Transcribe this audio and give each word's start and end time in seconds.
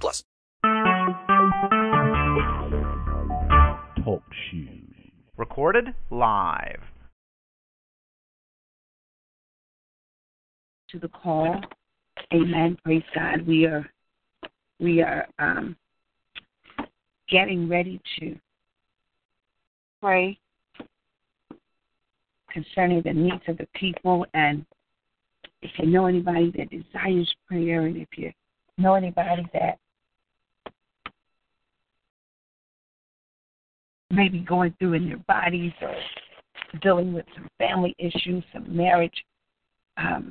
plus. 0.00 0.24
Talk 4.04 4.22
shoes. 4.50 4.78
Recorded 5.36 5.94
live. 6.10 6.82
to 10.92 10.98
the 10.98 11.08
call. 11.08 11.60
Amen. 12.32 12.78
Praise 12.84 13.02
God. 13.14 13.46
We 13.46 13.64
are 13.64 13.84
we 14.78 15.02
are 15.02 15.26
um, 15.38 15.76
getting 17.28 17.68
ready 17.68 18.00
to 18.18 18.36
pray 20.00 20.38
concerning 22.52 23.00
the 23.02 23.12
needs 23.12 23.42
of 23.48 23.56
the 23.56 23.66
people. 23.74 24.26
And 24.34 24.66
if 25.62 25.70
you 25.78 25.86
know 25.86 26.06
anybody 26.06 26.52
that 26.58 26.70
desires 26.70 27.32
prayer, 27.48 27.86
and 27.86 27.96
if 27.96 28.08
you 28.16 28.32
know 28.76 28.94
anybody 28.94 29.46
that 29.54 29.78
may 34.12 34.28
be 34.28 34.40
going 34.40 34.74
through 34.78 34.94
in 34.94 35.08
their 35.08 35.18
bodies 35.26 35.72
or 35.80 35.94
dealing 36.80 37.12
with 37.12 37.26
some 37.34 37.48
family 37.58 37.94
issues, 37.98 38.44
some 38.52 38.74
marriage 38.74 39.24
um, 39.96 40.30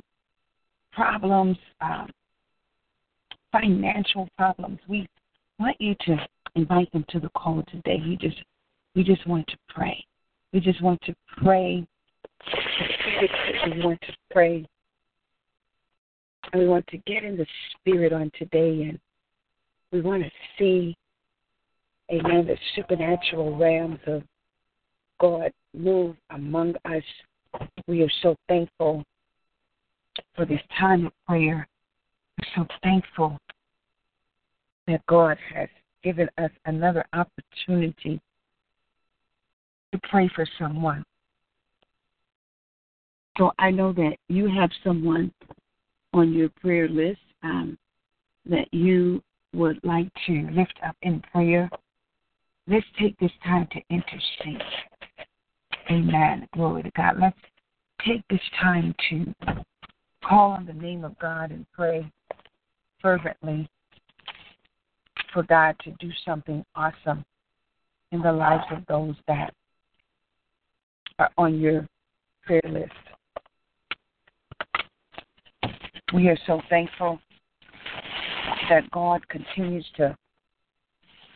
problems, 0.92 1.56
um, 1.80 2.10
financial 3.52 4.28
problems, 4.36 4.78
we 4.88 5.06
want 5.58 5.76
you 5.80 5.94
to 6.06 6.16
invite 6.54 6.90
them 6.92 7.04
to 7.10 7.20
the 7.20 7.28
call 7.30 7.62
today. 7.70 8.02
We 8.04 8.16
just 8.16 8.42
we 8.94 9.04
just 9.04 9.26
want 9.26 9.46
to 9.48 9.56
pray. 9.68 10.04
We 10.52 10.60
just 10.60 10.82
want 10.82 11.00
to 11.02 11.14
pray. 11.42 11.86
We 13.66 13.84
want 13.84 14.00
to 14.02 14.12
pray. 14.30 14.66
And 16.52 16.62
we 16.62 16.68
want 16.68 16.86
to 16.88 16.98
get 16.98 17.24
in 17.24 17.36
the 17.36 17.46
spirit 17.78 18.12
on 18.12 18.30
today 18.38 18.88
and 18.88 18.98
we 19.92 20.00
want 20.00 20.22
to 20.22 20.30
see 20.58 20.96
amen 22.12 22.46
the 22.46 22.56
supernatural 22.76 23.56
realms 23.56 23.98
of 24.06 24.22
God 25.20 25.52
move 25.74 26.16
among 26.30 26.74
us. 26.84 27.02
We 27.86 28.02
are 28.02 28.10
so 28.22 28.36
thankful 28.48 29.04
for 30.34 30.44
this 30.44 30.60
time 30.78 31.06
of 31.06 31.12
prayer. 31.26 31.66
We're 32.38 32.62
so 32.62 32.66
thankful 32.82 33.38
that 34.86 35.04
God 35.06 35.38
has 35.54 35.68
given 36.02 36.28
us 36.38 36.50
another 36.66 37.04
opportunity 37.12 38.20
to 39.92 40.00
pray 40.10 40.28
for 40.34 40.46
someone. 40.58 41.04
So 43.38 43.52
I 43.58 43.70
know 43.70 43.92
that 43.92 44.16
you 44.28 44.48
have 44.48 44.70
someone 44.84 45.32
on 46.12 46.32
your 46.32 46.50
prayer 46.60 46.88
list 46.88 47.20
um, 47.42 47.78
that 48.46 48.72
you 48.72 49.22
would 49.54 49.78
like 49.84 50.08
to 50.26 50.48
lift 50.52 50.74
up 50.86 50.96
in 51.02 51.22
prayer. 51.32 51.70
Let's 52.68 52.86
take 52.98 53.18
this 53.18 53.32
time 53.44 53.66
to 53.72 53.80
intercede. 53.90 54.62
Amen. 55.90 56.46
Glory 56.54 56.84
to 56.84 56.90
God. 56.96 57.16
Let's 57.20 57.36
take 58.06 58.22
this 58.30 58.40
time 58.60 58.94
to 59.10 59.34
call 60.24 60.52
on 60.52 60.66
the 60.66 60.72
name 60.72 61.04
of 61.04 61.18
God 61.18 61.50
and 61.50 61.66
pray 61.72 62.10
fervently 63.00 63.68
for 65.32 65.42
God 65.42 65.74
to 65.84 65.90
do 65.98 66.10
something 66.24 66.64
awesome 66.76 67.24
in 68.12 68.22
the 68.22 68.32
lives 68.32 68.64
of 68.70 68.84
those 68.86 69.16
that 69.26 69.52
are 71.18 71.30
on 71.36 71.58
your 71.58 71.86
prayer 72.44 72.62
list. 72.68 72.92
We 76.14 76.28
are 76.28 76.38
so 76.46 76.60
thankful 76.68 77.18
that 78.68 78.88
God 78.90 79.26
continues 79.28 79.86
to 79.96 80.14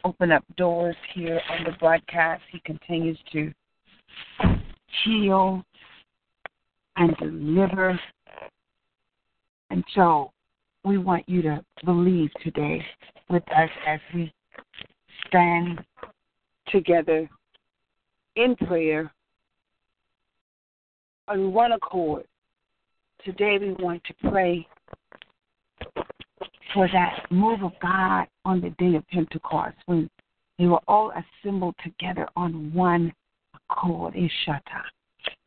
open 0.06 0.30
up 0.30 0.44
doors 0.56 0.94
here 1.14 1.40
on 1.50 1.64
the 1.64 1.72
broadcast. 1.80 2.40
He 2.52 2.60
continues 2.60 3.18
to 3.32 3.52
heal 5.04 5.64
and 6.94 7.16
deliver. 7.16 7.98
And 9.70 9.82
so 9.96 10.30
we 10.84 10.96
want 10.96 11.28
you 11.28 11.42
to 11.42 11.60
believe 11.84 12.30
today 12.44 12.80
with 13.28 13.42
us 13.50 13.68
as 13.84 13.98
we 14.14 14.32
stand 15.26 15.84
together 16.68 17.28
in 18.36 18.54
prayer 18.54 19.12
on 21.26 21.52
one 21.52 21.72
accord. 21.72 22.26
Today 23.24 23.58
we 23.60 23.72
want 23.84 24.04
to 24.04 24.30
pray 24.30 24.68
for 26.76 26.88
that 26.92 27.24
move 27.30 27.62
of 27.62 27.72
God 27.80 28.26
on 28.44 28.60
the 28.60 28.68
day 28.78 28.96
of 28.96 29.08
Pentecost 29.08 29.76
when 29.86 30.10
they 30.58 30.66
were 30.66 30.80
all 30.86 31.10
assembled 31.42 31.74
together 31.82 32.28
on 32.36 32.70
one 32.74 33.14
accord. 33.70 34.12
Ishata. 34.12 34.82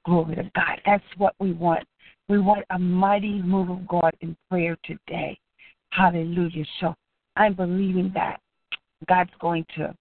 Glory 0.06 0.38
to 0.38 0.52
God. 0.56 0.82
That's 0.88 1.04
what 1.18 1.36
we 1.40 1.54
want. 1.54 1.86
We 2.30 2.40
want 2.40 2.66
a 2.72 2.80
mighty 2.80 3.44
move 3.44 3.70
of 3.70 3.88
God 3.88 4.12
in 4.22 4.36
prayer 4.50 4.76
today. 4.84 5.38
Hallelujah. 5.92 6.66
So 6.80 6.96
I'm 7.36 7.54
believing 7.54 8.12
that 8.16 8.40
God's 9.08 9.30
going 9.40 9.68
to 9.76 9.96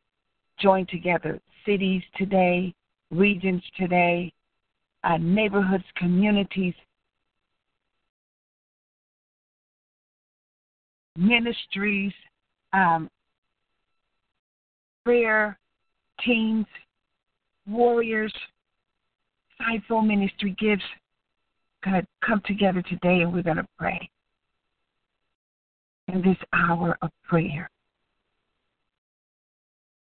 join 0.58 0.86
together 0.86 1.38
cities 1.66 2.02
today, 2.16 2.72
regions 3.10 3.62
today, 3.76 4.32
uh, 5.04 5.18
neighborhoods, 5.18 5.84
communities, 5.96 6.74
ministries, 11.18 12.12
um, 12.72 13.10
prayer 15.04 15.58
teams, 16.24 16.66
warriors, 17.66 18.32
fivefold 19.58 20.06
ministry 20.06 20.54
gifts. 20.58 20.84
Going 21.84 22.00
to 22.00 22.06
come 22.26 22.42
together 22.46 22.82
today 22.82 23.22
and 23.22 23.32
we're 23.32 23.42
going 23.42 23.56
to 23.56 23.68
pray 23.78 24.10
in 26.08 26.22
this 26.22 26.36
hour 26.52 26.96
of 27.02 27.10
prayer. 27.28 27.70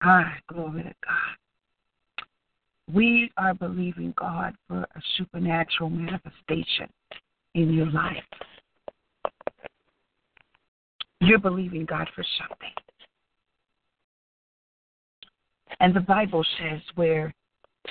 Ah, 0.01 0.33
glory 0.47 0.83
to 0.83 0.93
God. 1.05 2.25
We 2.93 3.31
are 3.37 3.53
believing 3.53 4.13
God 4.17 4.55
for 4.67 4.79
a 4.79 5.01
supernatural 5.17 5.89
manifestation 5.89 6.89
in 7.55 7.73
your 7.73 7.89
life. 7.89 8.23
You're 11.23 11.39
believing 11.39 11.85
God 11.85 12.09
for 12.13 12.23
something. 12.37 12.73
And 15.79 15.95
the 15.95 16.01
Bible 16.01 16.45
says 16.59 16.81
where 16.95 17.33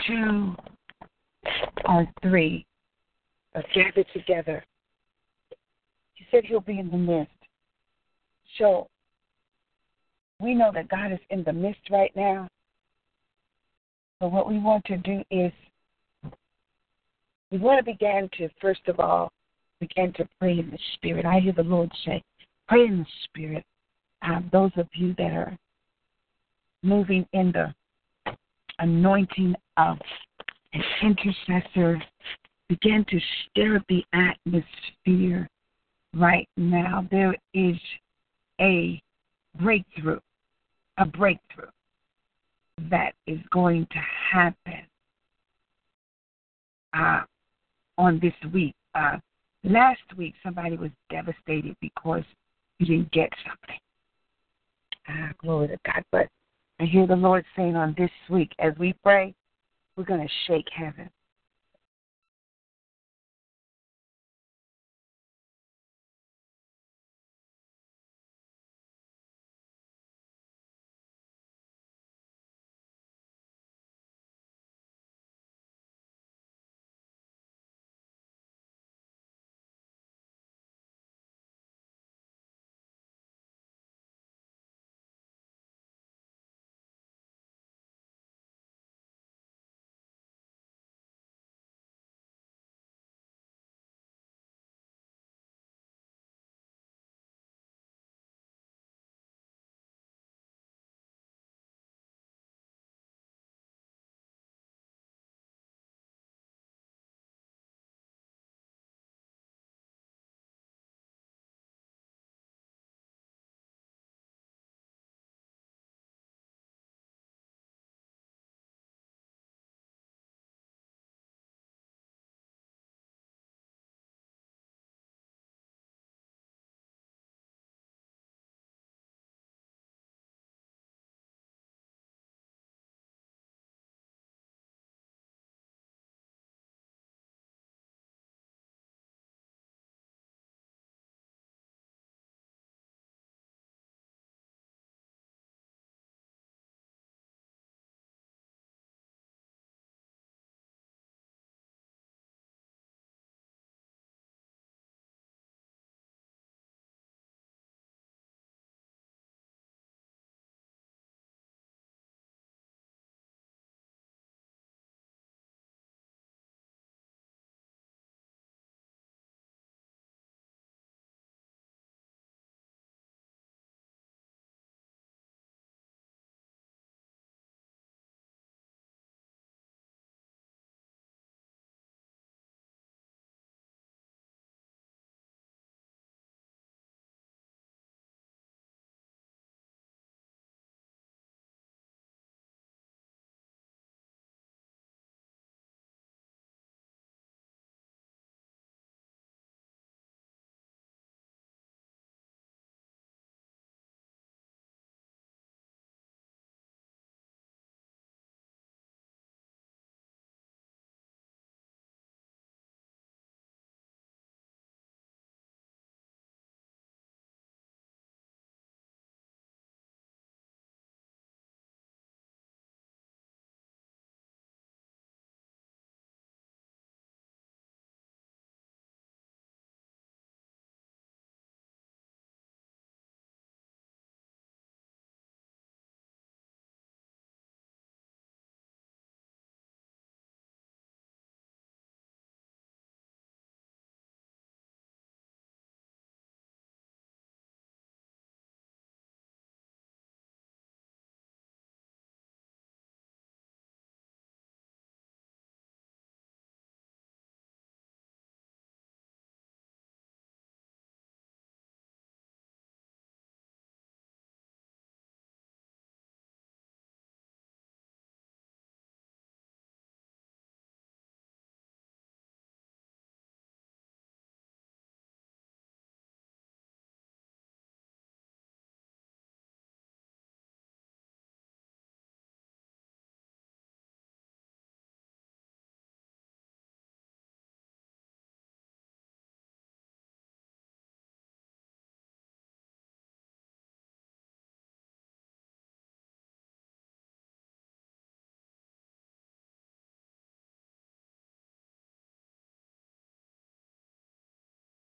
two 0.06 0.54
or 1.86 2.06
three 2.20 2.66
are 3.54 3.64
gathered 3.74 4.06
together, 4.12 4.62
He 6.14 6.26
said 6.30 6.44
He'll 6.44 6.60
be 6.60 6.78
in 6.78 6.90
the 6.90 6.96
midst. 6.96 7.32
So 8.58 8.88
we 10.38 10.54
know 10.54 10.70
that 10.74 10.88
God 10.88 11.12
is 11.12 11.18
in 11.30 11.42
the 11.42 11.52
midst 11.52 11.88
right 11.90 12.14
now. 12.14 12.48
But 14.20 14.30
what 14.30 14.48
we 14.48 14.58
want 14.58 14.84
to 14.86 14.98
do 14.98 15.22
is 15.30 15.52
we 17.50 17.58
want 17.58 17.84
to 17.84 17.92
begin 17.92 18.28
to, 18.38 18.48
first 18.60 18.86
of 18.88 19.00
all, 19.00 19.32
begin 19.80 20.12
to 20.14 20.28
pray 20.38 20.58
in 20.58 20.70
the 20.70 20.78
Spirit. 20.94 21.24
I 21.24 21.40
hear 21.40 21.52
the 21.52 21.62
Lord 21.62 21.90
say, 22.04 22.22
pray 22.72 22.86
in 22.86 23.00
the 23.00 23.06
Spirit. 23.24 23.64
Um, 24.22 24.48
those 24.50 24.70
of 24.78 24.88
you 24.94 25.14
that 25.18 25.32
are 25.32 25.58
moving 26.82 27.26
in 27.34 27.52
the 27.52 27.74
anointing 28.78 29.54
of 29.76 29.98
an 30.72 30.82
intercessor, 31.02 32.02
begin 32.70 33.04
to 33.10 33.20
stir 33.44 33.78
the 33.90 34.02
atmosphere 34.14 35.46
right 36.16 36.48
now. 36.56 37.06
There 37.10 37.36
is 37.52 37.76
a 38.58 39.02
breakthrough, 39.60 40.20
a 40.96 41.04
breakthrough 41.04 41.68
that 42.90 43.12
is 43.26 43.38
going 43.50 43.86
to 43.90 44.00
happen 44.32 44.86
uh, 46.94 47.20
on 47.98 48.18
this 48.20 48.32
week. 48.50 48.74
Uh, 48.94 49.18
last 49.62 50.00
week, 50.16 50.32
somebody 50.42 50.78
was 50.78 50.90
devastated 51.10 51.76
because 51.82 52.24
you 52.82 52.96
didn't 52.96 53.12
get 53.12 53.30
something. 53.46 53.78
Ah, 55.08 55.30
glory 55.38 55.68
to 55.68 55.78
God. 55.86 56.02
But 56.10 56.28
I 56.80 56.84
hear 56.84 57.06
the 57.06 57.16
Lord 57.16 57.44
saying 57.56 57.76
on 57.76 57.94
this 57.96 58.10
week, 58.28 58.50
as 58.58 58.72
we 58.78 58.94
pray, 59.04 59.34
we're 59.96 60.04
going 60.04 60.26
to 60.26 60.32
shake 60.46 60.66
heaven. 60.74 61.08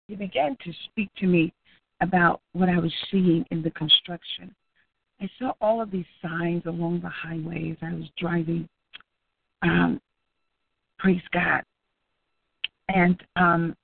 He 0.08 0.16
began 0.16 0.58
to 0.64 0.72
speak 0.86 1.10
to 1.18 1.28
me 1.28 1.54
about 2.02 2.42
what 2.54 2.70
I 2.70 2.80
was 2.80 2.94
seeing 3.12 3.46
in 3.52 3.62
the 3.62 3.72
construction. 3.72 4.54
I 5.20 5.30
saw 5.40 5.54
all 5.62 5.82
of 5.82 5.92
these 5.92 6.06
signs 6.22 6.64
along 6.66 7.02
the 7.02 7.10
highways. 7.10 7.78
I 7.82 7.94
was 7.94 8.06
driving. 8.18 8.68
Um, 9.64 10.00
praise 11.00 11.22
God. 11.34 11.64
And 12.90 13.22
um, 13.36 13.76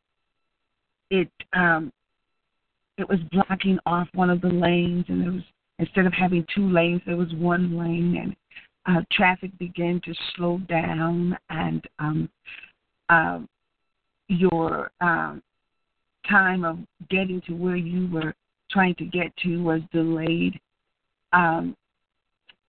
it 1.10 1.30
um, 1.54 1.92
it 2.98 3.10
was 3.10 3.20
blocking 3.32 3.80
off 3.86 4.08
one 4.14 4.30
of 4.30 4.42
the 4.42 4.48
lanes, 4.48 5.06
and 5.08 5.22
there 5.22 5.32
was 5.32 5.42
instead 5.80 6.06
of 6.06 6.14
having 6.14 6.46
two 6.56 6.70
lanes, 6.70 7.02
there 7.06 7.18
was 7.18 7.34
one 7.34 7.78
lane, 7.78 8.18
and 8.22 8.36
uh, 8.86 9.02
traffic 9.12 9.58
began 9.58 10.00
to 10.06 10.14
slow 10.36 10.60
down, 10.70 11.38
and 11.50 11.84
um, 12.00 12.30
uh, 13.10 13.40
your 14.30 14.92
um, 15.02 15.42
time 16.30 16.64
of 16.64 16.80
getting 17.10 17.42
to 17.48 17.54
where 17.54 17.76
you 17.76 18.10
were 18.12 18.34
trying 18.72 18.96
to 18.96 19.06
get 19.06 19.36
to 19.44 19.64
was 19.64 19.82
delayed. 19.92 20.60
Um, 21.32 21.76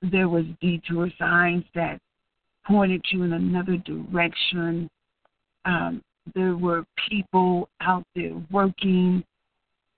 there 0.03 0.29
was 0.29 0.45
detour 0.61 1.11
signs 1.19 1.65
that 1.75 2.01
pointed 2.67 3.05
you 3.11 3.23
in 3.23 3.33
another 3.33 3.77
direction. 3.79 4.89
Um, 5.65 6.03
there 6.35 6.57
were 6.57 6.85
people 7.09 7.69
out 7.81 8.05
there 8.15 8.33
working 8.51 9.25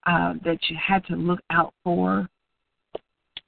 uh, 0.06 0.34
that 0.44 0.58
you 0.68 0.76
had 0.76 1.04
to 1.06 1.16
look 1.16 1.40
out 1.50 1.72
for. 1.82 2.28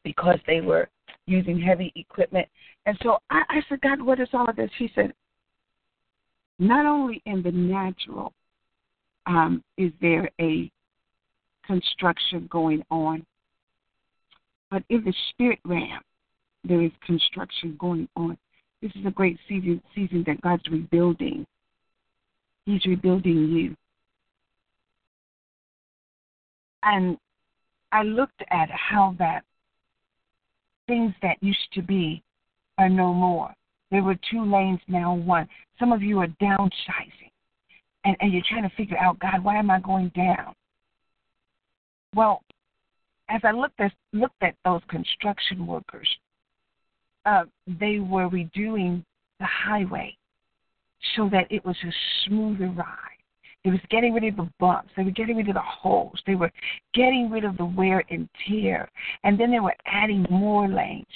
because 0.04 0.38
they 0.46 0.60
were 0.60 0.88
using 1.26 1.60
heavy 1.60 1.92
equipment. 1.96 2.48
And 2.86 2.96
so 3.02 3.18
I, 3.30 3.42
I 3.50 3.62
said, 3.68 3.80
God, 3.82 4.00
what 4.00 4.20
is 4.20 4.28
all 4.32 4.48
of 4.48 4.56
this? 4.56 4.70
He 4.78 4.90
said, 4.94 5.12
not 6.58 6.86
only 6.86 7.20
in 7.26 7.42
the 7.42 7.52
natural 7.52 8.32
um, 9.28 9.62
is 9.76 9.92
there 10.00 10.28
a 10.40 10.70
construction 11.66 12.48
going 12.50 12.82
on, 12.90 13.24
but 14.70 14.82
in 14.88 15.04
the 15.04 15.14
spirit 15.30 15.60
realm, 15.64 16.00
there 16.64 16.82
is 16.82 16.90
construction 17.06 17.76
going 17.78 18.08
on. 18.16 18.36
This 18.82 18.90
is 18.94 19.06
a 19.06 19.10
great 19.10 19.38
season, 19.48 19.82
season 19.94 20.24
that 20.26 20.40
God's 20.40 20.66
rebuilding. 20.70 21.46
He's 22.64 22.84
rebuilding 22.86 23.48
you. 23.48 23.76
And 26.82 27.18
I 27.92 28.02
looked 28.02 28.42
at 28.50 28.70
how 28.70 29.14
that 29.18 29.44
things 30.86 31.12
that 31.22 31.36
used 31.42 31.72
to 31.74 31.82
be 31.82 32.22
are 32.78 32.88
no 32.88 33.12
more. 33.12 33.52
There 33.90 34.02
were 34.02 34.16
two 34.30 34.44
lanes, 34.44 34.80
now 34.88 35.14
one. 35.14 35.48
Some 35.78 35.92
of 35.92 36.02
you 36.02 36.18
are 36.20 36.28
downsizing, 36.40 37.27
and, 38.04 38.16
and 38.20 38.32
you're 38.32 38.42
trying 38.48 38.68
to 38.68 38.76
figure 38.76 38.98
out, 38.98 39.18
God, 39.18 39.42
why 39.42 39.56
am 39.56 39.70
I 39.70 39.80
going 39.80 40.10
down? 40.14 40.54
Well, 42.14 42.42
as 43.28 43.40
I 43.44 43.50
looked 43.50 43.80
at 43.80 43.92
looked 44.12 44.42
at 44.42 44.54
those 44.64 44.80
construction 44.88 45.66
workers, 45.66 46.08
uh, 47.26 47.44
they 47.66 47.98
were 47.98 48.28
redoing 48.28 49.04
the 49.38 49.46
highway 49.46 50.16
so 51.16 51.28
that 51.30 51.46
it 51.50 51.64
was 51.64 51.76
a 51.84 51.92
smoother 52.24 52.68
ride. 52.68 53.08
They 53.64 53.70
was 53.70 53.80
getting 53.90 54.14
rid 54.14 54.24
of 54.24 54.36
the 54.36 54.48
bumps. 54.58 54.90
They 54.96 55.02
were 55.02 55.10
getting 55.10 55.36
rid 55.36 55.48
of 55.48 55.54
the 55.54 55.60
holes. 55.60 56.20
They 56.26 56.36
were 56.36 56.50
getting 56.94 57.28
rid 57.30 57.44
of 57.44 57.56
the 57.56 57.64
wear 57.64 58.02
and 58.08 58.28
tear. 58.46 58.88
And 59.24 59.38
then 59.38 59.50
they 59.50 59.60
were 59.60 59.74
adding 59.84 60.24
more 60.30 60.68
lanes. 60.68 61.06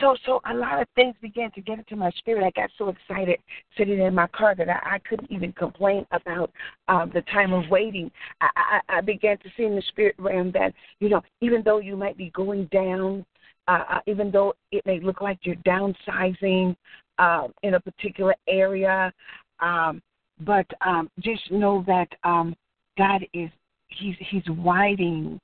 So, 0.00 0.16
so 0.26 0.40
a 0.50 0.54
lot 0.54 0.80
of 0.80 0.88
things 0.94 1.14
began 1.22 1.50
to 1.52 1.60
get 1.60 1.78
into 1.78 1.96
my 1.96 2.10
spirit. 2.18 2.44
I 2.44 2.60
got 2.60 2.70
so 2.76 2.88
excited 2.88 3.38
sitting 3.76 4.00
in 4.00 4.14
my 4.14 4.26
car 4.28 4.54
that 4.54 4.68
I, 4.68 4.96
I 4.96 4.98
couldn't 5.08 5.30
even 5.30 5.52
complain 5.52 6.06
about 6.12 6.50
um, 6.88 7.10
the 7.14 7.22
time 7.22 7.52
of 7.52 7.68
waiting. 7.70 8.10
I, 8.40 8.48
I, 8.56 8.98
I 8.98 9.00
began 9.00 9.38
to 9.38 9.48
see 9.56 9.64
in 9.64 9.74
the 9.74 9.82
spirit 9.88 10.14
realm 10.18 10.52
that 10.52 10.74
you 11.00 11.08
know, 11.08 11.22
even 11.40 11.62
though 11.64 11.78
you 11.78 11.96
might 11.96 12.16
be 12.16 12.30
going 12.30 12.66
down, 12.66 13.24
uh, 13.68 13.84
uh 13.90 14.00
even 14.06 14.30
though 14.30 14.54
it 14.72 14.84
may 14.86 15.00
look 15.00 15.20
like 15.20 15.38
you're 15.42 15.56
downsizing 15.56 16.76
uh, 17.18 17.48
in 17.62 17.74
a 17.74 17.80
particular 17.80 18.34
area, 18.48 19.12
um, 19.60 20.02
but 20.40 20.66
um, 20.86 21.10
just 21.20 21.50
know 21.50 21.84
that 21.86 22.08
um, 22.24 22.54
God 22.98 23.26
is 23.32 23.50
He's 23.88 24.16
He's 24.18 24.42
widening. 24.48 25.40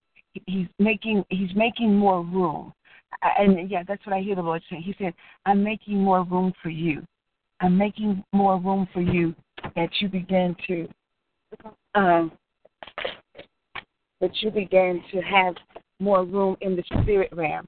He's 0.47 0.67
making 0.79 1.25
He's 1.31 1.55
making 1.55 1.97
more 1.97 2.23
room. 2.23 2.73
And 3.21 3.71
yeah, 3.71 3.83
that's 3.87 4.05
what 4.07 4.15
I 4.15 4.21
hear 4.21 4.35
the 4.35 4.43
Lord 4.43 4.63
saying. 4.69 4.83
He 4.83 4.95
said, 4.99 5.15
"I'm 5.47 5.63
making 5.63 5.99
more 5.99 6.23
room 6.25 6.53
for 6.63 6.71
you. 6.71 7.07
I'm 7.61 7.77
making 7.77 8.25
more 8.33 8.59
room 8.59 8.89
for 8.93 9.01
you 9.01 9.35
that 9.77 9.91
you 10.01 10.09
begin 10.09 10.57
to, 10.67 10.89
um, 11.95 12.33
that 14.21 14.37
you 14.41 14.51
begin 14.51 15.03
to 15.13 15.21
have 15.21 15.55
more 16.01 16.25
room 16.25 16.57
in 16.61 16.77
the 16.77 16.85
spirit 17.03 17.33
realm." 17.33 17.67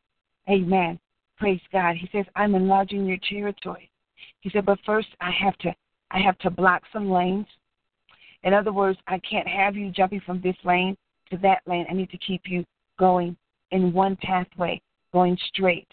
Amen. 0.48 0.98
Praise 1.38 1.60
God. 1.72 1.96
He 1.96 2.08
says, 2.12 2.26
"I'm 2.36 2.54
enlarging 2.54 3.06
your 3.06 3.18
territory." 3.28 3.90
He 4.40 4.50
said, 4.50 4.64
"But 4.64 4.78
first, 4.84 5.08
I 5.20 5.30
have 5.30 5.56
to 5.58 5.74
I 6.10 6.20
have 6.20 6.38
to 6.38 6.50
block 6.50 6.82
some 6.92 7.10
lanes. 7.10 7.46
In 8.44 8.54
other 8.54 8.72
words, 8.72 8.98
I 9.06 9.18
can't 9.18 9.48
have 9.48 9.74
you 9.74 9.90
jumping 9.90 10.20
from 10.20 10.40
this 10.40 10.56
lane 10.64 10.96
to 11.30 11.36
that 11.38 11.60
lane. 11.66 11.86
I 11.90 11.94
need 11.94 12.10
to 12.10 12.18
keep 12.18 12.42
you 12.46 12.64
going 12.98 13.36
in 13.70 13.92
one 13.92 14.16
pathway, 14.16 14.80
going 15.14 15.38
straight. 15.48 15.88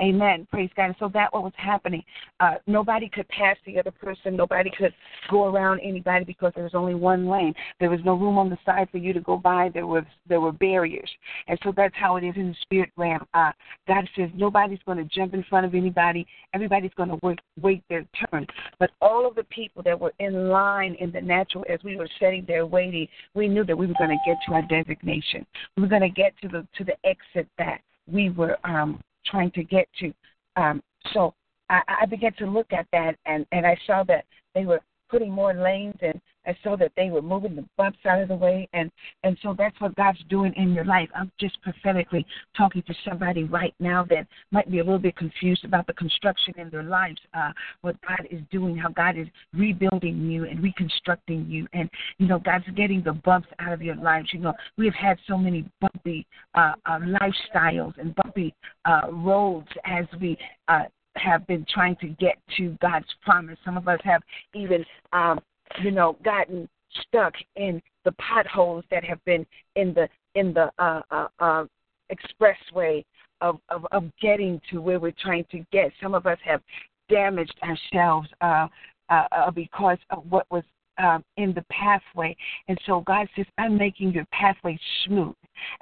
Amen. 0.00 0.48
Praise 0.50 0.70
God. 0.74 0.86
And 0.86 0.94
so 0.98 1.08
that 1.14 1.32
what 1.32 1.44
was 1.44 1.52
happening. 1.56 2.02
Uh, 2.40 2.54
nobody 2.66 3.08
could 3.08 3.28
pass 3.28 3.56
the 3.64 3.78
other 3.78 3.92
person. 3.92 4.34
Nobody 4.36 4.70
could 4.76 4.92
go 5.30 5.44
around 5.44 5.80
anybody 5.80 6.24
because 6.24 6.52
there 6.56 6.64
was 6.64 6.74
only 6.74 6.94
one 6.94 7.28
lane. 7.28 7.54
There 7.78 7.90
was 7.90 8.00
no 8.04 8.14
room 8.14 8.36
on 8.36 8.50
the 8.50 8.58
side 8.66 8.88
for 8.90 8.98
you 8.98 9.12
to 9.12 9.20
go 9.20 9.36
by. 9.36 9.70
There 9.72 9.86
was 9.86 10.02
there 10.28 10.40
were 10.40 10.50
barriers. 10.50 11.10
And 11.46 11.56
so 11.62 11.72
that's 11.76 11.94
how 11.94 12.16
it 12.16 12.24
is 12.24 12.34
in 12.36 12.48
the 12.48 12.56
spirit 12.62 12.90
realm. 12.96 13.24
Uh, 13.32 13.52
God 13.86 14.08
says 14.16 14.30
nobody's 14.34 14.80
going 14.86 14.98
to 14.98 15.04
jump 15.04 15.34
in 15.34 15.44
front 15.44 15.66
of 15.66 15.74
anybody. 15.74 16.26
Everybody's 16.52 16.94
going 16.96 17.10
to 17.10 17.18
wait, 17.22 17.40
wait 17.60 17.84
their 17.88 18.04
turn. 18.30 18.46
But 18.80 18.90
all 19.00 19.28
of 19.28 19.36
the 19.36 19.44
people 19.44 19.84
that 19.84 20.00
were 20.00 20.14
in 20.18 20.48
line 20.48 20.96
in 20.98 21.12
the 21.12 21.20
natural, 21.20 21.64
as 21.68 21.78
we 21.84 21.96
were 21.96 22.08
sitting 22.18 22.44
there 22.48 22.66
waiting, 22.66 23.06
we 23.34 23.46
knew 23.46 23.64
that 23.64 23.76
we 23.76 23.86
were 23.86 23.94
going 23.98 24.10
to 24.10 24.18
get 24.26 24.38
to 24.48 24.54
our 24.54 24.62
designation. 24.62 25.46
We 25.76 25.82
were 25.82 25.88
going 25.88 26.02
to 26.02 26.08
get 26.08 26.32
to 26.42 26.48
the 26.48 26.66
to 26.76 26.84
the 26.84 26.96
exit 27.06 27.46
that 27.58 27.82
we 28.10 28.30
were 28.30 28.56
um, 28.64 29.00
trying 29.26 29.50
to 29.52 29.64
get 29.64 29.88
to. 30.00 30.12
Um, 30.56 30.82
so 31.12 31.34
I, 31.70 31.80
I 32.02 32.06
began 32.06 32.32
to 32.34 32.46
look 32.46 32.72
at 32.72 32.86
that, 32.92 33.16
and 33.26 33.46
and 33.52 33.66
I 33.66 33.76
saw 33.86 34.02
that 34.04 34.24
they 34.54 34.64
were 34.64 34.80
putting 35.10 35.30
more 35.30 35.54
lanes 35.54 35.96
and 36.00 36.20
I 36.46 36.56
saw 36.62 36.76
that 36.76 36.92
they 36.96 37.10
were 37.10 37.22
moving 37.22 37.56
the 37.56 37.64
bumps 37.76 37.98
out 38.04 38.20
of 38.20 38.28
the 38.28 38.34
way 38.34 38.68
and 38.72 38.90
and 39.22 39.36
so 39.42 39.54
that's 39.56 39.78
what 39.80 39.94
God's 39.96 40.22
doing 40.28 40.52
in 40.56 40.72
your 40.72 40.84
life. 40.84 41.08
I'm 41.14 41.30
just 41.38 41.60
prophetically 41.62 42.26
talking 42.56 42.82
to 42.82 42.94
somebody 43.08 43.44
right 43.44 43.74
now 43.80 44.04
that 44.10 44.26
might 44.50 44.70
be 44.70 44.78
a 44.78 44.84
little 44.84 44.98
bit 44.98 45.16
confused 45.16 45.64
about 45.64 45.86
the 45.86 45.92
construction 45.94 46.54
in 46.56 46.70
their 46.70 46.82
lives, 46.82 47.18
uh, 47.34 47.52
what 47.82 47.96
God 48.06 48.26
is 48.30 48.40
doing, 48.50 48.76
how 48.76 48.88
God 48.88 49.16
is 49.16 49.26
rebuilding 49.54 50.30
you 50.30 50.44
and 50.44 50.62
reconstructing 50.62 51.46
you 51.48 51.66
and 51.72 51.88
you 52.18 52.26
know, 52.26 52.38
God's 52.38 52.64
getting 52.76 53.02
the 53.02 53.12
bumps 53.12 53.48
out 53.58 53.72
of 53.72 53.82
your 53.82 53.96
lives. 53.96 54.28
You 54.32 54.40
know, 54.40 54.54
we 54.76 54.86
have 54.86 54.94
had 54.94 55.18
so 55.26 55.36
many 55.36 55.64
bumpy 55.80 56.26
uh, 56.54 56.72
uh 56.86 56.98
lifestyles 57.00 57.98
and 57.98 58.14
bumpy 58.14 58.54
uh 58.84 59.10
roads 59.10 59.68
as 59.84 60.06
we 60.20 60.36
uh 60.68 60.84
have 61.16 61.46
been 61.46 61.66
trying 61.72 61.96
to 61.96 62.08
get 62.08 62.36
to 62.56 62.76
God's 62.80 63.06
promise. 63.22 63.58
Some 63.64 63.76
of 63.76 63.88
us 63.88 64.00
have 64.04 64.22
even, 64.54 64.84
um, 65.12 65.40
you 65.82 65.90
know, 65.90 66.16
gotten 66.24 66.68
stuck 67.08 67.34
in 67.56 67.80
the 68.04 68.12
potholes 68.12 68.84
that 68.90 69.04
have 69.04 69.22
been 69.24 69.46
in 69.76 69.94
the 69.94 70.08
in 70.34 70.52
the 70.52 70.70
uh, 70.78 71.02
uh, 71.10 71.28
uh, 71.38 71.64
expressway 72.10 73.04
of, 73.40 73.58
of 73.68 73.86
of 73.92 74.04
getting 74.20 74.60
to 74.70 74.80
where 74.80 75.00
we're 75.00 75.14
trying 75.22 75.44
to 75.50 75.64
get. 75.72 75.92
Some 76.02 76.14
of 76.14 76.26
us 76.26 76.38
have 76.44 76.60
damaged 77.08 77.54
ourselves 77.62 78.28
uh, 78.40 78.68
uh, 79.10 79.26
uh 79.32 79.50
because 79.50 79.98
of 80.10 80.24
what 80.30 80.46
was 80.50 80.64
um, 80.98 81.24
in 81.36 81.52
the 81.54 81.64
pathway. 81.70 82.36
And 82.68 82.78
so 82.86 83.00
God 83.00 83.26
says, 83.34 83.46
I'm 83.58 83.76
making 83.76 84.12
your 84.12 84.26
pathway 84.26 84.78
smooth. 85.04 85.34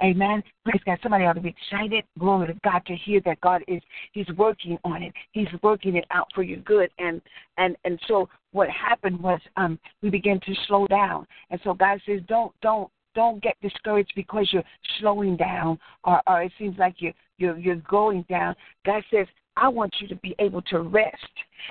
Amen. 0.03 0.43
Praise 0.63 0.81
God. 0.85 0.99
Somebody 1.01 1.25
ought 1.25 1.33
to 1.33 1.41
be 1.41 1.55
excited. 1.71 2.03
Glory 2.19 2.47
to 2.47 2.59
God 2.63 2.81
to 2.87 2.95
hear 2.95 3.21
that 3.25 3.41
God 3.41 3.63
is 3.67 3.81
He's 4.11 4.27
working 4.37 4.77
on 4.83 5.03
it. 5.03 5.13
He's 5.31 5.47
working 5.63 5.95
it 5.95 6.05
out 6.11 6.27
for 6.33 6.43
your 6.43 6.59
good. 6.59 6.89
And 6.99 7.21
and 7.57 7.75
and 7.83 7.99
so 8.07 8.29
what 8.51 8.69
happened 8.69 9.19
was 9.21 9.39
um 9.57 9.79
we 10.01 10.09
began 10.09 10.39
to 10.41 10.53
slow 10.67 10.87
down. 10.87 11.25
And 11.49 11.59
so 11.63 11.73
God 11.73 12.01
says, 12.05 12.21
Don't 12.27 12.53
don't 12.61 12.89
don't 13.13 13.43
get 13.43 13.55
discouraged 13.61 14.13
because 14.15 14.47
you're 14.53 14.63
slowing 14.99 15.35
down 15.35 15.77
or, 16.05 16.21
or 16.27 16.43
it 16.43 16.51
seems 16.57 16.77
like 16.77 16.95
you're 16.99 17.13
you're 17.37 17.57
you're 17.57 17.75
going 17.77 18.25
down. 18.29 18.55
God 18.85 19.03
says, 19.11 19.27
I 19.57 19.67
want 19.67 19.93
you 19.99 20.07
to 20.07 20.15
be 20.15 20.33
able 20.39 20.61
to 20.63 20.79
rest. 20.79 21.15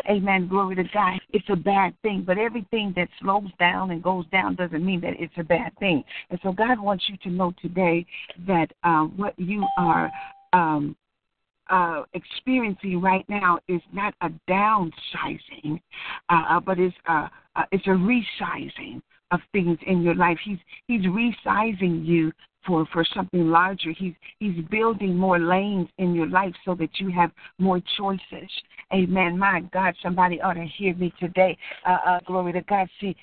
Amen. 0.08 0.48
Glory 0.48 0.76
to 0.76 0.84
God. 0.84 1.18
It's 1.30 1.48
a 1.48 1.56
bad 1.56 1.94
thing, 2.02 2.22
but 2.26 2.38
everything 2.38 2.92
that 2.96 3.08
slows 3.20 3.50
down 3.58 3.90
and 3.90 4.02
goes 4.02 4.26
down 4.30 4.54
doesn't 4.54 4.84
mean 4.84 5.00
that 5.00 5.14
it's 5.18 5.32
a 5.38 5.42
bad 5.42 5.72
thing. 5.78 6.04
And 6.30 6.38
so 6.42 6.52
God 6.52 6.78
wants 6.78 7.04
you 7.08 7.16
to 7.24 7.30
know 7.30 7.52
today 7.60 8.06
that 8.46 8.70
uh, 8.84 9.04
what 9.04 9.36
you 9.38 9.66
are 9.78 10.10
um, 10.52 10.94
uh, 11.70 12.02
experiencing 12.14 13.00
right 13.00 13.24
now 13.28 13.58
is 13.68 13.80
not 13.92 14.14
a 14.20 14.30
downsizing, 14.48 15.80
uh, 16.28 16.60
but 16.60 16.78
it's 16.78 16.94
uh, 17.08 17.28
uh, 17.56 17.62
it's 17.72 17.86
a 17.86 17.90
resizing 17.90 19.00
of 19.30 19.40
things 19.52 19.78
in 19.86 20.02
your 20.02 20.14
life. 20.14 20.38
He's 20.44 20.58
he's 20.88 21.02
resizing 21.02 22.04
you 22.04 22.32
for 22.66 22.86
for 22.92 23.04
something 23.14 23.50
larger. 23.50 23.92
He's 23.92 24.14
he's 24.38 24.64
building 24.70 25.16
more 25.16 25.38
lanes 25.38 25.88
in 25.98 26.14
your 26.14 26.28
life 26.28 26.54
so 26.64 26.74
that 26.74 26.90
you 26.98 27.10
have 27.10 27.30
more 27.58 27.80
choices. 27.96 28.50
Amen. 28.92 29.38
My 29.38 29.60
God, 29.72 29.94
somebody 30.02 30.40
ought 30.40 30.54
to 30.54 30.66
hear 30.66 30.94
me 30.96 31.12
today. 31.20 31.56
Uh, 31.86 31.98
uh, 32.04 32.20
glory 32.26 32.52
to 32.52 32.62
God. 32.62 32.88
See, 33.00 33.16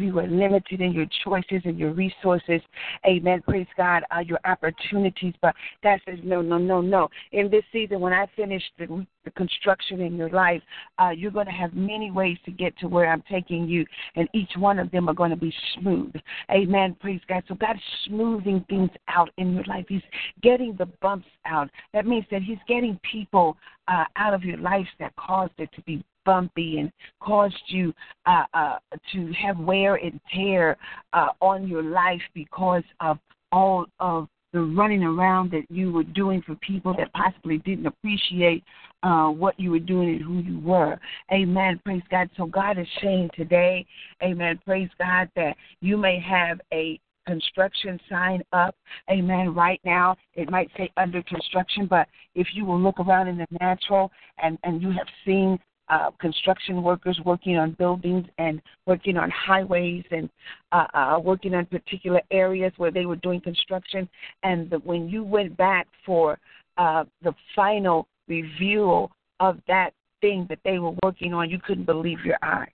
you 0.00 0.18
are 0.18 0.26
limited 0.26 0.80
in 0.80 0.92
your 0.92 1.06
choices 1.24 1.62
and 1.64 1.78
your 1.78 1.92
resources. 1.92 2.60
Amen. 3.06 3.42
Praise 3.46 3.66
God. 3.76 4.02
Uh, 4.14 4.20
your 4.20 4.38
opportunities, 4.44 5.34
but 5.40 5.54
God 5.82 6.00
says 6.06 6.18
no, 6.22 6.42
no, 6.42 6.58
no, 6.58 6.80
no. 6.80 7.08
In 7.32 7.50
this 7.50 7.64
season, 7.72 8.00
when 8.00 8.12
I 8.12 8.26
finish 8.36 8.62
the 8.78 9.06
the 9.24 9.30
construction 9.32 10.00
in 10.00 10.16
your 10.16 10.28
life, 10.30 10.62
uh, 10.98 11.10
you're 11.10 11.30
going 11.30 11.46
to 11.46 11.52
have 11.52 11.74
many 11.74 12.10
ways 12.10 12.36
to 12.44 12.50
get 12.50 12.76
to 12.78 12.88
where 12.88 13.10
I'm 13.10 13.22
taking 13.30 13.66
you, 13.66 13.84
and 14.16 14.28
each 14.34 14.50
one 14.56 14.78
of 14.78 14.90
them 14.90 15.08
are 15.08 15.14
going 15.14 15.30
to 15.30 15.36
be 15.36 15.52
smooth. 15.74 16.14
Amen. 16.50 16.96
Praise 17.00 17.20
God. 17.28 17.42
So 17.48 17.54
God's 17.54 17.80
smoothing 18.06 18.64
things 18.68 18.90
out 19.08 19.30
in 19.38 19.54
your 19.54 19.64
life. 19.64 19.86
He's 19.88 20.02
getting 20.42 20.76
the 20.76 20.86
bumps 21.00 21.26
out. 21.46 21.70
That 21.92 22.06
means 22.06 22.26
that 22.30 22.42
He's 22.42 22.58
getting 22.68 23.00
people 23.10 23.56
uh, 23.88 24.04
out 24.16 24.34
of 24.34 24.44
your 24.44 24.58
life 24.58 24.86
that 24.98 25.14
caused 25.16 25.54
it 25.58 25.70
to 25.74 25.82
be 25.82 26.04
bumpy 26.24 26.78
and 26.78 26.92
caused 27.20 27.62
you 27.68 27.92
uh, 28.26 28.44
uh, 28.54 28.78
to 29.12 29.32
have 29.32 29.58
wear 29.58 29.96
and 29.96 30.20
tear 30.34 30.76
uh, 31.12 31.28
on 31.40 31.68
your 31.68 31.82
life 31.82 32.22
because 32.34 32.82
of 33.00 33.18
all 33.52 33.86
of 34.00 34.28
the 34.52 34.60
running 34.60 35.02
around 35.02 35.50
that 35.50 35.64
you 35.68 35.92
were 35.92 36.04
doing 36.04 36.40
for 36.46 36.54
people 36.56 36.94
that 36.96 37.12
possibly 37.12 37.58
didn't 37.58 37.86
appreciate 37.86 38.62
uh, 39.02 39.28
what 39.28 39.58
you 39.58 39.72
were 39.72 39.80
doing 39.80 40.10
and 40.10 40.22
who 40.22 40.38
you 40.38 40.60
were. 40.60 40.98
Amen. 41.32 41.80
Praise 41.84 42.02
God. 42.08 42.30
So 42.36 42.46
God 42.46 42.78
is 42.78 42.86
saying 43.02 43.30
today, 43.34 43.84
Amen. 44.22 44.60
Praise 44.64 44.88
God 44.98 45.28
that 45.34 45.56
you 45.80 45.96
may 45.96 46.20
have 46.20 46.60
a 46.72 47.00
construction 47.26 47.98
sign 48.08 48.42
up. 48.52 48.76
Amen. 49.10 49.54
Right 49.54 49.80
now, 49.84 50.16
it 50.34 50.50
might 50.50 50.70
say 50.76 50.90
under 50.96 51.22
construction, 51.24 51.86
but 51.86 52.06
if 52.34 52.48
you 52.54 52.64
will 52.64 52.80
look 52.80 53.00
around 53.00 53.28
in 53.28 53.38
the 53.38 53.46
natural 53.60 54.12
and, 54.38 54.58
and 54.62 54.80
you 54.80 54.90
have 54.90 55.08
seen 55.24 55.58
uh, 55.88 56.10
construction 56.20 56.82
workers 56.82 57.20
working 57.24 57.56
on 57.56 57.72
buildings 57.72 58.26
and 58.38 58.60
working 58.86 59.16
on 59.16 59.30
highways 59.30 60.04
and 60.10 60.30
uh, 60.72 60.86
uh, 60.94 61.20
working 61.22 61.54
on 61.54 61.66
particular 61.66 62.20
areas 62.30 62.72
where 62.76 62.90
they 62.90 63.06
were 63.06 63.16
doing 63.16 63.40
construction. 63.40 64.08
And 64.42 64.70
the, 64.70 64.78
when 64.78 65.08
you 65.08 65.24
went 65.24 65.56
back 65.56 65.86
for 66.06 66.38
uh, 66.78 67.04
the 67.22 67.34
final 67.54 68.08
review 68.28 69.08
of 69.40 69.58
that 69.68 69.90
thing 70.24 70.46
that 70.48 70.58
they 70.64 70.78
were 70.78 70.94
working 71.02 71.34
on, 71.34 71.50
you 71.50 71.58
couldn't 71.58 71.84
believe 71.84 72.24
your 72.24 72.38
eyes. 72.42 72.70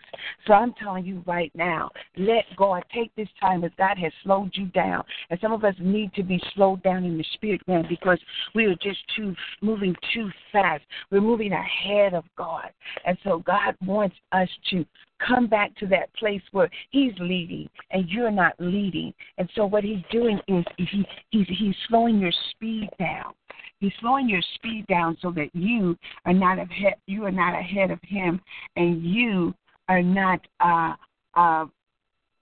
So 0.46 0.52
I'm 0.52 0.72
telling 0.74 1.04
you 1.04 1.24
right 1.26 1.50
now, 1.56 1.90
let 2.16 2.44
God 2.56 2.84
take 2.94 3.12
this 3.16 3.28
time 3.40 3.64
as 3.64 3.72
God 3.76 3.98
has 3.98 4.12
slowed 4.22 4.52
you 4.54 4.66
down. 4.66 5.02
And 5.30 5.40
some 5.40 5.52
of 5.52 5.64
us 5.64 5.74
need 5.80 6.14
to 6.14 6.22
be 6.22 6.40
slowed 6.54 6.80
down 6.84 7.04
in 7.04 7.18
the 7.18 7.24
spirit 7.34 7.60
realm 7.66 7.86
because 7.88 8.20
we 8.54 8.66
are 8.66 8.76
just 8.76 9.00
too 9.16 9.34
moving 9.62 9.96
too 10.14 10.30
fast. 10.52 10.84
We're 11.10 11.22
moving 11.22 11.52
ahead 11.52 12.14
of 12.14 12.24
God. 12.38 12.70
And 13.04 13.18
so 13.24 13.40
God 13.40 13.74
wants 13.84 14.14
us 14.30 14.48
to 14.70 14.86
come 15.26 15.48
back 15.48 15.74
to 15.76 15.86
that 15.88 16.14
place 16.14 16.42
where 16.52 16.70
he's 16.90 17.12
leading 17.18 17.68
and 17.90 18.08
you're 18.08 18.30
not 18.30 18.54
leading. 18.60 19.12
And 19.38 19.50
so 19.56 19.66
what 19.66 19.82
he's 19.82 20.04
doing 20.12 20.38
is 20.46 20.64
he 20.76 21.04
he's 21.30 21.46
he's 21.48 21.74
slowing 21.88 22.20
your 22.20 22.32
speed 22.52 22.88
down. 22.98 23.34
He's 23.80 23.92
slowing 24.00 24.28
your 24.28 24.42
speed 24.54 24.86
down 24.88 25.16
so 25.20 25.30
that 25.32 25.48
you 25.54 25.96
are 26.26 26.34
not 26.34 26.58
ahead. 26.58 26.94
You 27.06 27.24
are 27.24 27.30
not 27.30 27.58
ahead 27.58 27.90
of 27.90 27.98
him, 28.02 28.40
and 28.76 29.02
you 29.02 29.54
are 29.88 30.02
not 30.02 30.40
uh, 30.60 30.94
uh, 31.34 31.66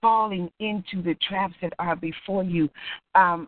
falling 0.01 0.51
into 0.59 1.01
the 1.01 1.15
traps 1.27 1.55
that 1.61 1.73
are 1.79 1.95
before 1.95 2.43
you. 2.43 2.69
Um, 3.15 3.47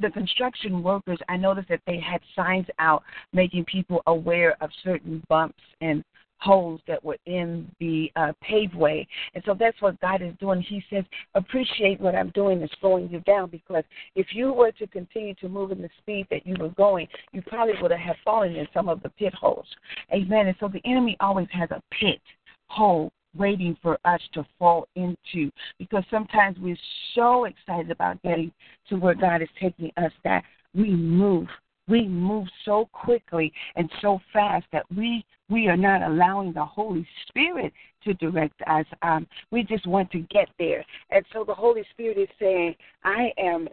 the 0.00 0.10
construction 0.10 0.82
workers, 0.82 1.18
I 1.28 1.36
noticed 1.36 1.68
that 1.68 1.82
they 1.86 2.00
had 2.00 2.20
signs 2.34 2.66
out 2.78 3.02
making 3.32 3.64
people 3.66 4.02
aware 4.06 4.56
of 4.62 4.70
certain 4.82 5.22
bumps 5.28 5.60
and 5.80 6.02
holes 6.40 6.80
that 6.88 7.02
were 7.04 7.18
in 7.26 7.70
the 7.80 8.10
uh, 8.16 8.32
paveway. 8.48 9.06
And 9.34 9.42
so 9.46 9.54
that's 9.58 9.80
what 9.80 10.00
God 10.00 10.22
is 10.22 10.34
doing. 10.40 10.62
He 10.62 10.82
says, 10.90 11.04
appreciate 11.34 12.00
what 12.00 12.14
I'm 12.14 12.30
doing 12.30 12.62
is 12.62 12.70
slowing 12.80 13.10
you 13.10 13.20
down 13.20 13.50
because 13.50 13.84
if 14.16 14.28
you 14.32 14.52
were 14.52 14.72
to 14.72 14.86
continue 14.86 15.34
to 15.34 15.48
move 15.48 15.70
in 15.70 15.82
the 15.82 15.90
speed 15.98 16.26
that 16.30 16.46
you 16.46 16.56
were 16.58 16.70
going, 16.70 17.08
you 17.32 17.42
probably 17.42 17.74
would 17.80 17.90
have 17.90 18.16
fallen 18.24 18.56
in 18.56 18.66
some 18.72 18.88
of 18.88 19.02
the 19.02 19.10
pit 19.10 19.34
holes. 19.34 19.66
Amen. 20.12 20.46
And 20.46 20.56
so 20.60 20.68
the 20.68 20.80
enemy 20.84 21.16
always 21.20 21.48
has 21.52 21.70
a 21.70 21.82
pit 21.90 22.20
hole 22.68 23.12
waiting 23.36 23.76
for 23.80 23.98
us 24.04 24.20
to 24.34 24.44
fall 24.58 24.88
into 24.96 25.50
because 25.78 26.02
sometimes 26.10 26.56
we're 26.58 26.76
so 27.14 27.44
excited 27.44 27.90
about 27.90 28.20
getting 28.22 28.50
to 28.88 28.96
where 28.96 29.14
God 29.14 29.42
is 29.42 29.48
taking 29.60 29.90
us 29.96 30.12
that 30.24 30.42
we 30.74 30.90
move 30.90 31.46
we 31.90 32.06
move 32.06 32.46
so 32.64 32.88
quickly 32.92 33.52
and 33.76 33.90
so 34.00 34.20
fast 34.32 34.66
that 34.72 34.84
we 34.96 35.24
we 35.48 35.66
are 35.66 35.76
not 35.76 36.02
allowing 36.02 36.52
the 36.52 36.64
Holy 36.64 37.06
Spirit 37.26 37.72
to 38.04 38.14
direct 38.14 38.62
us. 38.68 38.86
Um, 39.02 39.26
we 39.50 39.64
just 39.64 39.84
want 39.86 40.10
to 40.12 40.20
get 40.30 40.48
there, 40.58 40.84
and 41.10 41.24
so 41.32 41.44
the 41.44 41.54
Holy 41.54 41.82
Spirit 41.90 42.18
is 42.18 42.28
saying, 42.38 42.76
"I 43.04 43.32
am 43.36 43.68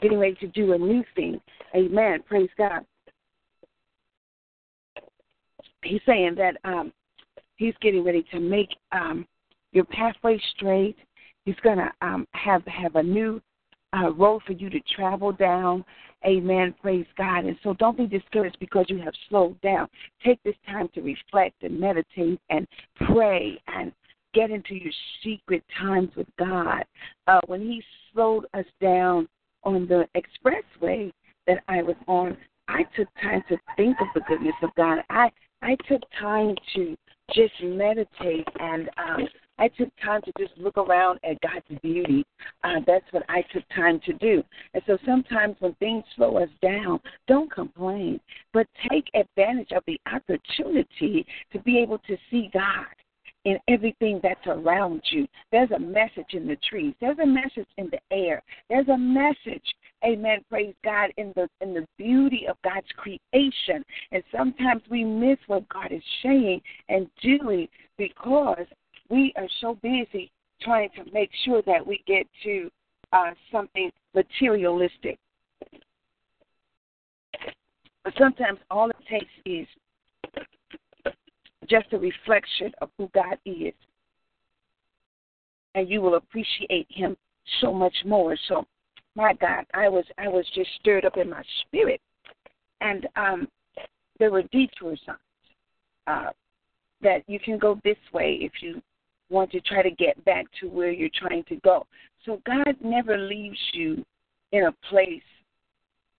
getting 0.00 0.18
ready 0.18 0.36
to 0.36 0.46
do 0.48 0.72
a 0.72 0.78
new 0.78 1.04
thing." 1.14 1.40
Amen. 1.74 2.22
Praise 2.26 2.50
God. 2.56 2.86
He's 5.82 6.00
saying 6.06 6.36
that 6.36 6.56
um, 6.64 6.92
he's 7.56 7.74
getting 7.80 8.04
ready 8.04 8.24
to 8.32 8.40
make 8.40 8.68
um, 8.92 9.26
your 9.72 9.84
pathway 9.84 10.40
straight. 10.56 10.96
He's 11.44 11.56
going 11.62 11.78
to 11.78 11.90
um, 12.02 12.26
have 12.32 12.64
have 12.66 12.96
a 12.96 13.02
new 13.02 13.40
uh, 13.96 14.10
road 14.12 14.42
for 14.46 14.52
you 14.52 14.70
to 14.70 14.80
travel 14.94 15.32
down. 15.32 15.84
Amen. 16.24 16.74
Praise 16.82 17.06
God. 17.16 17.44
And 17.44 17.56
so 17.62 17.74
don't 17.74 17.96
be 17.96 18.06
discouraged 18.06 18.58
because 18.58 18.86
you 18.88 18.98
have 18.98 19.14
slowed 19.28 19.60
down. 19.60 19.88
Take 20.24 20.42
this 20.42 20.56
time 20.66 20.88
to 20.94 21.00
reflect 21.00 21.62
and 21.62 21.78
meditate 21.78 22.40
and 22.50 22.66
pray 23.06 23.60
and 23.68 23.92
get 24.34 24.50
into 24.50 24.74
your 24.74 24.92
secret 25.22 25.62
times 25.78 26.10
with 26.16 26.26
God. 26.38 26.84
Uh, 27.26 27.40
when 27.46 27.60
He 27.60 27.82
slowed 28.12 28.46
us 28.54 28.66
down 28.80 29.28
on 29.64 29.86
the 29.86 30.06
expressway 30.16 31.12
that 31.46 31.62
I 31.68 31.82
was 31.82 31.96
on, 32.06 32.36
I 32.68 32.82
took 32.96 33.08
time 33.22 33.42
to 33.48 33.56
think 33.76 33.96
of 34.00 34.08
the 34.14 34.20
goodness 34.28 34.54
of 34.62 34.70
God. 34.76 34.98
I 35.10 35.30
I 35.62 35.76
took 35.88 36.02
time 36.20 36.54
to 36.74 36.96
just 37.32 37.54
meditate 37.62 38.46
and 38.60 38.90
um, 38.98 39.26
I 39.58 39.68
took 39.68 39.88
time 40.04 40.22
to 40.22 40.32
just 40.38 40.56
look 40.58 40.76
around 40.76 41.18
at 41.24 41.40
God's 41.40 41.80
beauty. 41.82 42.24
Uh, 42.64 42.80
that's 42.86 43.04
what 43.10 43.24
I 43.28 43.42
took 43.52 43.64
time 43.74 44.00
to 44.06 44.12
do. 44.14 44.42
And 44.74 44.82
so 44.86 44.98
sometimes 45.06 45.56
when 45.60 45.74
things 45.74 46.04
slow 46.14 46.36
us 46.38 46.50
down, 46.62 47.00
don't 47.26 47.50
complain, 47.50 48.20
but 48.52 48.66
take 48.90 49.06
advantage 49.14 49.72
of 49.72 49.82
the 49.86 50.00
opportunity 50.12 51.26
to 51.52 51.58
be 51.60 51.78
able 51.78 51.98
to 51.98 52.16
see 52.30 52.50
God 52.52 52.86
in 53.46 53.58
everything 53.68 54.18
that's 54.22 54.46
around 54.46 55.00
you. 55.10 55.26
There's 55.52 55.70
a 55.70 55.78
message 55.78 56.32
in 56.32 56.48
the 56.48 56.56
trees. 56.68 56.94
There's 57.00 57.18
a 57.22 57.26
message 57.26 57.68
in 57.78 57.88
the 57.90 58.00
air. 58.10 58.42
There's 58.68 58.88
a 58.88 58.98
message, 58.98 59.62
amen, 60.04 60.40
praise 60.50 60.74
God, 60.84 61.10
in 61.16 61.32
the 61.36 61.48
in 61.60 61.72
the 61.72 61.86
beauty 61.96 62.46
of 62.48 62.56
God's 62.64 62.88
creation. 62.96 63.84
And 64.10 64.22
sometimes 64.36 64.82
we 64.90 65.04
miss 65.04 65.38
what 65.46 65.68
God 65.68 65.92
is 65.92 66.02
saying 66.24 66.60
and 66.88 67.08
doing 67.22 67.68
because 67.96 68.66
we 69.08 69.32
are 69.36 69.48
so 69.60 69.78
busy 69.82 70.30
trying 70.62 70.90
to 70.96 71.10
make 71.12 71.30
sure 71.44 71.62
that 71.66 71.86
we 71.86 72.02
get 72.06 72.26
to 72.44 72.70
uh, 73.12 73.30
something 73.52 73.90
materialistic. 74.14 75.18
But 78.04 78.14
sometimes 78.18 78.58
all 78.70 78.90
it 78.90 78.96
takes 79.08 79.30
is 79.44 79.66
just 81.68 81.92
a 81.92 81.98
reflection 81.98 82.72
of 82.80 82.90
who 82.96 83.10
God 83.14 83.38
is. 83.44 83.74
And 85.74 85.88
you 85.90 86.00
will 86.00 86.14
appreciate 86.14 86.86
him 86.88 87.16
so 87.60 87.72
much 87.72 87.94
more. 88.04 88.36
So 88.48 88.64
my 89.14 89.34
God, 89.34 89.64
I 89.74 89.88
was 89.88 90.04
I 90.18 90.28
was 90.28 90.46
just 90.54 90.70
stirred 90.80 91.04
up 91.04 91.16
in 91.16 91.28
my 91.28 91.42
spirit. 91.62 92.00
And 92.80 93.06
um 93.16 93.48
there 94.18 94.30
were 94.30 94.42
detour 94.52 94.96
signs. 95.04 95.18
Uh, 96.06 96.30
that 97.02 97.22
you 97.26 97.38
can 97.38 97.58
go 97.58 97.78
this 97.84 97.96
way 98.12 98.38
if 98.40 98.52
you 98.62 98.80
want 99.30 99.50
to 99.52 99.60
try 99.60 99.82
to 99.82 99.90
get 99.90 100.22
back 100.24 100.46
to 100.60 100.68
where 100.68 100.90
you're 100.90 101.08
trying 101.14 101.44
to 101.44 101.56
go. 101.56 101.86
So 102.24 102.40
God 102.46 102.76
never 102.82 103.18
leaves 103.18 103.58
you 103.72 104.04
in 104.52 104.64
a 104.64 104.88
place 104.88 105.22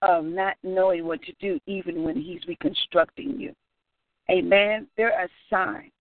of 0.01 0.25
not 0.25 0.55
knowing 0.63 1.05
what 1.05 1.21
to 1.23 1.33
do, 1.39 1.59
even 1.65 2.03
when 2.03 2.15
He's 2.15 2.45
reconstructing 2.47 3.39
you. 3.39 3.53
Amen. 4.29 4.87
There 4.97 5.13
are 5.13 5.29
signs. 5.49 5.91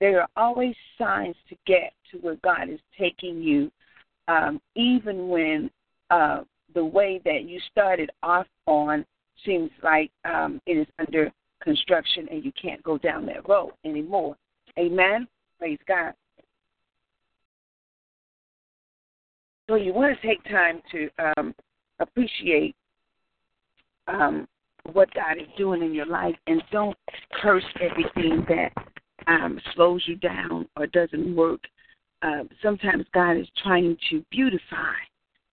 There 0.00 0.20
are 0.20 0.28
always 0.36 0.74
signs 0.98 1.36
to 1.48 1.56
get 1.66 1.92
to 2.10 2.18
where 2.18 2.36
God 2.42 2.68
is 2.68 2.80
taking 2.98 3.40
you, 3.40 3.70
um, 4.26 4.60
even 4.74 5.28
when 5.28 5.70
uh, 6.10 6.40
the 6.74 6.84
way 6.84 7.20
that 7.24 7.44
you 7.44 7.60
started 7.70 8.10
off 8.22 8.46
on 8.66 9.04
seems 9.44 9.70
like 9.82 10.10
um, 10.24 10.60
it 10.66 10.72
is 10.72 10.86
under 10.98 11.30
construction 11.62 12.28
and 12.30 12.44
you 12.44 12.52
can't 12.60 12.82
go 12.82 12.98
down 12.98 13.24
that 13.26 13.48
road 13.48 13.72
anymore. 13.84 14.36
Amen. 14.78 15.28
Praise 15.58 15.78
God. 15.86 16.14
So 19.72 19.76
you 19.76 19.94
want 19.94 20.14
to 20.14 20.26
take 20.26 20.44
time 20.44 20.82
to 20.92 21.08
um, 21.38 21.54
appreciate 21.98 22.76
um, 24.06 24.46
what 24.92 25.08
God 25.14 25.38
is 25.40 25.48
doing 25.56 25.82
in 25.82 25.94
your 25.94 26.04
life, 26.04 26.34
and 26.46 26.62
don't 26.70 26.94
curse 27.40 27.64
everything 27.80 28.44
that 28.50 28.70
um, 29.28 29.58
slows 29.74 30.02
you 30.06 30.16
down 30.16 30.68
or 30.76 30.86
doesn't 30.88 31.34
work. 31.34 31.60
Uh, 32.20 32.42
sometimes 32.62 33.06
God 33.14 33.38
is 33.38 33.46
trying 33.62 33.96
to 34.10 34.22
beautify 34.30 34.92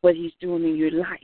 what 0.02 0.16
He's 0.16 0.34
doing 0.42 0.66
in 0.66 0.76
your 0.76 0.92
life. 0.92 1.20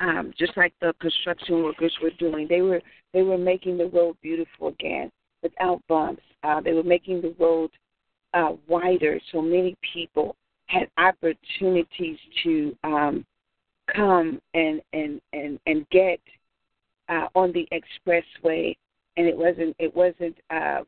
Um, 0.00 0.34
just 0.38 0.54
like 0.58 0.74
the 0.82 0.92
construction 1.00 1.62
workers 1.62 1.96
were 2.02 2.12
doing, 2.18 2.46
they 2.50 2.60
were 2.60 2.82
they 3.14 3.22
were 3.22 3.38
making 3.38 3.78
the 3.78 3.86
road 3.86 4.18
beautiful 4.20 4.68
again 4.68 5.10
without 5.42 5.80
bumps. 5.88 6.22
Uh, 6.42 6.60
they 6.60 6.74
were 6.74 6.82
making 6.82 7.22
the 7.22 7.34
road 7.38 7.70
uh, 8.34 8.52
wider 8.68 9.18
so 9.32 9.40
many 9.40 9.74
people 9.94 10.36
had 10.70 10.88
opportunities 10.98 12.18
to 12.44 12.76
um, 12.84 13.26
come 13.94 14.40
and 14.54 14.80
and 14.92 15.20
and 15.32 15.58
and 15.66 15.88
get 15.90 16.20
uh, 17.08 17.26
on 17.34 17.52
the 17.52 17.68
expressway, 17.72 18.76
and 19.16 19.26
it 19.26 19.36
wasn't 19.36 19.74
it 19.78 19.94
wasn't 19.94 20.36
uh, 20.50 20.80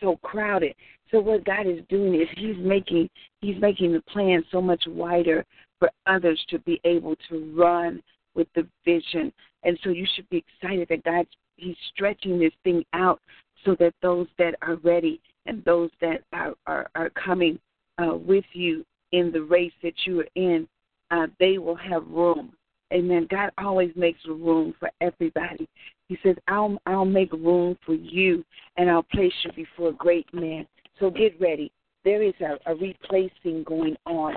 so 0.00 0.16
crowded. 0.22 0.74
So 1.10 1.20
what 1.20 1.44
God 1.44 1.66
is 1.66 1.80
doing 1.88 2.14
is 2.14 2.28
He's 2.36 2.56
making 2.58 3.08
He's 3.40 3.60
making 3.60 3.92
the 3.92 4.02
plan 4.02 4.42
so 4.50 4.60
much 4.60 4.82
wider 4.86 5.44
for 5.78 5.90
others 6.06 6.42
to 6.48 6.58
be 6.60 6.80
able 6.84 7.14
to 7.28 7.54
run 7.56 8.02
with 8.34 8.48
the 8.54 8.66
vision. 8.84 9.32
And 9.62 9.78
so 9.84 9.90
you 9.90 10.06
should 10.14 10.28
be 10.30 10.42
excited 10.62 10.88
that 10.88 11.04
God's 11.04 11.28
He's 11.56 11.76
stretching 11.92 12.38
this 12.38 12.52
thing 12.64 12.84
out 12.94 13.20
so 13.64 13.76
that 13.80 13.94
those 14.00 14.28
that 14.38 14.54
are 14.62 14.76
ready 14.76 15.20
and 15.46 15.62
those 15.64 15.90
that 16.00 16.22
are, 16.32 16.54
are, 16.66 16.88
are 16.94 17.10
coming 17.10 17.58
uh, 17.98 18.14
with 18.14 18.44
you 18.52 18.84
in 19.16 19.32
the 19.32 19.42
race 19.42 19.72
that 19.82 19.94
you 20.04 20.20
are 20.20 20.28
in, 20.34 20.68
uh, 21.10 21.26
they 21.40 21.56
will 21.58 21.76
have 21.76 22.06
room. 22.06 22.52
Amen. 22.92 23.26
God 23.30 23.50
always 23.58 23.90
makes 23.96 24.20
room 24.26 24.74
for 24.78 24.90
everybody. 25.00 25.66
He 26.08 26.18
says, 26.22 26.36
I'll, 26.46 26.78
I'll 26.86 27.04
make 27.04 27.32
room 27.32 27.76
for 27.84 27.94
you 27.94 28.44
and 28.76 28.90
I'll 28.90 29.02
place 29.02 29.32
you 29.42 29.50
before 29.52 29.88
a 29.88 29.94
great 29.94 30.26
men. 30.32 30.66
So 31.00 31.10
get 31.10 31.40
ready. 31.40 31.72
There 32.04 32.22
is 32.22 32.34
a, 32.40 32.58
a 32.70 32.76
replacing 32.76 33.64
going 33.64 33.96
on. 34.06 34.36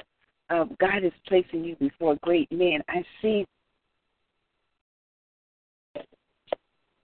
Uh, 0.49 0.65
God 0.79 1.03
is 1.03 1.11
placing 1.27 1.63
you 1.63 1.75
before 1.75 2.13
a 2.13 2.17
great 2.17 2.51
men. 2.51 2.81
I 2.87 3.03
see 3.21 3.45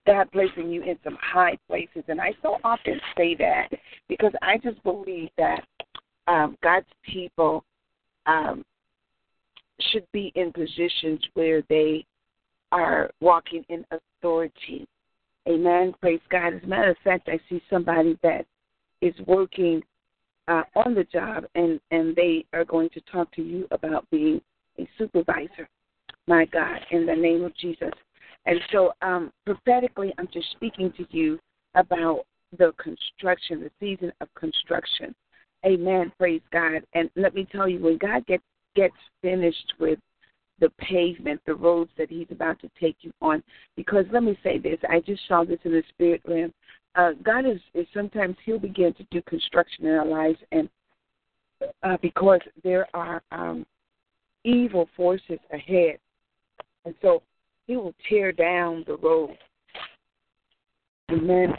God 0.07 0.31
placing 0.31 0.71
you 0.71 0.81
in 0.83 0.97
some 1.03 1.17
high 1.21 1.57
places. 1.67 2.03
And 2.07 2.21
I 2.21 2.33
so 2.41 2.57
often 2.63 2.99
say 3.17 3.35
that 3.35 3.69
because 4.07 4.31
I 4.41 4.57
just 4.57 4.81
believe 4.83 5.29
that 5.37 5.63
um, 6.27 6.57
God's 6.63 6.87
people 7.03 7.63
um, 8.25 8.63
should 9.91 10.05
be 10.11 10.31
in 10.35 10.51
positions 10.51 11.19
where 11.33 11.61
they 11.69 12.05
are 12.71 13.09
walking 13.21 13.65
in 13.69 13.85
authority. 13.91 14.87
Amen. 15.47 15.93
Praise 16.01 16.21
God. 16.29 16.55
As 16.55 16.63
a 16.63 16.67
matter 16.67 16.91
of 16.91 16.97
fact, 17.03 17.29
I 17.29 17.39
see 17.49 17.61
somebody 17.69 18.17
that 18.23 18.45
is 19.01 19.13
working 19.27 19.83
uh, 20.47 20.63
on 20.75 20.95
the 20.95 21.03
job 21.05 21.45
and, 21.55 21.79
and 21.91 22.15
they 22.15 22.45
are 22.53 22.65
going 22.65 22.89
to 22.89 23.01
talk 23.01 23.31
to 23.33 23.41
you 23.41 23.67
about 23.71 24.09
being 24.09 24.41
a 24.79 24.87
supervisor. 24.97 25.69
My 26.27 26.45
God, 26.45 26.79
in 26.91 27.05
the 27.05 27.15
name 27.15 27.43
of 27.43 27.55
Jesus. 27.55 27.91
And 28.47 28.59
so, 28.71 28.93
um, 29.01 29.31
prophetically, 29.45 30.13
I'm 30.17 30.27
just 30.33 30.49
speaking 30.51 30.91
to 30.97 31.05
you 31.11 31.39
about 31.75 32.25
the 32.57 32.73
construction, 32.77 33.61
the 33.61 33.71
season 33.79 34.11
of 34.21 34.27
construction. 34.35 35.13
Amen. 35.65 36.11
Praise 36.17 36.41
God. 36.51 36.83
And 36.93 37.09
let 37.15 37.33
me 37.33 37.47
tell 37.51 37.67
you, 37.67 37.79
when 37.79 37.97
God 37.97 38.25
gets 38.27 38.43
gets 38.75 38.95
finished 39.21 39.73
with 39.79 39.99
the 40.59 40.69
pavement, 40.79 41.41
the 41.45 41.55
roads 41.55 41.91
that 41.97 42.09
He's 42.09 42.27
about 42.29 42.59
to 42.61 42.69
take 42.79 42.97
you 43.01 43.11
on, 43.21 43.41
because 43.75 44.05
let 44.11 44.23
me 44.23 44.37
say 44.43 44.57
this, 44.57 44.77
I 44.89 44.99
just 44.99 45.21
saw 45.27 45.43
this 45.43 45.59
in 45.63 45.71
the 45.71 45.83
spirit 45.89 46.21
realm. 46.27 46.53
Uh, 46.95 47.11
God 47.23 47.45
is, 47.45 47.59
is 47.73 47.87
sometimes 47.93 48.35
He'll 48.45 48.59
begin 48.59 48.93
to 48.93 49.05
do 49.11 49.21
construction 49.23 49.85
in 49.85 49.93
our 49.93 50.05
lives, 50.05 50.39
and 50.51 50.69
uh, 51.83 51.97
because 52.01 52.41
there 52.63 52.87
are 52.93 53.21
um, 53.31 53.65
evil 54.43 54.87
forces 54.95 55.39
ahead, 55.51 55.97
and 56.85 56.93
so 57.01 57.21
he 57.67 57.75
will 57.75 57.95
tear 58.07 58.31
down 58.31 58.83
the 58.87 58.97
road. 58.97 59.37
Amen. 61.11 61.53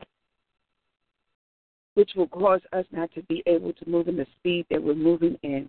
Which 1.96 2.12
will 2.14 2.28
cause 2.28 2.60
us 2.72 2.84
not 2.92 3.12
to 3.14 3.22
be 3.22 3.42
able 3.46 3.72
to 3.72 3.88
move 3.88 4.08
in 4.08 4.16
the 4.16 4.26
speed 4.38 4.66
that 4.70 4.82
we're 4.82 4.94
moving 4.94 5.36
in. 5.42 5.68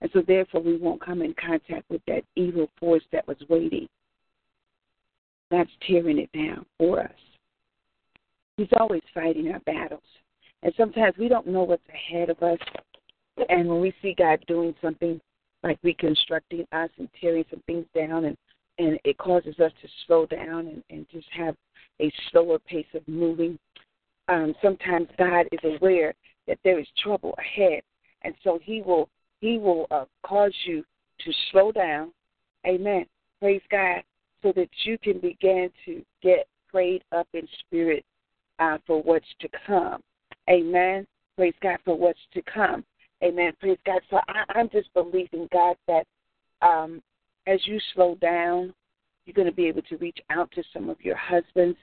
And 0.00 0.10
so, 0.12 0.22
therefore, 0.26 0.62
we 0.62 0.76
won't 0.76 1.04
come 1.04 1.20
in 1.20 1.34
contact 1.34 1.84
with 1.90 2.00
that 2.06 2.22
evil 2.36 2.68
force 2.78 3.02
that 3.12 3.26
was 3.28 3.36
waiting. 3.48 3.86
That's 5.50 5.70
tearing 5.86 6.18
it 6.18 6.30
down 6.32 6.64
for 6.78 7.00
us. 7.00 7.10
He's 8.56 8.68
always 8.78 9.02
fighting 9.12 9.50
our 9.52 9.60
battles. 9.60 10.02
And 10.62 10.72
sometimes 10.76 11.16
we 11.18 11.28
don't 11.28 11.46
know 11.46 11.64
what's 11.64 11.82
ahead 11.88 12.30
of 12.30 12.42
us. 12.42 12.58
And 13.48 13.68
when 13.68 13.80
we 13.80 13.92
see 14.00 14.14
God 14.16 14.42
doing 14.46 14.74
something 14.80 15.20
like 15.62 15.78
reconstructing 15.82 16.66
us 16.72 16.90
and 16.98 17.08
tearing 17.20 17.44
some 17.50 17.62
things 17.66 17.86
down 17.94 18.26
and 18.26 18.36
and 18.80 18.98
it 19.04 19.18
causes 19.18 19.58
us 19.60 19.72
to 19.82 19.88
slow 20.06 20.24
down 20.24 20.66
and, 20.68 20.82
and 20.88 21.06
just 21.12 21.26
have 21.36 21.54
a 22.00 22.10
slower 22.30 22.58
pace 22.58 22.86
of 22.94 23.06
moving. 23.06 23.58
Um, 24.30 24.54
sometimes 24.62 25.08
God 25.18 25.46
is 25.52 25.60
aware 25.64 26.14
that 26.46 26.58
there 26.64 26.78
is 26.78 26.86
trouble 27.02 27.34
ahead, 27.38 27.82
and 28.22 28.34
so 28.44 28.58
He 28.62 28.80
will 28.80 29.08
He 29.40 29.58
will 29.58 29.86
uh, 29.90 30.04
cause 30.24 30.54
you 30.64 30.84
to 31.24 31.32
slow 31.50 31.72
down. 31.72 32.12
Amen. 32.66 33.06
Praise 33.40 33.62
God, 33.70 34.02
so 34.42 34.52
that 34.54 34.68
you 34.84 34.98
can 34.98 35.18
begin 35.18 35.70
to 35.84 36.02
get 36.22 36.46
prayed 36.68 37.02
up 37.12 37.26
in 37.34 37.46
spirit 37.60 38.04
uh, 38.58 38.78
for 38.86 39.02
what's 39.02 39.26
to 39.40 39.48
come. 39.66 40.00
Amen. 40.48 41.06
Praise 41.36 41.54
God 41.62 41.78
for 41.84 41.96
what's 41.96 42.20
to 42.34 42.42
come. 42.42 42.84
Amen. 43.22 43.52
Praise 43.60 43.78
God. 43.84 44.00
So 44.10 44.18
I, 44.28 44.44
I'm 44.58 44.68
just 44.70 44.92
believing 44.94 45.48
God 45.52 45.76
that 45.88 46.04
um, 46.62 47.02
as 47.46 47.60
you 47.66 47.78
slow 47.94 48.14
down, 48.16 48.72
you're 49.24 49.34
going 49.34 49.48
to 49.48 49.54
be 49.54 49.66
able 49.66 49.82
to 49.82 49.96
reach 49.96 50.18
out 50.30 50.50
to 50.52 50.62
some 50.72 50.88
of 50.88 51.00
your 51.00 51.16
husbands. 51.16 51.78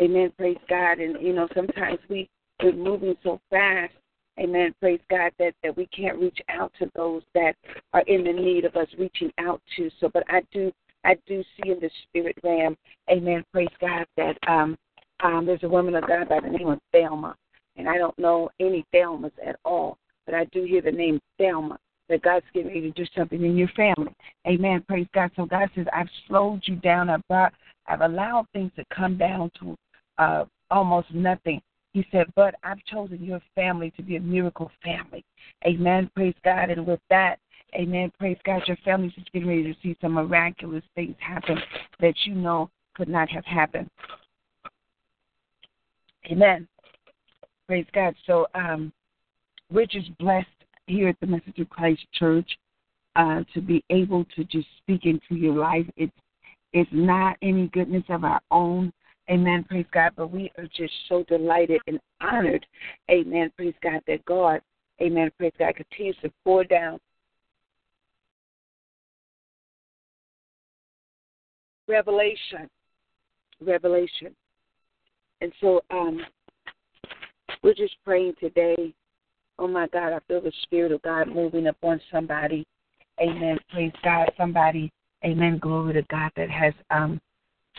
Amen. 0.00 0.32
Praise 0.36 0.58
God. 0.68 0.98
And, 0.98 1.20
you 1.20 1.32
know, 1.32 1.48
sometimes 1.54 1.98
we, 2.08 2.28
we're 2.62 2.72
moving 2.72 3.16
so 3.22 3.40
fast. 3.50 3.92
Amen. 4.38 4.72
Praise 4.80 5.00
God 5.10 5.32
that, 5.38 5.54
that 5.64 5.76
we 5.76 5.86
can't 5.86 6.18
reach 6.18 6.38
out 6.48 6.72
to 6.78 6.88
those 6.94 7.22
that 7.34 7.54
are 7.92 8.04
in 8.06 8.22
the 8.22 8.32
need 8.32 8.64
of 8.64 8.76
us 8.76 8.86
reaching 8.96 9.32
out 9.38 9.60
to. 9.76 9.90
So, 10.00 10.08
but 10.12 10.22
I 10.28 10.42
do, 10.52 10.70
I 11.04 11.16
do 11.26 11.42
see 11.56 11.70
in 11.70 11.80
the 11.80 11.90
spirit 12.04 12.36
realm, 12.44 12.76
Amen. 13.10 13.44
Praise 13.52 13.68
God 13.80 14.06
that 14.16 14.36
um, 14.46 14.76
um, 15.24 15.46
there's 15.46 15.62
a 15.62 15.68
woman 15.68 15.94
of 15.96 16.06
God 16.06 16.28
by 16.28 16.40
the 16.40 16.48
name 16.48 16.68
of 16.68 16.78
Thelma, 16.92 17.34
and 17.76 17.88
I 17.88 17.98
don't 17.98 18.16
know 18.18 18.50
any 18.60 18.84
Thelmas 18.94 19.32
at 19.44 19.56
all, 19.64 19.98
but 20.26 20.34
I 20.34 20.44
do 20.46 20.62
hear 20.64 20.82
the 20.82 20.92
name 20.92 21.20
Thelma 21.38 21.78
that 22.08 22.22
God's 22.22 22.46
getting 22.54 22.68
ready 22.68 22.80
to 22.82 22.90
do 22.90 23.04
something 23.16 23.42
in 23.44 23.56
your 23.56 23.68
family. 23.68 24.14
Amen. 24.46 24.84
Praise 24.88 25.06
God. 25.14 25.30
So 25.36 25.46
God 25.46 25.68
says, 25.74 25.86
I've 25.92 26.08
slowed 26.26 26.62
you 26.64 26.76
down. 26.76 27.10
I've 27.10 27.26
brought, 27.28 27.52
I've 27.86 28.00
allowed 28.00 28.46
things 28.52 28.72
to 28.76 28.84
come 28.94 29.18
down 29.18 29.50
to 29.60 29.76
uh, 30.18 30.44
almost 30.70 31.12
nothing. 31.12 31.60
He 31.92 32.06
said, 32.12 32.26
but 32.36 32.54
I've 32.62 32.84
chosen 32.84 33.24
your 33.24 33.40
family 33.54 33.92
to 33.96 34.02
be 34.02 34.16
a 34.16 34.20
miracle 34.20 34.70
family. 34.84 35.24
Amen. 35.66 36.10
Praise 36.14 36.34
God. 36.44 36.70
And 36.70 36.86
with 36.86 37.00
that, 37.10 37.38
amen. 37.74 38.12
Praise 38.18 38.36
God. 38.44 38.62
Your 38.66 38.76
family's 38.84 39.14
just 39.14 39.32
getting 39.32 39.48
ready 39.48 39.64
to 39.64 39.74
see 39.82 39.96
some 40.00 40.12
miraculous 40.12 40.84
things 40.94 41.16
happen 41.18 41.58
that 42.00 42.14
you 42.24 42.34
know 42.34 42.70
could 42.94 43.08
not 43.08 43.28
have 43.30 43.44
happened. 43.44 43.88
Amen. 46.30 46.68
Praise 47.66 47.86
God. 47.94 48.14
So 48.26 48.46
um, 48.54 48.92
just 49.90 50.16
blessed 50.18 50.46
here 50.86 51.08
at 51.08 51.16
the 51.20 51.26
Message 51.26 51.58
of 51.58 51.68
Christ 51.70 52.02
Church 52.12 52.48
uh, 53.16 53.42
to 53.54 53.60
be 53.60 53.82
able 53.90 54.24
to 54.36 54.44
just 54.44 54.66
speak 54.78 55.04
into 55.04 55.34
your 55.34 55.54
life. 55.54 55.86
It's 55.96 56.12
it's 56.74 56.90
not 56.92 57.36
any 57.40 57.68
goodness 57.68 58.04
of 58.10 58.24
our 58.24 58.40
own. 58.50 58.92
Amen. 59.30 59.64
Praise 59.64 59.86
God. 59.92 60.12
But 60.16 60.30
we 60.30 60.50
are 60.58 60.68
just 60.76 60.92
so 61.08 61.24
delighted 61.28 61.80
and 61.86 62.00
honored. 62.20 62.64
Amen. 63.10 63.52
Praise 63.56 63.74
God 63.82 64.00
that 64.06 64.24
God, 64.24 64.60
Amen. 65.00 65.30
Praise 65.38 65.52
God 65.58 65.74
continues 65.76 66.16
to 66.22 66.32
pour 66.44 66.64
down 66.64 66.98
revelation. 71.86 72.68
Revelation. 73.60 74.34
And 75.40 75.52
so 75.60 75.80
um, 75.90 76.20
we're 77.62 77.74
just 77.74 77.96
praying 78.04 78.34
today 78.40 78.92
Oh 79.58 79.66
my 79.66 79.88
God, 79.88 80.12
I 80.12 80.20
feel 80.28 80.40
the 80.40 80.52
Spirit 80.62 80.92
of 80.92 81.02
God 81.02 81.28
moving 81.28 81.66
upon 81.66 82.00
somebody. 82.12 82.64
Amen. 83.20 83.58
Praise 83.70 83.92
God. 84.04 84.30
Somebody, 84.36 84.90
amen. 85.24 85.58
Glory 85.58 85.94
to 85.94 86.02
God 86.02 86.30
that 86.36 86.48
has 86.48 86.72
um 86.90 87.20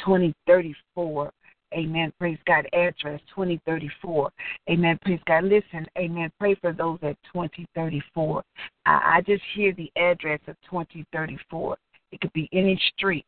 2034. 0.06 1.32
Amen. 1.74 2.12
Praise 2.20 2.40
God. 2.46 2.68
Address 2.74 3.22
2034. 3.36 4.32
Amen. 4.70 5.00
Praise 5.04 5.20
God. 5.26 5.44
Listen. 5.46 5.86
Amen. 5.98 6.32
Pray 6.40 6.56
for 6.56 6.74
those 6.74 7.00
at 7.04 7.18
2034. 7.34 8.44
I, 8.86 8.92
I 9.18 9.22
just 9.22 9.44
hear 9.54 9.74
the 9.74 9.92
address 9.96 10.40
of 10.48 10.56
2034. 10.70 11.78
It 12.12 12.22
could 12.22 12.34
be 12.34 12.50
any 12.54 12.82
street, 12.96 13.26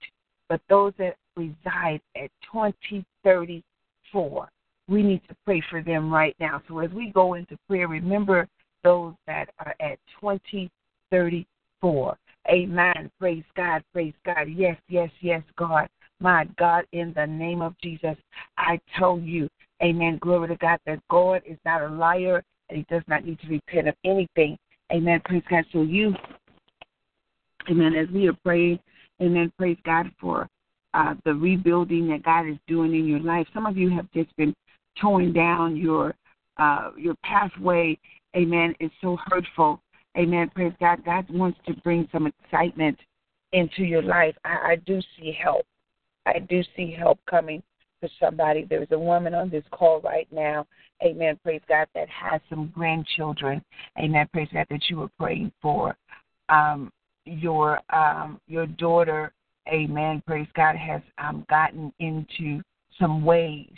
but 0.49 0.61
those 0.69 0.93
that 0.97 1.15
reside 1.35 2.01
at 2.15 2.31
2034 2.51 4.49
we 4.91 5.01
need 5.01 5.21
to 5.29 5.35
pray 5.45 5.63
for 5.69 5.81
them 5.81 6.13
right 6.13 6.35
now. 6.39 6.61
So 6.67 6.79
as 6.79 6.91
we 6.91 7.11
go 7.11 7.35
into 7.35 7.57
prayer, 7.67 7.87
remember 7.87 8.47
those 8.83 9.13
that 9.25 9.49
are 9.59 9.73
at 9.79 9.97
2034. 10.19 12.17
Amen. 12.49 13.11
Praise 13.19 13.43
God. 13.55 13.83
Praise 13.93 14.13
God. 14.25 14.47
Yes, 14.53 14.75
yes, 14.89 15.09
yes, 15.21 15.43
God. 15.57 15.87
My 16.21 16.47
God, 16.57 16.85
in 16.91 17.13
the 17.15 17.25
name 17.25 17.61
of 17.61 17.75
Jesus, 17.81 18.15
I 18.57 18.79
tell 18.97 19.19
you, 19.19 19.49
amen. 19.83 20.19
Glory 20.21 20.49
to 20.49 20.55
God 20.55 20.79
that 20.85 20.99
God 21.09 21.41
is 21.45 21.57
not 21.65 21.81
a 21.81 21.89
liar 21.89 22.43
and 22.69 22.77
he 22.77 22.85
does 22.89 23.03
not 23.07 23.25
need 23.25 23.39
to 23.39 23.47
repent 23.47 23.87
of 23.87 23.95
anything. 24.05 24.57
Amen. 24.93 25.21
Praise 25.25 25.43
God. 25.49 25.65
So 25.73 25.81
you, 25.81 26.13
amen, 27.69 27.95
as 27.95 28.07
we 28.09 28.27
are 28.27 28.37
praying, 28.45 28.79
amen, 29.21 29.51
praise 29.57 29.77
God 29.83 30.11
for 30.19 30.47
uh, 30.93 31.15
the 31.25 31.33
rebuilding 31.33 32.07
that 32.09 32.23
God 32.23 32.47
is 32.47 32.57
doing 32.67 32.93
in 32.93 33.07
your 33.07 33.21
life. 33.21 33.47
Some 33.53 33.65
of 33.65 33.75
you 33.75 33.89
have 33.89 34.11
just 34.13 34.35
been 34.37 34.53
towing 35.01 35.33
down 35.33 35.75
your 35.75 36.13
uh, 36.57 36.91
your 36.97 37.15
pathway, 37.23 37.97
amen, 38.35 38.75
is 38.79 38.91
so 39.01 39.17
hurtful. 39.25 39.81
Amen. 40.17 40.51
Praise 40.53 40.73
God. 40.79 41.03
God 41.03 41.25
wants 41.29 41.57
to 41.65 41.73
bring 41.81 42.07
some 42.11 42.27
excitement 42.27 42.99
into 43.53 43.83
your 43.83 44.01
life, 44.01 44.35
I, 44.45 44.71
I 44.71 44.75
do 44.85 45.01
see 45.17 45.37
help. 45.41 45.65
I 46.25 46.39
do 46.39 46.63
see 46.75 46.91
help 46.91 47.19
coming 47.29 47.63
for 47.99 48.09
somebody. 48.19 48.65
There's 48.69 48.91
a 48.91 48.99
woman 48.99 49.33
on 49.33 49.49
this 49.49 49.63
call 49.71 50.01
right 50.01 50.27
now, 50.31 50.65
amen, 51.03 51.39
praise 51.43 51.61
God, 51.67 51.87
that 51.95 52.09
has 52.09 52.41
some 52.49 52.71
grandchildren, 52.73 53.63
amen, 53.99 54.27
praise 54.33 54.49
God, 54.53 54.67
that 54.69 54.89
you 54.89 54.97
were 54.97 55.11
praying 55.19 55.51
for. 55.61 55.95
Um, 56.49 56.91
your 57.25 57.79
um, 57.95 58.41
your 58.47 58.65
daughter, 58.65 59.31
amen, 59.71 60.23
praise 60.25 60.47
God, 60.55 60.75
has 60.75 61.01
um, 61.17 61.45
gotten 61.49 61.93
into 61.99 62.61
some 62.99 63.23
ways 63.23 63.69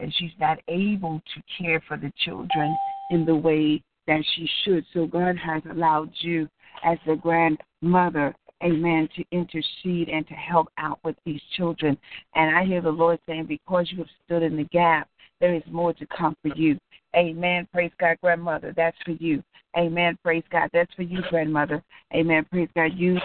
and 0.00 0.12
she's 0.18 0.32
not 0.40 0.58
able 0.68 1.20
to 1.34 1.62
care 1.62 1.82
for 1.86 1.96
the 1.96 2.12
children 2.24 2.76
in 3.10 3.24
the 3.24 3.34
way 3.34 3.82
that 4.06 4.24
she 4.34 4.48
should. 4.64 4.84
So 4.92 5.06
God 5.06 5.36
has 5.36 5.62
allowed 5.70 6.10
you 6.20 6.48
as 6.84 6.98
the 7.06 7.16
grandmother, 7.16 8.34
amen, 8.62 9.08
to 9.16 9.24
intercede 9.32 10.08
and 10.08 10.26
to 10.28 10.34
help 10.34 10.68
out 10.78 10.98
with 11.04 11.16
these 11.24 11.40
children. 11.56 11.96
And 12.34 12.56
I 12.56 12.64
hear 12.64 12.80
the 12.80 12.90
Lord 12.90 13.18
saying, 13.26 13.46
because 13.46 13.88
you 13.90 13.98
have 13.98 14.06
stood 14.24 14.42
in 14.42 14.56
the 14.56 14.64
gap, 14.64 15.08
there 15.40 15.54
is 15.54 15.62
more 15.70 15.92
to 15.94 16.06
come 16.06 16.36
for 16.42 16.54
you. 16.54 16.78
Amen. 17.16 17.66
Praise 17.72 17.92
God, 17.98 18.16
grandmother. 18.22 18.72
That's 18.76 18.96
for 19.04 19.12
you. 19.12 19.42
Amen. 19.76 20.18
Praise 20.22 20.44
God. 20.50 20.68
That's 20.72 20.92
for 20.94 21.02
you, 21.02 21.20
grandmother. 21.30 21.82
Amen. 22.14 22.44
Praise 22.50 22.68
God. 22.74 22.90
You, 22.94 23.18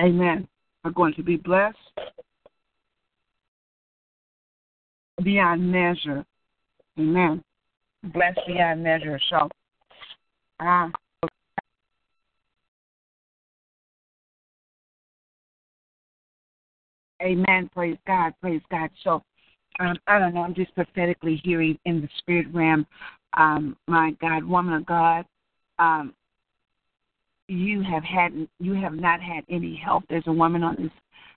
amen, 0.00 0.48
are 0.84 0.90
going 0.90 1.14
to 1.14 1.22
be 1.22 1.36
blessed 1.36 1.76
beyond 5.22 5.70
measure. 5.70 6.24
Amen. 6.98 7.42
Blessed 8.02 8.40
beyond 8.46 8.82
measure. 8.82 9.20
So, 9.30 9.48
um, 10.60 10.92
Amen. 17.22 17.70
Praise 17.74 17.98
God. 18.06 18.32
Praise 18.40 18.62
God. 18.70 18.90
So, 19.02 19.22
um, 19.80 19.96
I 20.06 20.18
don't 20.18 20.34
know. 20.34 20.42
I'm 20.42 20.54
just 20.54 20.74
prophetically 20.74 21.40
hearing 21.44 21.78
in 21.84 22.00
the 22.00 22.08
spirit 22.18 22.46
realm. 22.52 22.86
Um, 23.36 23.76
my 23.86 24.12
God, 24.20 24.44
woman 24.44 24.74
of 24.74 24.86
God, 24.86 25.24
um, 25.78 26.14
you 27.48 27.82
have 27.82 28.04
had 28.04 28.46
you 28.60 28.74
have 28.74 28.94
not 28.94 29.20
had 29.20 29.44
any 29.48 29.80
help. 29.82 30.04
There's 30.08 30.26
a 30.26 30.32
woman 30.32 30.62
on 30.62 30.76
this 30.76 30.92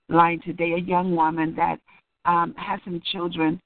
line 0.10 0.42
today, 0.46 0.74
a 0.74 0.80
young 0.80 1.16
woman 1.16 1.56
that 1.56 1.80
um, 2.26 2.54
has 2.58 2.80
some 2.84 3.02
children, 3.12 3.60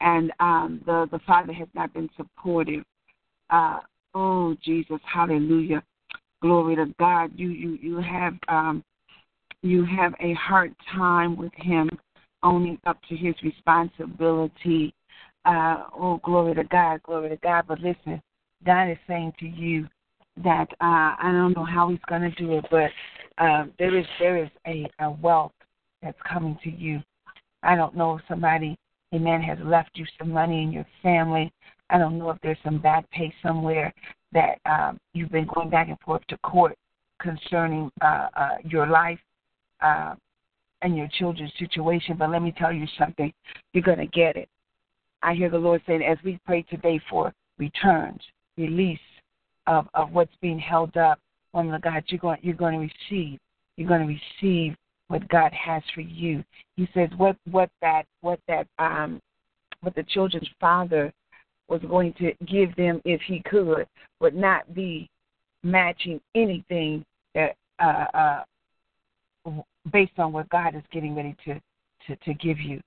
and 0.00 0.32
um, 0.40 0.80
the 0.86 1.06
the 1.10 1.20
father 1.26 1.52
has 1.52 1.68
not 1.74 1.92
been 1.92 2.08
supportive. 2.16 2.84
Uh, 3.50 3.80
oh 4.14 4.56
Jesus, 4.64 5.00
Hallelujah, 5.04 5.82
glory 6.40 6.76
to 6.76 6.86
God. 6.98 7.30
You 7.36 7.50
you 7.50 7.78
you 7.80 7.96
have 7.98 8.34
um, 8.48 8.82
you 9.62 9.84
have 9.84 10.14
a 10.20 10.34
hard 10.34 10.74
time 10.94 11.36
with 11.36 11.52
him 11.54 11.88
owning 12.42 12.78
up 12.86 12.98
to 13.08 13.16
his 13.16 13.34
responsibility. 13.42 14.94
Uh, 15.44 15.84
oh, 15.98 16.20
glory 16.24 16.54
to 16.54 16.64
God, 16.64 17.02
glory 17.02 17.28
to 17.30 17.36
God. 17.36 17.64
But 17.66 17.80
listen, 17.80 18.20
God 18.64 18.90
is 18.90 18.98
saying 19.06 19.32
to 19.40 19.46
you 19.46 19.88
that 20.42 20.68
uh, 20.80 21.14
I 21.20 21.30
don't 21.32 21.56
know 21.56 21.64
how 21.64 21.90
He's 21.90 21.98
going 22.08 22.22
to 22.22 22.30
do 22.30 22.52
it, 22.58 22.64
but 22.70 22.90
uh, 23.38 23.64
there 23.78 23.96
is 23.96 24.06
there 24.18 24.42
is 24.42 24.48
a, 24.66 24.86
a 25.00 25.10
wealth 25.10 25.52
that's 26.02 26.18
coming 26.30 26.58
to 26.64 26.70
you. 26.70 27.00
I 27.62 27.76
don't 27.76 27.96
know 27.96 28.16
if 28.16 28.22
somebody, 28.28 28.76
a 29.12 29.18
man, 29.18 29.42
has 29.42 29.58
left 29.62 29.90
you 29.94 30.06
some 30.18 30.30
money 30.30 30.62
in 30.62 30.72
your 30.72 30.86
family. 31.02 31.52
I 31.90 31.98
don't 31.98 32.18
know 32.18 32.30
if 32.30 32.38
there's 32.42 32.58
some 32.64 32.80
bad 32.80 33.08
pay 33.10 33.32
somewhere 33.42 33.92
that 34.32 34.58
um, 34.64 34.98
you've 35.12 35.30
been 35.30 35.48
going 35.54 35.70
back 35.70 35.88
and 35.88 35.98
forth 36.00 36.22
to 36.28 36.38
court 36.38 36.76
concerning 37.20 37.90
uh, 38.00 38.28
uh, 38.34 38.48
your 38.64 38.86
life. 38.86 39.18
Uh, 39.82 40.14
and 40.82 40.96
your 40.96 41.08
children's 41.18 41.52
situation, 41.58 42.16
but 42.18 42.30
let 42.30 42.42
me 42.42 42.52
tell 42.58 42.72
you 42.72 42.86
something. 42.98 43.32
You're 43.72 43.84
going 43.84 43.98
to 43.98 44.06
get 44.06 44.36
it. 44.36 44.48
I 45.22 45.34
hear 45.34 45.48
the 45.48 45.58
Lord 45.58 45.80
saying, 45.86 46.02
as 46.02 46.18
we 46.24 46.40
pray 46.44 46.62
today 46.62 47.00
for 47.08 47.32
returns, 47.58 48.20
release 48.56 48.98
of, 49.68 49.86
of 49.94 50.10
what's 50.10 50.34
being 50.40 50.58
held 50.58 50.96
up, 50.96 51.20
woman 51.52 51.74
of 51.74 51.82
God, 51.82 52.02
you're 52.08 52.18
going, 52.18 52.38
you're 52.42 52.54
going 52.54 52.74
to 52.74 52.90
receive. 53.10 53.38
You're 53.76 53.88
going 53.88 54.06
to 54.06 54.18
receive 54.42 54.76
what 55.08 55.28
God 55.28 55.52
has 55.52 55.82
for 55.94 56.00
you. 56.00 56.42
He 56.76 56.88
says 56.94 57.10
what 57.18 57.36
what 57.50 57.68
that 57.82 58.04
what 58.22 58.40
that 58.48 58.66
um 58.78 59.20
what 59.82 59.94
the 59.94 60.04
children's 60.04 60.48
father 60.58 61.12
was 61.68 61.82
going 61.82 62.14
to 62.14 62.32
give 62.46 62.74
them 62.76 63.00
if 63.04 63.20
he 63.22 63.42
could 63.44 63.86
would 64.20 64.34
not 64.34 64.74
be 64.74 65.08
matching 65.62 66.20
anything 66.34 67.04
that 67.34 67.56
uh, 67.78 68.06
uh, 68.14 68.42
based 69.92 70.18
on 70.18 70.32
what 70.32 70.48
God 70.48 70.74
is 70.74 70.82
getting 70.92 71.14
ready 71.14 71.36
to 71.44 71.60
to, 72.06 72.16
to 72.16 72.34
give 72.34 72.58
you. 72.60 72.80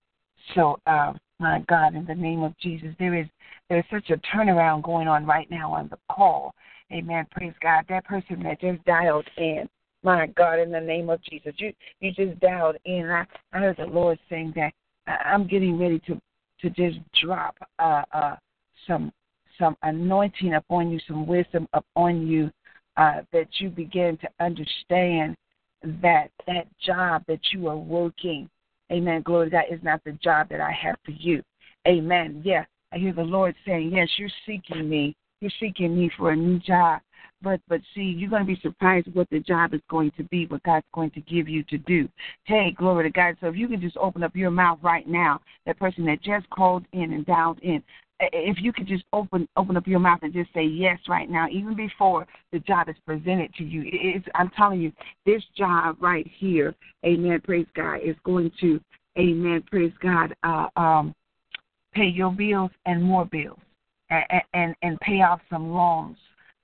So, 0.54 0.78
um, 0.86 1.18
my 1.40 1.64
God, 1.68 1.96
in 1.96 2.06
the 2.06 2.16
name 2.16 2.44
of 2.44 2.58
Jesus, 2.60 2.90
there 3.00 3.16
is 3.16 3.28
there 3.70 3.80
is 3.80 3.86
such 3.92 4.10
a 4.10 4.18
turnaround 4.36 4.84
going 4.84 5.08
on 5.08 5.26
right 5.26 5.50
now 5.50 5.74
on 5.74 5.90
the 5.90 5.98
call. 6.12 6.54
Amen. 6.92 7.26
Praise 7.32 7.54
God. 7.62 7.86
That 7.90 8.06
person 8.06 8.44
that 8.44 8.62
just 8.62 8.84
dialed 8.86 9.28
in, 9.38 9.68
my 10.04 10.28
God, 10.28 10.60
in 10.60 10.72
the 10.72 10.80
name 10.80 11.10
of 11.10 11.22
Jesus, 11.24 11.54
you 11.58 11.74
you 12.00 12.12
just 12.12 12.40
dialed 12.40 12.78
in. 12.86 13.10
I, 13.10 13.26
I 13.54 13.60
heard 13.60 13.78
the 13.78 13.86
Lord 13.86 14.20
saying 14.30 14.54
that 14.56 14.74
I'm 15.08 15.48
getting 15.48 15.80
ready 15.80 16.00
to 16.08 16.20
to 16.62 16.70
just 16.70 17.00
drop 17.22 17.56
uh, 17.80 18.04
uh, 18.14 18.36
some 18.88 19.12
some 19.60 19.76
anointing 19.84 20.54
upon 20.54 20.92
you, 20.92 21.00
some 21.08 21.26
wisdom 21.26 21.68
upon 21.74 22.28
you, 22.28 22.52
uh, 22.98 23.22
that 23.32 23.48
you 23.60 23.70
begin 23.70 24.18
to 24.18 24.30
understand 24.40 25.36
that 26.02 26.30
that 26.48 26.68
job 26.80 27.24
that 27.28 27.40
you 27.52 27.68
are 27.68 27.78
working, 27.78 28.50
amen, 28.92 29.22
glory 29.24 29.50
to 29.50 29.52
God, 29.52 29.64
is 29.72 29.84
not 29.84 30.04
the 30.04 30.14
job 30.14 30.50
that 30.50 30.62
I 30.62 30.72
have 30.72 30.98
for 31.06 31.12
you. 31.12 31.44
Amen. 31.88 32.42
Yeah, 32.44 32.66
I 32.92 32.98
hear 32.98 33.14
the 33.14 33.24
Lord 33.24 33.56
saying, 33.66 33.92
yes, 33.94 34.10
you're 34.18 34.30
seeking 34.46 34.90
me. 34.90 35.16
You're 35.42 35.52
seeking 35.60 35.98
me 35.98 36.10
for 36.18 36.32
a 36.32 36.36
new 36.36 36.60
job. 36.60 37.02
But 37.42 37.60
but 37.68 37.82
see, 37.94 38.02
you're 38.02 38.30
going 38.30 38.46
to 38.46 38.48
be 38.48 38.60
surprised 38.62 39.14
what 39.14 39.30
the 39.30 39.40
job 39.40 39.74
is 39.74 39.82
going 39.90 40.12
to 40.18 40.24
be, 40.24 40.48
what 40.48 40.64
God's 40.64 40.86
going 40.94 41.12
to 41.12 41.22
give 41.22 41.48
you 41.48 41.64
to 41.66 41.78
do. 41.78 42.08
Hey, 42.46 42.74
glory 42.78 43.04
to 43.04 43.10
God. 43.10 43.36
So 43.42 43.48
if 43.48 43.56
you 43.56 43.68
can 43.68 43.82
just 43.82 43.98
open 43.98 44.24
up 44.24 44.36
your 44.36 44.52
mouth 44.52 44.80
right 44.82 45.08
now, 45.08 45.42
that 45.66 45.78
person 45.78 46.06
that 46.06 46.24
just 46.24 46.50
called 46.50 46.86
in 46.94 47.14
and 47.14 47.26
dialed 47.26 47.60
in, 47.60 47.84
if 48.20 48.58
you 48.62 48.72
could 48.72 48.88
just 48.88 49.04
open 49.14 49.48
open 49.58 49.78
up 49.78 49.88
your 49.88 50.00
mouth 50.00 50.20
and 50.22 50.34
just 50.34 50.54
say 50.54 50.64
yes 50.64 51.00
right 51.08 51.30
now, 51.30 51.48
even 51.50 51.76
before 51.76 52.26
the 52.52 52.60
job 52.60 52.88
is 52.90 52.96
presented 53.06 53.54
to 53.56 53.64
you. 53.64 53.84
It's, 53.86 54.26
I'm 54.36 54.50
telling 54.52 54.82
you, 54.82 54.92
this 55.26 55.44
job 55.58 55.98
right 56.00 56.30
here, 56.38 56.74
Amen. 57.06 57.42
Praise 57.42 57.68
God, 57.76 57.98
is 58.04 58.16
going 58.24 58.52
to, 58.62 58.80
Amen. 59.18 59.64
Praise 59.70 59.94
God, 60.02 60.34
uh, 60.44 60.68
um, 60.78 61.14
pay 61.94 62.06
your 62.06 62.32
bills 62.32 62.72
and 62.86 63.04
more 63.04 63.26
bills, 63.26 63.60
and 64.10 64.24
and, 64.54 64.76
and 64.82 65.00
pay 65.02 65.22
off 65.22 65.42
some 65.50 65.72
loans. 65.72 66.18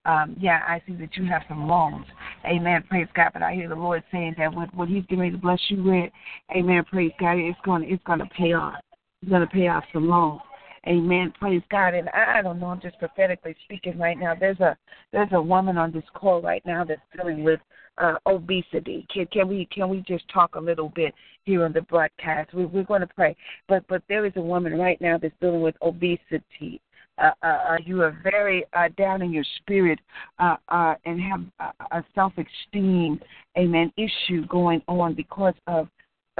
Um, 0.05 0.35
yeah, 0.39 0.61
I 0.67 0.81
see 0.87 0.95
that 0.95 1.15
you 1.15 1.25
have 1.25 1.43
some 1.47 1.67
loans. 1.67 2.05
Amen. 2.45 2.83
Praise 2.89 3.07
God. 3.13 3.31
But 3.33 3.43
I 3.43 3.53
hear 3.53 3.69
the 3.69 3.75
Lord 3.75 4.03
saying 4.11 4.33
that 4.39 4.51
what, 4.51 4.73
what 4.73 4.87
He's 4.87 5.05
getting 5.05 5.31
to 5.31 5.37
bless 5.37 5.59
you 5.67 5.83
with, 5.83 6.11
Amen. 6.57 6.83
Praise 6.85 7.11
God. 7.19 7.33
It's 7.33 7.59
going 7.63 7.83
it's 7.83 8.03
going 8.03 8.19
to 8.19 8.25
pay 8.25 8.53
off. 8.53 8.79
It's 9.21 9.29
going 9.29 9.41
to 9.41 9.47
pay 9.47 9.67
off 9.67 9.83
some 9.93 10.07
loans. 10.07 10.41
Amen. 10.87 11.31
Praise 11.39 11.61
God. 11.69 11.93
And 11.93 12.09
I 12.09 12.41
don't 12.41 12.59
know, 12.59 12.67
I'm 12.67 12.81
just 12.81 12.97
prophetically 12.97 13.55
speaking 13.65 13.99
right 13.99 14.17
now. 14.17 14.33
There's 14.33 14.59
a 14.59 14.75
there's 15.11 15.29
a 15.31 15.41
woman 15.41 15.77
on 15.77 15.91
this 15.91 16.03
call 16.15 16.41
right 16.41 16.63
now 16.65 16.83
that's 16.83 17.01
dealing 17.15 17.43
with 17.43 17.59
uh, 17.99 18.15
obesity. 18.25 19.05
Can, 19.13 19.27
can 19.27 19.47
we 19.47 19.67
can 19.71 19.89
we 19.89 20.03
just 20.07 20.27
talk 20.29 20.55
a 20.55 20.59
little 20.59 20.89
bit 20.95 21.13
here 21.43 21.65
on 21.65 21.73
the 21.73 21.81
broadcast? 21.81 22.53
We, 22.53 22.65
we're 22.65 22.83
going 22.83 23.01
to 23.01 23.07
pray, 23.07 23.35
but 23.67 23.83
but 23.87 24.01
there 24.09 24.25
is 24.25 24.33
a 24.37 24.41
woman 24.41 24.73
right 24.77 24.99
now 24.99 25.19
that's 25.19 25.35
dealing 25.39 25.61
with 25.61 25.75
obesity. 25.83 26.81
Uh, 27.19 27.31
uh, 27.43 27.45
uh 27.45 27.77
you 27.85 28.01
are 28.01 28.17
very 28.23 28.65
uh, 28.73 28.87
down 28.97 29.21
in 29.21 29.31
your 29.31 29.45
spirit 29.57 29.99
uh, 30.39 30.55
uh, 30.69 30.95
and 31.05 31.21
have 31.21 31.41
a, 31.59 31.97
a 31.97 32.05
self-esteem, 32.15 33.19
amen, 33.55 33.91
issue 33.97 34.47
going 34.47 34.81
on 34.87 35.13
because 35.13 35.53
of 35.67 35.87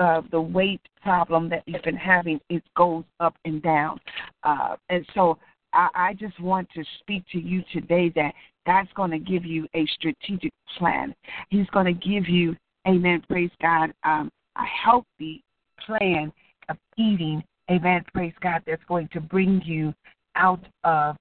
uh, 0.01 0.21
the 0.31 0.41
weight 0.41 0.81
problem 1.03 1.47
that 1.47 1.61
you've 1.67 1.83
been 1.83 1.95
having, 1.95 2.39
it 2.49 2.63
goes 2.75 3.03
up 3.19 3.35
and 3.45 3.61
down. 3.61 3.99
Uh, 4.41 4.75
and 4.89 5.05
so 5.13 5.37
I, 5.73 5.89
I 5.93 6.13
just 6.15 6.39
want 6.39 6.67
to 6.73 6.83
speak 6.99 7.23
to 7.33 7.39
you 7.39 7.63
today 7.71 8.11
that 8.15 8.33
God's 8.65 8.89
going 8.95 9.11
to 9.11 9.19
give 9.19 9.45
you 9.45 9.67
a 9.75 9.85
strategic 9.93 10.51
plan. 10.79 11.13
He's 11.49 11.67
going 11.67 11.85
to 11.85 11.93
give 11.93 12.27
you, 12.27 12.55
amen, 12.87 13.23
praise 13.29 13.51
God, 13.61 13.93
um, 14.03 14.31
a 14.55 14.63
healthy 14.65 15.43
plan 15.85 16.33
of 16.69 16.77
eating, 16.97 17.43
amen, 17.69 18.03
praise 18.11 18.33
God, 18.41 18.63
that's 18.65 18.83
going 18.87 19.07
to 19.13 19.21
bring 19.21 19.61
you 19.63 19.93
out 20.35 20.65
of 20.83 21.15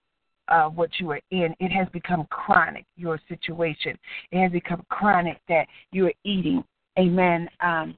uh, 0.49 0.69
what 0.69 0.89
you 0.99 1.11
are 1.11 1.21
in. 1.31 1.55
It 1.61 1.71
has 1.71 1.87
become 1.93 2.27
chronic, 2.31 2.87
your 2.97 3.21
situation. 3.29 3.99
It 4.33 4.43
has 4.43 4.53
become 4.53 4.83
chronic 4.89 5.39
that 5.51 5.67
you 5.93 6.07
are 6.07 6.15
eating, 6.25 6.65
amen, 6.99 7.51
um, 7.61 7.95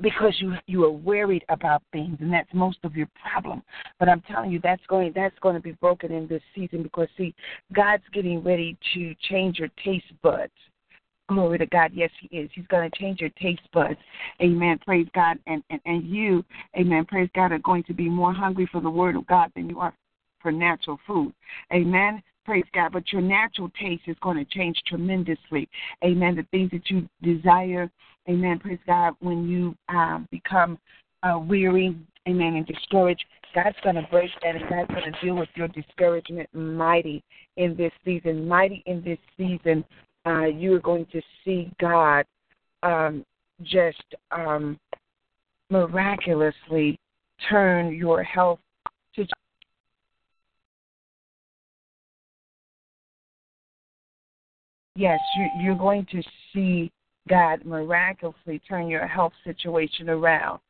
because 0.00 0.34
you 0.40 0.54
you 0.66 0.84
are 0.84 0.90
worried 0.90 1.44
about 1.48 1.82
things 1.92 2.18
and 2.20 2.32
that's 2.32 2.52
most 2.52 2.78
of 2.84 2.94
your 2.94 3.08
problem 3.30 3.62
but 3.98 4.08
i'm 4.08 4.20
telling 4.22 4.50
you 4.50 4.60
that's 4.62 4.84
going 4.88 5.10
that's 5.14 5.38
going 5.40 5.54
to 5.54 5.60
be 5.60 5.72
broken 5.72 6.12
in 6.12 6.26
this 6.26 6.42
season 6.54 6.82
because 6.82 7.08
see 7.16 7.34
god's 7.74 8.02
getting 8.12 8.42
ready 8.42 8.76
to 8.92 9.14
change 9.28 9.58
your 9.58 9.70
taste 9.82 10.12
buds 10.22 10.52
Glory 11.28 11.58
to 11.58 11.66
God. 11.66 11.90
Yes, 11.92 12.10
He 12.20 12.36
is. 12.36 12.48
He's 12.54 12.66
going 12.68 12.88
to 12.88 12.98
change 12.98 13.20
your 13.20 13.30
taste 13.30 13.68
buds. 13.72 13.98
Amen. 14.40 14.78
Praise 14.84 15.08
God. 15.14 15.38
And, 15.46 15.62
and, 15.70 15.80
and 15.84 16.04
you, 16.04 16.44
amen, 16.78 17.04
praise 17.06 17.28
God, 17.34 17.52
are 17.52 17.58
going 17.58 17.82
to 17.84 17.94
be 17.94 18.08
more 18.08 18.32
hungry 18.32 18.68
for 18.70 18.80
the 18.80 18.90
Word 18.90 19.16
of 19.16 19.26
God 19.26 19.50
than 19.56 19.68
you 19.68 19.80
are 19.80 19.92
for 20.40 20.52
natural 20.52 21.00
food. 21.06 21.32
Amen. 21.72 22.22
Praise 22.44 22.64
God. 22.72 22.92
But 22.92 23.12
your 23.12 23.22
natural 23.22 23.70
taste 23.80 24.04
is 24.06 24.16
going 24.22 24.36
to 24.36 24.44
change 24.44 24.80
tremendously. 24.86 25.68
Amen. 26.04 26.36
The 26.36 26.46
things 26.52 26.70
that 26.70 26.88
you 26.88 27.08
desire, 27.22 27.90
amen, 28.28 28.58
praise 28.58 28.78
God, 28.86 29.14
when 29.20 29.48
you 29.48 29.74
um, 29.88 30.26
become 30.30 30.78
uh, 31.22 31.38
weary, 31.38 31.96
amen, 32.28 32.54
and 32.54 32.66
discouraged, 32.66 33.24
God's 33.54 33.76
going 33.82 33.94
to 33.94 34.06
break 34.10 34.30
that 34.42 34.54
and 34.54 34.68
God's 34.68 34.90
going 34.90 35.12
to 35.12 35.20
deal 35.24 35.36
with 35.36 35.48
your 35.54 35.68
discouragement 35.68 36.48
mighty 36.52 37.22
in 37.56 37.74
this 37.76 37.92
season. 38.04 38.46
Mighty 38.46 38.82
in 38.86 39.02
this 39.02 39.18
season 39.36 39.84
uh, 40.26 40.46
you 40.46 40.74
are 40.74 40.80
going 40.80 41.06
to 41.12 41.22
see 41.44 41.70
God 41.80 42.26
um, 42.82 43.24
just 43.62 44.02
um, 44.32 44.78
miraculously 45.70 46.98
turn 47.48 47.94
your 47.94 48.22
health 48.22 48.58
to. 49.14 49.24
Yes, 54.96 55.20
you, 55.38 55.48
you're 55.62 55.74
going 55.76 56.06
to 56.10 56.22
see 56.52 56.90
God 57.28 57.64
miraculously 57.64 58.60
turn 58.68 58.88
your 58.88 59.06
health 59.06 59.32
situation 59.44 60.08
around. 60.08 60.60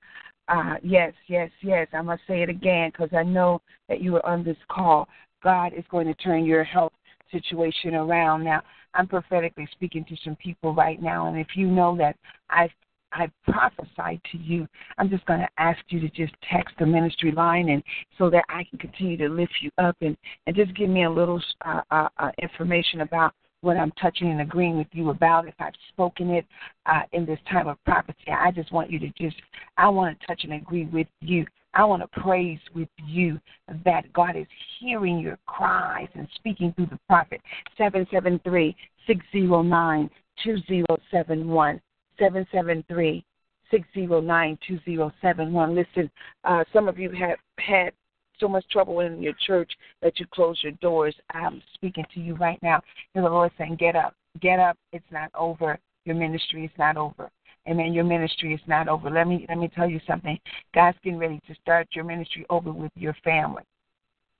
Uh, 0.48 0.76
yes, 0.82 1.12
yes, 1.26 1.50
yes. 1.62 1.88
I 1.92 2.02
must 2.02 2.22
say 2.26 2.42
it 2.42 2.48
again 2.48 2.90
because 2.90 3.10
I 3.12 3.22
know 3.22 3.60
that 3.88 4.00
you 4.00 4.16
are 4.16 4.26
on 4.26 4.44
this 4.44 4.56
call. 4.68 5.08
God 5.42 5.72
is 5.76 5.84
going 5.90 6.06
to 6.06 6.14
turn 6.14 6.44
your 6.44 6.64
health 6.64 6.92
situation 7.32 7.94
around. 7.94 8.44
Now, 8.44 8.62
I'm 8.94 9.06
prophetically 9.06 9.68
speaking 9.72 10.04
to 10.04 10.16
some 10.24 10.36
people 10.36 10.74
right 10.74 11.02
now, 11.02 11.26
and 11.26 11.36
if 11.38 11.48
you 11.56 11.66
know 11.66 11.96
that 11.98 12.16
I've 12.48 12.70
I 13.12 13.30
prophesied 13.48 14.20
to 14.32 14.38
you. 14.38 14.66
I'm 14.98 15.08
just 15.08 15.24
going 15.26 15.40
to 15.40 15.48
ask 15.58 15.78
you 15.88 16.00
to 16.00 16.08
just 16.08 16.34
text 16.50 16.74
the 16.78 16.86
ministry 16.86 17.32
line, 17.32 17.70
and 17.70 17.82
so 18.18 18.28
that 18.30 18.44
I 18.48 18.64
can 18.64 18.78
continue 18.78 19.16
to 19.18 19.28
lift 19.28 19.52
you 19.60 19.70
up, 19.78 19.96
and 20.00 20.16
and 20.46 20.54
just 20.56 20.74
give 20.74 20.90
me 20.90 21.04
a 21.04 21.10
little 21.10 21.40
uh, 21.64 21.82
uh, 21.90 22.08
uh, 22.18 22.30
information 22.42 23.02
about 23.02 23.32
what 23.66 23.76
I'm 23.76 23.92
touching 23.92 24.30
and 24.30 24.40
agreeing 24.40 24.78
with 24.78 24.86
you 24.92 25.10
about. 25.10 25.46
If 25.46 25.54
I've 25.58 25.74
spoken 25.88 26.30
it 26.30 26.46
uh, 26.86 27.02
in 27.12 27.26
this 27.26 27.38
time 27.50 27.68
of 27.68 27.76
prophecy, 27.84 28.30
I 28.30 28.50
just 28.50 28.72
want 28.72 28.90
you 28.90 28.98
to 29.00 29.08
just 29.18 29.36
I 29.76 29.88
want 29.88 30.18
to 30.18 30.26
touch 30.26 30.44
and 30.44 30.54
agree 30.54 30.86
with 30.86 31.08
you 31.20 31.44
I 31.76 31.84
want 31.84 32.00
to 32.02 32.20
praise 32.20 32.58
with 32.74 32.88
you 33.06 33.38
that 33.84 34.10
God 34.14 34.34
is 34.34 34.46
hearing 34.80 35.18
your 35.18 35.38
cries 35.44 36.08
and 36.14 36.26
speaking 36.34 36.72
through 36.72 36.86
the 36.86 36.98
prophet. 37.06 37.42
773 37.76 38.74
609 39.06 40.10
2071. 40.42 41.80
773 42.18 43.24
609 43.70 44.58
2071. 44.66 45.74
Listen, 45.74 46.10
uh, 46.44 46.64
some 46.72 46.88
of 46.88 46.98
you 46.98 47.10
have 47.10 47.38
had 47.58 47.92
so 48.38 48.48
much 48.48 48.68
trouble 48.68 49.00
in 49.00 49.22
your 49.22 49.34
church 49.46 49.70
that 50.02 50.18
you 50.18 50.26
close 50.32 50.58
your 50.62 50.72
doors. 50.72 51.14
I'm 51.32 51.62
speaking 51.74 52.04
to 52.14 52.20
you 52.20 52.34
right 52.36 52.58
now. 52.62 52.80
And 53.14 53.24
the 53.24 53.30
Lord 53.30 53.52
saying, 53.58 53.76
Get 53.76 53.96
up, 53.96 54.14
get 54.40 54.58
up. 54.58 54.76
It's 54.92 55.04
not 55.10 55.30
over. 55.34 55.78
Your 56.04 56.16
ministry 56.16 56.64
is 56.64 56.70
not 56.78 56.96
over. 56.96 57.30
Amen. 57.68 57.92
Your 57.92 58.04
ministry 58.04 58.54
is 58.54 58.60
not 58.66 58.88
over. 58.88 59.10
Let 59.10 59.26
me 59.26 59.44
let 59.48 59.58
me 59.58 59.68
tell 59.74 59.88
you 59.88 60.00
something. 60.06 60.38
God's 60.74 60.98
getting 61.02 61.18
ready 61.18 61.40
to 61.48 61.54
start 61.56 61.88
your 61.92 62.04
ministry 62.04 62.46
over 62.48 62.72
with 62.72 62.92
your 62.94 63.14
family. 63.24 63.62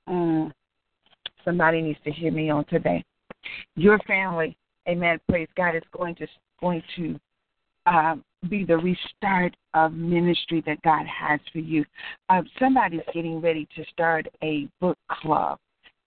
Mm. 0.09 0.53
Somebody 1.45 1.83
needs 1.83 1.99
to 2.05 2.13
hear 2.13 2.31
me 2.31 2.51
on 2.51 2.65
today. 2.67 3.05
Your 3.75 3.99
family, 4.01 4.57
Amen. 4.89 5.19
Praise 5.29 5.49
God 5.57 5.75
is 5.75 5.83
going 5.97 6.15
to 6.17 6.27
going 6.61 6.83
to 6.97 7.19
uh, 7.87 8.17
be 8.49 8.65
the 8.65 8.77
restart 8.77 9.57
of 9.75 9.93
ministry 9.93 10.63
that 10.67 10.81
God 10.83 11.07
has 11.07 11.41
for 11.53 11.59
you. 11.59 11.85
Uh, 12.29 12.43
somebody's 12.59 13.01
getting 13.13 13.41
ready 13.41 13.67
to 13.77 13.85
start 13.93 14.27
a 14.43 14.69
book 14.81 14.99
club, 15.11 15.59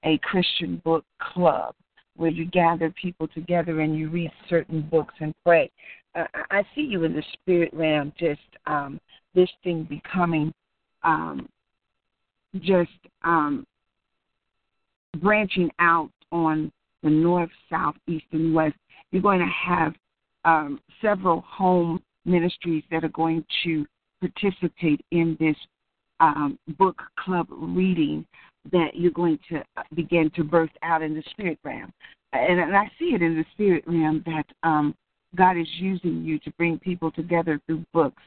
a 0.04 0.18
Christian 0.20 0.82
book 0.86 1.04
club, 1.20 1.74
where 2.16 2.32
you 2.32 2.46
gather 2.46 2.94
people 3.02 3.28
together 3.30 3.82
and 3.82 3.98
you 3.98 4.10
read 4.10 4.32
certain 4.50 4.82
books 4.82 5.14
and 5.20 5.34
pray 5.46 5.70
uh, 6.16 6.26
I 6.50 6.64
see 6.76 6.82
you 6.82 7.04
in 7.04 7.14
the 7.14 7.24
spirit 7.34 7.74
realm, 7.74 8.14
just 8.20 8.42
um, 8.66 9.00
this 9.36 9.50
thing 9.64 9.84
becoming 9.84 10.54
um, 11.04 11.48
just 12.62 12.90
um, 13.24 13.66
branching 15.18 15.70
out 15.80 16.10
on 16.32 16.72
the 17.04 17.10
north, 17.10 17.50
south, 17.70 17.96
east, 18.08 18.26
and 18.32 18.54
west. 18.54 18.76
You're 19.12 19.22
going 19.22 19.40
to 19.40 19.46
have 19.46 19.94
um, 20.46 20.80
several 21.02 21.42
home 21.42 22.02
ministries 22.26 22.84
that 22.92 23.04
are 23.04 23.10
going 23.10 23.44
to 23.64 23.86
participate 24.22 25.04
in 25.12 25.38
this 25.40 25.56
um, 26.20 26.60
book 26.78 27.02
club 27.18 27.48
reading 27.50 28.26
that 28.72 28.90
you're 28.94 29.12
going 29.12 29.40
to 29.50 29.60
uh, 29.78 29.84
begin 29.96 30.30
to 30.36 30.44
birth 30.44 30.70
out 30.84 31.02
in 31.02 31.14
the 31.14 31.24
spirit 31.32 31.58
realm. 31.64 31.92
And, 32.34 32.60
and 32.60 32.76
I 32.76 32.92
see 33.00 33.14
it 33.16 33.22
in 33.22 33.36
the 33.36 33.46
spirit 33.54 33.84
realm 33.88 34.24
that 34.26 34.46
um, 34.64 34.96
God 35.36 35.58
is 35.58 35.68
using 35.78 36.24
you 36.24 36.40
to 36.40 36.52
bring 36.52 36.78
people 36.80 37.12
together 37.12 37.60
through 37.66 37.86
books, 37.94 38.22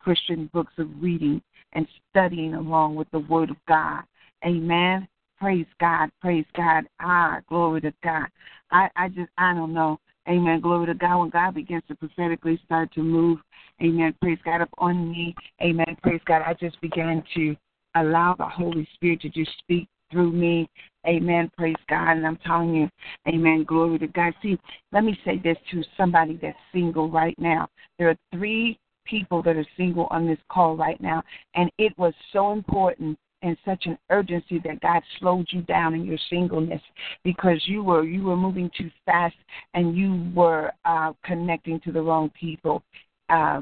Christian 0.00 0.50
books 0.52 0.72
of 0.78 0.88
reading 1.00 1.42
and 1.72 1.86
studying 2.10 2.54
along 2.54 2.96
with 2.96 3.10
the 3.10 3.20
Word 3.20 3.50
of 3.50 3.56
God. 3.66 4.02
Amen. 4.44 5.08
Praise 5.38 5.66
God. 5.80 6.10
Praise 6.20 6.46
God. 6.56 6.84
Ah, 7.00 7.40
glory 7.48 7.80
to 7.82 7.92
God. 8.02 8.26
I, 8.70 8.88
I 8.96 9.08
just, 9.08 9.30
I 9.38 9.54
don't 9.54 9.72
know. 9.72 9.98
Amen. 10.28 10.60
Glory 10.60 10.86
to 10.86 10.94
God. 10.94 11.18
When 11.18 11.30
God 11.30 11.54
begins 11.54 11.82
to 11.88 11.94
prophetically 11.94 12.60
start 12.64 12.92
to 12.94 13.02
move, 13.02 13.38
amen. 13.82 14.14
Praise 14.20 14.38
God 14.44 14.60
up 14.60 14.68
on 14.78 15.10
me. 15.10 15.34
Amen. 15.62 15.96
Praise 16.02 16.20
God. 16.26 16.42
I 16.42 16.54
just 16.54 16.80
began 16.80 17.22
to 17.34 17.56
allow 17.94 18.34
the 18.34 18.46
Holy 18.46 18.86
Spirit 18.94 19.22
to 19.22 19.30
just 19.30 19.50
speak 19.58 19.88
through 20.10 20.32
me. 20.32 20.68
Amen. 21.06 21.50
Praise 21.56 21.76
God. 21.88 22.16
And 22.16 22.26
I'm 22.26 22.38
telling 22.44 22.74
you, 22.74 22.90
amen. 23.26 23.64
Glory 23.64 23.98
to 24.00 24.06
God. 24.08 24.34
See, 24.42 24.58
let 24.92 25.04
me 25.04 25.18
say 25.24 25.38
this 25.38 25.56
to 25.70 25.82
somebody 25.96 26.38
that's 26.40 26.58
single 26.72 27.10
right 27.10 27.38
now. 27.38 27.68
There 27.98 28.10
are 28.10 28.16
three 28.32 28.78
people 29.06 29.42
that 29.42 29.56
are 29.56 29.66
single 29.76 30.08
on 30.10 30.26
this 30.26 30.38
call 30.50 30.76
right 30.76 31.00
now. 31.00 31.22
And 31.54 31.70
it 31.78 31.96
was 31.98 32.12
so 32.32 32.52
important 32.52 33.18
and 33.42 33.56
such 33.64 33.86
an 33.86 33.98
urgency 34.10 34.60
that 34.64 34.80
God 34.80 35.02
slowed 35.18 35.46
you 35.50 35.62
down 35.62 35.94
in 35.94 36.04
your 36.04 36.18
singleness 36.28 36.82
because 37.24 37.62
you 37.66 37.82
were 37.82 38.04
you 38.04 38.22
were 38.22 38.36
moving 38.36 38.70
too 38.76 38.90
fast 39.06 39.36
and 39.74 39.96
you 39.96 40.30
were 40.34 40.72
uh, 40.84 41.12
connecting 41.24 41.80
to 41.80 41.92
the 41.92 42.02
wrong 42.02 42.30
people, 42.38 42.82
uh, 43.28 43.60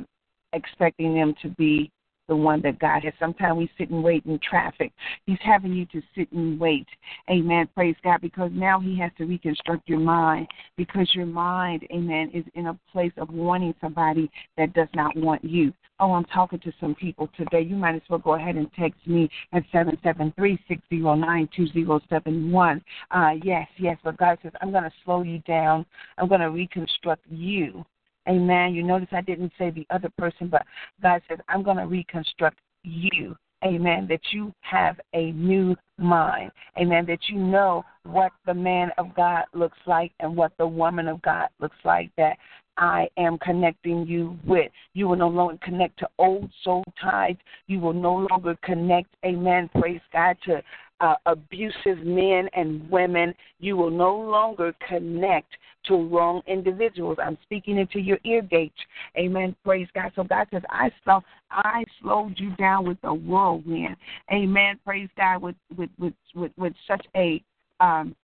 expecting 0.52 1.14
them 1.14 1.34
to 1.42 1.48
be 1.50 1.90
the 2.28 2.36
one 2.36 2.60
that 2.62 2.78
God 2.78 3.04
has. 3.04 3.12
Sometimes 3.18 3.56
we 3.56 3.70
sit 3.78 3.90
and 3.90 4.02
wait 4.02 4.24
in 4.26 4.38
traffic. 4.38 4.92
He's 5.26 5.38
having 5.42 5.72
you 5.72 5.86
to 5.86 6.02
sit 6.16 6.30
and 6.32 6.58
wait. 6.58 6.86
Amen. 7.30 7.68
Praise 7.74 7.96
God. 8.02 8.20
Because 8.20 8.50
now 8.52 8.80
He 8.80 8.98
has 8.98 9.10
to 9.18 9.24
reconstruct 9.24 9.88
your 9.88 10.00
mind 10.00 10.48
because 10.76 11.08
your 11.14 11.26
mind, 11.26 11.86
amen, 11.92 12.30
is 12.34 12.44
in 12.54 12.66
a 12.66 12.78
place 12.92 13.12
of 13.16 13.30
wanting 13.30 13.74
somebody 13.80 14.30
that 14.56 14.72
does 14.74 14.88
not 14.94 15.16
want 15.16 15.44
you. 15.44 15.72
Oh, 15.98 16.12
I'm 16.12 16.24
talking 16.26 16.58
to 16.60 16.72
some 16.78 16.94
people 16.94 17.28
today. 17.36 17.62
You 17.62 17.76
might 17.76 17.94
as 17.94 18.02
well 18.10 18.18
go 18.18 18.34
ahead 18.34 18.56
and 18.56 18.70
text 18.78 18.98
me 19.06 19.30
at 19.52 19.62
seven 19.72 19.96
seven 20.02 20.32
three 20.36 20.58
six 20.68 20.82
zero 20.90 21.14
nine 21.14 21.48
two 21.56 21.66
zero 21.68 22.00
seven 22.10 22.52
one. 22.52 22.82
Uh, 23.10 23.32
yes, 23.42 23.66
yes. 23.78 23.96
But 24.04 24.18
God 24.18 24.38
says, 24.42 24.52
I'm 24.60 24.72
going 24.72 24.84
to 24.84 24.92
slow 25.04 25.22
you 25.22 25.38
down. 25.40 25.86
I'm 26.18 26.28
going 26.28 26.42
to 26.42 26.50
reconstruct 26.50 27.22
you. 27.30 27.84
Amen. 28.28 28.74
You 28.74 28.82
notice 28.82 29.08
I 29.12 29.20
didn't 29.20 29.52
say 29.58 29.70
the 29.70 29.86
other 29.90 30.10
person, 30.18 30.48
but 30.48 30.64
God 31.02 31.22
says, 31.28 31.38
I'm 31.48 31.62
going 31.62 31.76
to 31.76 31.86
reconstruct 31.86 32.58
you. 32.82 33.36
Amen. 33.64 34.06
That 34.08 34.20
you 34.32 34.52
have 34.60 35.00
a 35.14 35.32
new 35.32 35.76
mind. 35.98 36.50
Amen. 36.78 37.06
That 37.06 37.20
you 37.28 37.36
know 37.38 37.84
what 38.04 38.32
the 38.44 38.54
man 38.54 38.90
of 38.98 39.14
God 39.14 39.44
looks 39.54 39.78
like 39.86 40.12
and 40.20 40.36
what 40.36 40.52
the 40.58 40.66
woman 40.66 41.08
of 41.08 41.22
God 41.22 41.48
looks 41.60 41.76
like. 41.84 42.10
That 42.16 42.36
I 42.76 43.08
am 43.16 43.38
connecting 43.38 44.06
you 44.06 44.38
with. 44.44 44.70
You 44.92 45.08
will 45.08 45.16
no 45.16 45.28
longer 45.28 45.58
connect 45.62 45.98
to 46.00 46.08
old 46.18 46.50
soul 46.62 46.84
ties. 47.00 47.36
You 47.66 47.80
will 47.80 47.94
no 47.94 48.26
longer 48.30 48.56
connect, 48.62 49.08
amen, 49.24 49.70
praise 49.78 50.00
God, 50.12 50.36
to 50.44 50.62
uh, 51.00 51.14
abusive 51.26 51.98
men 51.98 52.48
and 52.54 52.88
women. 52.90 53.34
You 53.58 53.76
will 53.76 53.90
no 53.90 54.16
longer 54.16 54.74
connect 54.88 55.52
to 55.86 56.08
wrong 56.08 56.42
individuals. 56.46 57.18
I'm 57.22 57.38
speaking 57.42 57.78
into 57.78 58.00
your 58.00 58.18
ear 58.24 58.42
gates. 58.42 58.78
Amen. 59.16 59.54
Praise 59.64 59.88
God. 59.94 60.12
So 60.16 60.24
God 60.24 60.46
says, 60.52 60.62
I 60.70 60.90
slow, 61.04 61.20
I 61.50 61.84
slowed 62.00 62.38
you 62.38 62.54
down 62.56 62.86
with 62.86 62.98
a 63.04 63.14
whirlwind. 63.14 63.96
Amen. 64.32 64.78
Praise 64.84 65.10
God. 65.16 65.42
With 65.42 65.56
with 65.76 65.90
with 65.98 66.14
with, 66.34 66.52
with 66.56 66.72
such 66.88 67.04
a 67.14 67.42
um, 67.80 68.14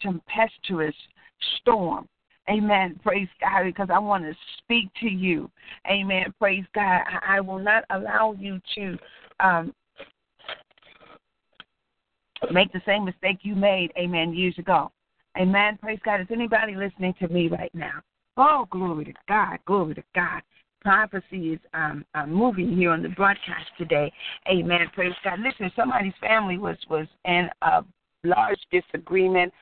tempestuous 0.00 0.94
storm. 1.60 2.08
Amen. 2.48 2.98
Praise 3.02 3.28
God, 3.40 3.64
because 3.64 3.88
I 3.92 3.98
want 3.98 4.24
to 4.24 4.34
speak 4.58 4.88
to 5.00 5.08
you. 5.08 5.50
Amen. 5.90 6.32
Praise 6.38 6.64
God. 6.74 7.02
I, 7.26 7.40
will 7.40 7.58
not 7.58 7.84
allow 7.90 8.36
you 8.38 8.60
to 8.76 8.96
um, 9.40 9.74
make 12.52 12.72
the 12.72 12.82
same 12.86 13.04
mistake 13.04 13.38
you 13.42 13.54
made, 13.54 13.92
amen, 13.98 14.34
years 14.34 14.58
ago. 14.58 14.90
Amen. 15.38 15.78
Praise 15.80 15.98
God. 16.04 16.20
Is 16.20 16.26
anybody 16.30 16.74
listening 16.74 17.14
to 17.20 17.28
me 17.28 17.48
right 17.48 17.74
now? 17.74 18.00
Oh, 18.36 18.66
glory 18.70 19.06
to 19.06 19.12
God, 19.28 19.58
glory 19.66 19.94
to 19.94 20.04
God. 20.14 20.42
Prophecy 20.80 21.54
is 21.54 21.58
um, 21.74 22.04
uh, 22.14 22.26
moving 22.26 22.76
here 22.76 22.90
on 22.90 23.02
the 23.02 23.08
broadcast 23.10 23.66
today. 23.76 24.12
Amen. 24.48 24.88
Praise 24.94 25.14
God. 25.24 25.40
Listen, 25.40 25.70
somebody's 25.74 26.12
family 26.20 26.58
was 26.58 26.76
was 26.88 27.06
in 27.24 27.48
a 27.62 27.84
large 28.24 28.60
disagreement 28.70 29.52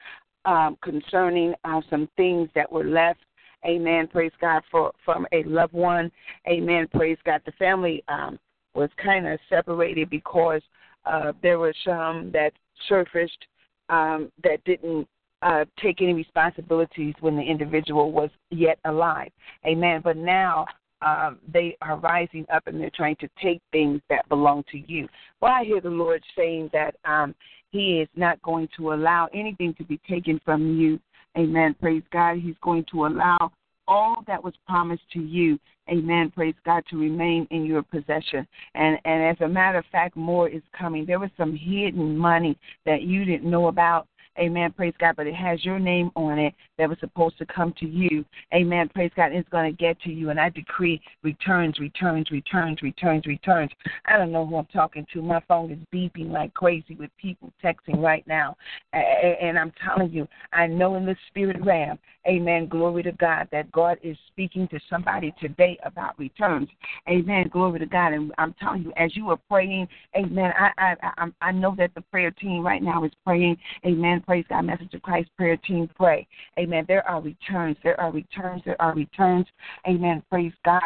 um, 0.44 0.76
concerning 0.82 1.54
uh, 1.64 1.80
some 1.88 2.08
things 2.16 2.48
that 2.54 2.70
were 2.70 2.84
left. 2.84 3.20
Amen. 3.64 4.06
Praise 4.06 4.32
God 4.40 4.62
for 4.70 4.92
from 5.04 5.26
a 5.32 5.42
loved 5.44 5.72
one. 5.72 6.10
Amen. 6.46 6.86
Praise 6.94 7.18
God. 7.24 7.40
The 7.46 7.52
family 7.52 8.04
um, 8.08 8.38
was 8.74 8.90
kind 9.02 9.26
of 9.26 9.38
separated 9.48 10.10
because 10.10 10.60
uh, 11.06 11.32
there 11.42 11.58
were 11.58 11.74
some 11.84 12.30
that 12.32 12.52
surfaced 12.88 13.46
um, 13.88 14.30
that 14.42 14.62
didn't 14.64 15.06
uh, 15.42 15.64
take 15.82 16.00
any 16.00 16.14
responsibilities 16.14 17.14
when 17.20 17.36
the 17.36 17.42
individual 17.42 18.12
was 18.12 18.30
yet 18.50 18.78
alive. 18.84 19.30
Amen. 19.66 20.00
But 20.02 20.16
now 20.16 20.64
um, 21.02 21.38
they 21.52 21.76
are 21.82 21.98
rising 21.98 22.46
up 22.52 22.66
and 22.66 22.80
they're 22.80 22.90
trying 22.94 23.16
to 23.16 23.28
take 23.42 23.60
things 23.72 24.00
that 24.08 24.28
belong 24.28 24.64
to 24.72 24.78
you. 24.90 25.06
Well, 25.40 25.52
I 25.52 25.64
hear 25.64 25.80
the 25.80 25.90
Lord 25.90 26.22
saying 26.36 26.70
that 26.72 26.94
um, 27.04 27.34
He 27.70 28.00
is 28.00 28.08
not 28.16 28.40
going 28.42 28.68
to 28.78 28.94
allow 28.94 29.28
anything 29.34 29.74
to 29.74 29.84
be 29.84 30.00
taken 30.08 30.40
from 30.44 30.78
you. 30.78 30.98
Amen. 31.36 31.74
Praise 31.80 32.02
God. 32.10 32.38
He's 32.38 32.54
going 32.62 32.86
to 32.92 33.06
allow 33.06 33.52
all 33.86 34.24
that 34.26 34.42
was 34.42 34.54
promised 34.66 35.02
to 35.12 35.20
you, 35.20 35.58
amen, 35.90 36.30
praise 36.34 36.54
God, 36.64 36.84
to 36.90 36.98
remain 36.98 37.46
in 37.50 37.64
your 37.64 37.82
possession. 37.82 38.46
And 38.74 38.98
and 39.04 39.22
as 39.22 39.36
a 39.40 39.48
matter 39.48 39.78
of 39.78 39.84
fact, 39.92 40.16
more 40.16 40.48
is 40.48 40.62
coming. 40.76 41.06
There 41.06 41.18
was 41.18 41.30
some 41.36 41.54
hidden 41.54 42.16
money 42.16 42.58
that 42.86 43.02
you 43.02 43.24
didn't 43.24 43.50
know 43.50 43.68
about 43.68 44.06
Amen. 44.38 44.72
Praise 44.72 44.94
God. 44.98 45.14
But 45.16 45.26
it 45.26 45.34
has 45.34 45.64
your 45.64 45.78
name 45.78 46.10
on 46.16 46.38
it 46.38 46.54
that 46.78 46.88
was 46.88 46.98
supposed 47.00 47.38
to 47.38 47.46
come 47.46 47.72
to 47.78 47.86
you. 47.86 48.24
Amen. 48.52 48.88
Praise 48.88 49.10
God. 49.16 49.32
It's 49.32 49.48
going 49.50 49.70
to 49.70 49.76
get 49.76 50.00
to 50.02 50.10
you. 50.10 50.30
And 50.30 50.40
I 50.40 50.48
decree 50.48 51.00
returns, 51.22 51.78
returns, 51.78 52.30
returns, 52.30 52.82
returns, 52.82 53.26
returns. 53.26 53.70
I 54.06 54.16
don't 54.16 54.32
know 54.32 54.46
who 54.46 54.56
I'm 54.56 54.66
talking 54.66 55.06
to. 55.12 55.22
My 55.22 55.40
phone 55.46 55.70
is 55.70 55.78
beeping 55.92 56.30
like 56.30 56.52
crazy 56.54 56.94
with 56.94 57.10
people 57.20 57.52
texting 57.62 57.98
right 57.98 58.26
now. 58.26 58.56
And 58.92 59.58
I'm 59.58 59.72
telling 59.86 60.10
you, 60.10 60.26
I 60.52 60.66
know 60.66 60.96
in 60.96 61.06
the 61.06 61.16
spirit 61.28 61.64
realm, 61.64 61.98
amen. 62.26 62.68
Glory 62.68 63.02
to 63.04 63.12
God, 63.12 63.48
that 63.52 63.70
God 63.72 63.98
is 64.02 64.16
speaking 64.28 64.66
to 64.68 64.80
somebody 64.90 65.34
today 65.40 65.78
about 65.84 66.18
returns. 66.18 66.68
Amen. 67.08 67.48
Glory 67.52 67.78
to 67.80 67.86
God. 67.86 68.12
And 68.12 68.32
I'm 68.38 68.54
telling 68.54 68.82
you, 68.82 68.92
as 68.96 69.16
you 69.16 69.30
are 69.30 69.38
praying, 69.48 69.88
amen, 70.16 70.52
I, 70.58 70.70
I, 70.78 70.96
I, 71.18 71.28
I 71.40 71.52
know 71.52 71.74
that 71.78 71.94
the 71.94 72.00
prayer 72.00 72.30
team 72.30 72.64
right 72.64 72.82
now 72.82 73.04
is 73.04 73.12
praying. 73.24 73.56
Amen 73.84 74.22
Praise 74.26 74.44
God, 74.48 74.62
Message 74.62 74.94
of 74.94 75.02
Christ 75.02 75.28
prayer 75.36 75.56
team 75.56 75.88
pray. 75.96 76.26
Amen. 76.58 76.63
There 76.86 77.06
are 77.08 77.20
returns. 77.20 77.76
There 77.82 78.00
are 78.00 78.10
returns. 78.10 78.62
There 78.64 78.80
are 78.80 78.94
returns. 78.94 79.46
Amen. 79.86 80.22
Praise 80.30 80.52
God. 80.64 80.82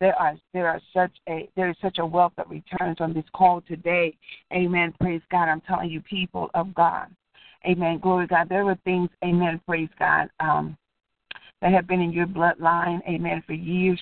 There 0.00 0.14
are 0.14 0.36
there 0.52 0.68
are 0.68 0.80
such 0.94 1.12
a 1.28 1.48
there 1.56 1.70
is 1.70 1.76
such 1.82 1.98
a 1.98 2.06
wealth 2.06 2.32
of 2.38 2.50
returns 2.50 2.98
on 3.00 3.12
this 3.12 3.24
call 3.34 3.62
today. 3.62 4.16
Amen. 4.52 4.94
Praise 5.00 5.22
God. 5.30 5.48
I'm 5.48 5.60
telling 5.62 5.90
you, 5.90 6.00
people 6.02 6.50
of 6.54 6.74
God. 6.74 7.08
Amen. 7.66 7.98
Glory 7.98 8.26
God. 8.26 8.48
There 8.48 8.64
were 8.64 8.78
things, 8.84 9.10
amen, 9.24 9.60
praise 9.66 9.88
God, 9.98 10.30
um, 10.38 10.76
that 11.60 11.72
have 11.72 11.88
been 11.88 12.00
in 12.00 12.12
your 12.12 12.26
bloodline, 12.26 13.00
amen, 13.08 13.42
for 13.46 13.52
years. 13.52 14.00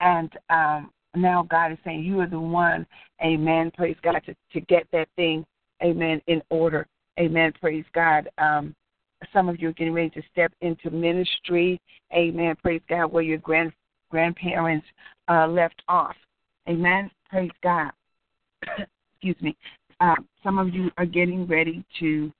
And 0.00 0.30
um, 0.50 0.90
now 1.14 1.46
God 1.48 1.72
is 1.72 1.78
saying 1.84 2.02
you 2.02 2.20
are 2.20 2.26
the 2.26 2.40
one, 2.40 2.86
amen, 3.24 3.70
praise 3.76 3.96
God, 4.02 4.20
to, 4.26 4.34
to 4.52 4.60
get 4.62 4.86
that 4.92 5.08
thing 5.14 5.46
amen, 5.82 6.20
in 6.26 6.42
order. 6.50 6.86
Amen. 7.18 7.52
Praise 7.60 7.84
God. 7.94 8.28
Um, 8.38 8.74
some 9.32 9.48
of 9.48 9.60
you 9.60 9.68
are 9.68 9.72
getting 9.72 9.92
ready 9.92 10.10
to 10.10 10.22
step 10.30 10.52
into 10.60 10.90
ministry. 10.90 11.80
Amen. 12.12 12.54
Praise 12.62 12.82
God, 12.88 13.12
where 13.12 13.22
your 13.22 13.38
grand 13.38 13.72
grandparents 14.10 14.86
uh, 15.28 15.46
left 15.46 15.82
off. 15.88 16.16
Amen. 16.68 17.10
Praise 17.28 17.50
God. 17.62 17.90
Excuse 19.12 19.36
me. 19.40 19.56
Uh, 20.00 20.14
some 20.42 20.58
of 20.58 20.72
you 20.72 20.90
are 20.96 21.04
getting 21.04 21.46
ready 21.46 21.84
to 21.98 22.32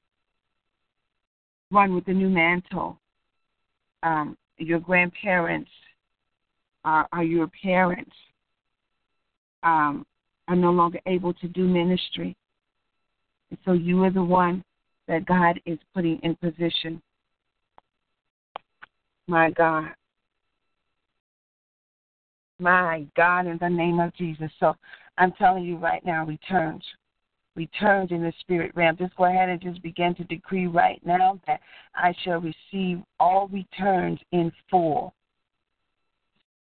run 1.71 1.95
with 1.95 2.07
the 2.07 2.13
new 2.13 2.29
mantle. 2.29 2.99
Um, 4.03 4.37
your 4.59 4.79
grandparents 4.79 5.71
are, 6.85 7.09
are 7.13 7.25
your 7.25 7.51
parents 7.63 8.13
um, 9.63 10.07
are 10.47 10.57
no 10.57 10.71
longer 10.71 11.01
able 11.07 11.35
to 11.35 11.49
do 11.49 11.67
ministry. 11.67 12.37
And 13.51 13.59
so 13.65 13.73
you 13.73 14.05
are 14.05 14.11
the 14.11 14.23
one 14.23 14.63
that 15.09 15.27
God 15.27 15.61
is 15.67 15.79
putting 15.95 16.19
in 16.23 16.37
position. 16.37 17.03
My 19.27 19.51
God. 19.51 19.89
My 22.61 23.07
God, 23.17 23.47
in 23.47 23.59
the 23.61 23.69
name 23.69 24.01
of 24.01 24.15
Jesus. 24.15 24.51
So 24.61 24.75
I'm 25.17 25.33
telling 25.33 25.65
you 25.65 25.77
right 25.77 26.05
now, 26.05 26.25
returns. 26.25 26.83
Returns 27.57 28.13
in 28.13 28.23
the 28.23 28.33
spirit 28.41 28.73
realm. 28.75 28.97
Just 28.97 29.17
go 29.17 29.25
ahead 29.25 29.49
and 29.49 29.61
just 29.61 29.83
begin 29.83 30.15
to 30.17 30.25
decree 30.25 30.67
right 30.67 31.01
now 31.05 31.41
that 31.47 31.61
I 31.95 32.15
shall 32.23 32.41
receive 32.41 33.03
all 33.19 33.49
returns 33.49 34.21
in 34.33 34.53
full. 34.71 35.15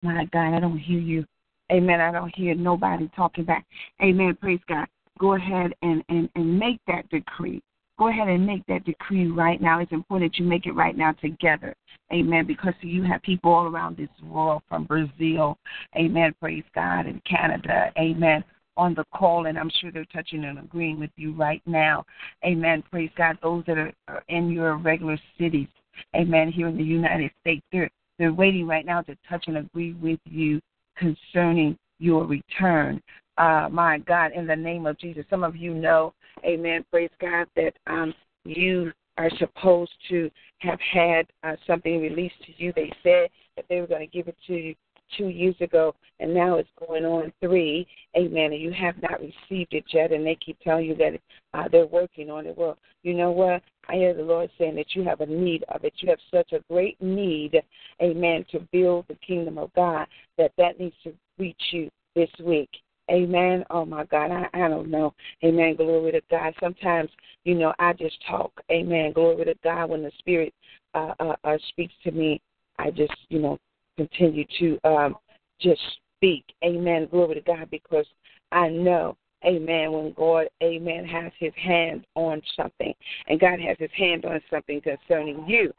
My 0.02 0.24
God, 0.32 0.54
I 0.54 0.60
don't 0.60 0.78
hear 0.78 1.00
you. 1.00 1.24
Amen. 1.70 2.00
I 2.00 2.10
don't 2.10 2.34
hear 2.34 2.54
nobody 2.54 3.10
talking 3.14 3.44
back. 3.44 3.66
Amen. 4.02 4.36
Praise 4.40 4.60
God 4.68 4.86
go 5.18 5.34
ahead 5.34 5.72
and, 5.82 6.02
and, 6.08 6.28
and 6.34 6.58
make 6.58 6.80
that 6.86 7.08
decree. 7.10 7.62
Go 7.98 8.08
ahead 8.08 8.28
and 8.28 8.46
make 8.46 8.64
that 8.66 8.84
decree 8.84 9.26
right 9.26 9.60
now. 9.60 9.80
It's 9.80 9.92
important 9.92 10.32
that 10.32 10.38
you 10.38 10.48
make 10.48 10.66
it 10.66 10.72
right 10.72 10.96
now 10.96 11.12
together. 11.12 11.74
Amen. 12.12 12.46
Because 12.46 12.74
you 12.80 13.02
have 13.02 13.22
people 13.22 13.52
all 13.52 13.66
around 13.66 13.96
this 13.96 14.08
world 14.22 14.62
from 14.68 14.84
Brazil. 14.84 15.58
Amen. 15.96 16.34
Praise 16.40 16.64
God. 16.74 17.06
And 17.06 17.22
Canada. 17.24 17.92
Amen 17.98 18.44
on 18.78 18.94
the 18.94 19.04
call, 19.12 19.46
and 19.46 19.58
I'm 19.58 19.70
sure 19.80 19.90
they're 19.90 20.06
touching 20.06 20.44
and 20.44 20.60
agreeing 20.60 21.00
with 21.00 21.10
you 21.16 21.32
right 21.32 21.60
now. 21.66 22.06
Amen. 22.44 22.82
Praise 22.90 23.10
God. 23.18 23.36
Those 23.42 23.64
that 23.66 23.76
are, 23.76 23.92
are 24.06 24.22
in 24.28 24.50
your 24.50 24.76
regular 24.76 25.18
cities, 25.36 25.66
amen, 26.14 26.52
here 26.52 26.68
in 26.68 26.76
the 26.76 26.84
United 26.84 27.32
States, 27.40 27.66
they're, 27.72 27.90
they're 28.18 28.32
waiting 28.32 28.68
right 28.68 28.86
now 28.86 29.02
to 29.02 29.16
touch 29.28 29.44
and 29.48 29.58
agree 29.58 29.94
with 29.94 30.20
you 30.24 30.60
concerning 30.96 31.76
your 31.98 32.24
return 32.24 33.02
uh, 33.38 33.68
my 33.70 33.98
God, 33.98 34.32
in 34.32 34.46
the 34.46 34.56
name 34.56 34.86
of 34.86 34.98
Jesus. 34.98 35.24
Some 35.30 35.44
of 35.44 35.56
you 35.56 35.72
know, 35.72 36.12
amen, 36.44 36.84
praise 36.90 37.10
God, 37.20 37.46
that 37.56 37.74
um, 37.86 38.12
you 38.44 38.92
are 39.16 39.30
supposed 39.38 39.92
to 40.08 40.30
have 40.58 40.78
had 40.80 41.26
uh, 41.42 41.56
something 41.66 42.00
released 42.00 42.40
to 42.46 42.52
you. 42.56 42.72
They 42.74 42.92
said 43.02 43.28
that 43.56 43.64
they 43.68 43.80
were 43.80 43.86
going 43.86 44.06
to 44.06 44.16
give 44.16 44.28
it 44.28 44.36
to 44.46 44.54
you 44.54 44.74
two 45.16 45.28
years 45.28 45.54
ago, 45.60 45.94
and 46.20 46.34
now 46.34 46.56
it's 46.56 46.68
going 46.86 47.04
on 47.04 47.32
three. 47.40 47.86
Amen. 48.16 48.52
And 48.52 48.60
you 48.60 48.72
have 48.72 49.00
not 49.00 49.20
received 49.20 49.72
it 49.72 49.84
yet, 49.92 50.12
and 50.12 50.26
they 50.26 50.36
keep 50.36 50.58
telling 50.60 50.86
you 50.86 50.96
that 50.96 51.20
uh, 51.54 51.68
they're 51.70 51.86
working 51.86 52.30
on 52.30 52.46
it. 52.46 52.56
Well, 52.56 52.76
you 53.02 53.14
know 53.14 53.30
what? 53.30 53.62
I 53.88 53.94
hear 53.94 54.14
the 54.14 54.22
Lord 54.22 54.50
saying 54.58 54.76
that 54.76 54.94
you 54.94 55.04
have 55.04 55.20
a 55.20 55.26
need 55.26 55.64
of 55.68 55.84
it. 55.84 55.94
You 55.98 56.10
have 56.10 56.18
such 56.30 56.52
a 56.52 56.62
great 56.70 57.00
need, 57.00 57.60
amen, 58.02 58.44
to 58.50 58.60
build 58.72 59.06
the 59.08 59.16
kingdom 59.26 59.58
of 59.58 59.72
God 59.74 60.06
that 60.36 60.52
that 60.58 60.78
needs 60.78 60.96
to 61.04 61.14
reach 61.38 61.62
you 61.70 61.88
this 62.14 62.30
week. 62.44 62.70
Amen. 63.10 63.64
Oh 63.70 63.84
my 63.84 64.04
God, 64.04 64.30
I, 64.30 64.48
I 64.52 64.68
don't 64.68 64.90
know. 64.90 65.14
Amen. 65.44 65.76
Glory 65.76 66.12
to 66.12 66.20
God. 66.30 66.54
Sometimes, 66.60 67.10
you 67.44 67.54
know, 67.54 67.72
I 67.78 67.92
just 67.92 68.16
talk. 68.28 68.52
Amen. 68.70 69.12
Glory 69.12 69.44
to 69.46 69.54
God. 69.64 69.90
When 69.90 70.02
the 70.02 70.12
Spirit 70.18 70.52
uh, 70.94 71.14
uh, 71.20 71.36
uh, 71.44 71.56
speaks 71.68 71.94
to 72.04 72.10
me, 72.10 72.40
I 72.78 72.90
just, 72.90 73.14
you 73.28 73.40
know, 73.40 73.58
continue 73.96 74.44
to 74.58 74.78
um, 74.84 75.16
just 75.60 75.80
speak. 76.16 76.44
Amen. 76.64 77.08
Glory 77.10 77.36
to 77.36 77.40
God, 77.40 77.68
because 77.70 78.06
I 78.52 78.68
know 78.68 79.16
Amen. 79.44 79.92
When 79.92 80.12
God, 80.14 80.48
amen, 80.62 81.04
has 81.04 81.30
his 81.38 81.52
hand 81.54 82.04
on 82.16 82.42
something, 82.56 82.92
and 83.28 83.38
God 83.38 83.60
has 83.60 83.76
his 83.78 83.90
hand 83.96 84.24
on 84.24 84.40
something 84.50 84.80
concerning 84.80 85.46
you. 85.46 85.72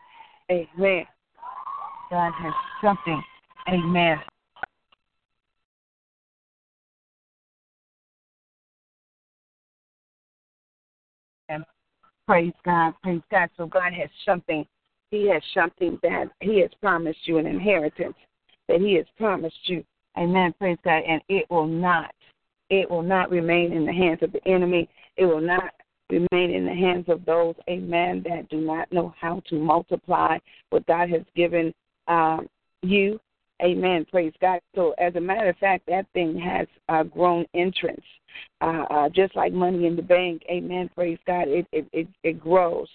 Amen. 0.50 1.06
God 2.10 2.32
has 2.32 2.54
something, 2.82 3.22
amen, 3.68 4.18
Praise 12.30 12.54
God. 12.64 12.94
Praise 13.02 13.22
God. 13.32 13.50
So 13.58 13.66
God 13.66 13.92
has 13.92 14.08
something. 14.24 14.64
He 15.10 15.28
has 15.30 15.42
something 15.52 15.98
that 16.04 16.26
He 16.42 16.60
has 16.60 16.70
promised 16.80 17.18
you 17.24 17.40
an 17.40 17.48
inheritance 17.48 18.14
that 18.68 18.80
He 18.80 18.94
has 18.94 19.08
promised 19.18 19.58
you. 19.64 19.84
Amen. 20.16 20.54
Praise 20.60 20.78
God. 20.86 21.02
And 21.08 21.24
it 21.28 21.48
will 21.50 21.66
not, 21.66 22.14
it 22.70 22.88
will 22.88 23.02
not 23.02 23.32
remain 23.32 23.74
in 23.74 23.84
the 23.84 23.92
hands 23.92 24.20
of 24.22 24.32
the 24.32 24.48
enemy. 24.48 24.88
It 25.18 25.26
will 25.26 25.42
not 25.42 25.74
remain 26.12 26.52
in 26.52 26.66
the 26.66 26.76
hands 26.76 27.06
of 27.08 27.26
those, 27.26 27.56
amen, 27.68 28.24
that 28.30 28.48
do 28.50 28.62
not 28.62 28.94
know 28.94 29.12
how 29.20 29.42
to 29.50 29.56
multiply 29.56 30.38
what 30.70 30.86
God 30.86 31.10
has 31.10 31.24
given 31.36 31.74
um, 32.08 32.48
you. 32.84 33.20
Amen. 33.62 34.06
Praise 34.10 34.34
God. 34.40 34.60
So, 34.76 34.94
as 34.98 35.16
a 35.16 35.20
matter 35.20 35.50
of 35.50 35.58
fact, 35.58 35.86
that 35.88 36.06
thing 36.14 36.38
has 36.40 36.68
uh, 36.88 37.04
grown 37.04 37.46
entrance, 37.54 38.04
uh, 38.62 38.86
uh, 38.90 39.10
just 39.10 39.36
like 39.36 39.52
money 39.52 39.86
in 39.86 39.96
the 39.96 40.02
bank. 40.02 40.44
Amen. 40.50 40.90
Praise 40.96 41.20
God. 41.28 41.48
It 41.48 41.68
it 41.72 41.86
it, 41.92 42.08
it 42.24 42.40
grows. 42.40 42.88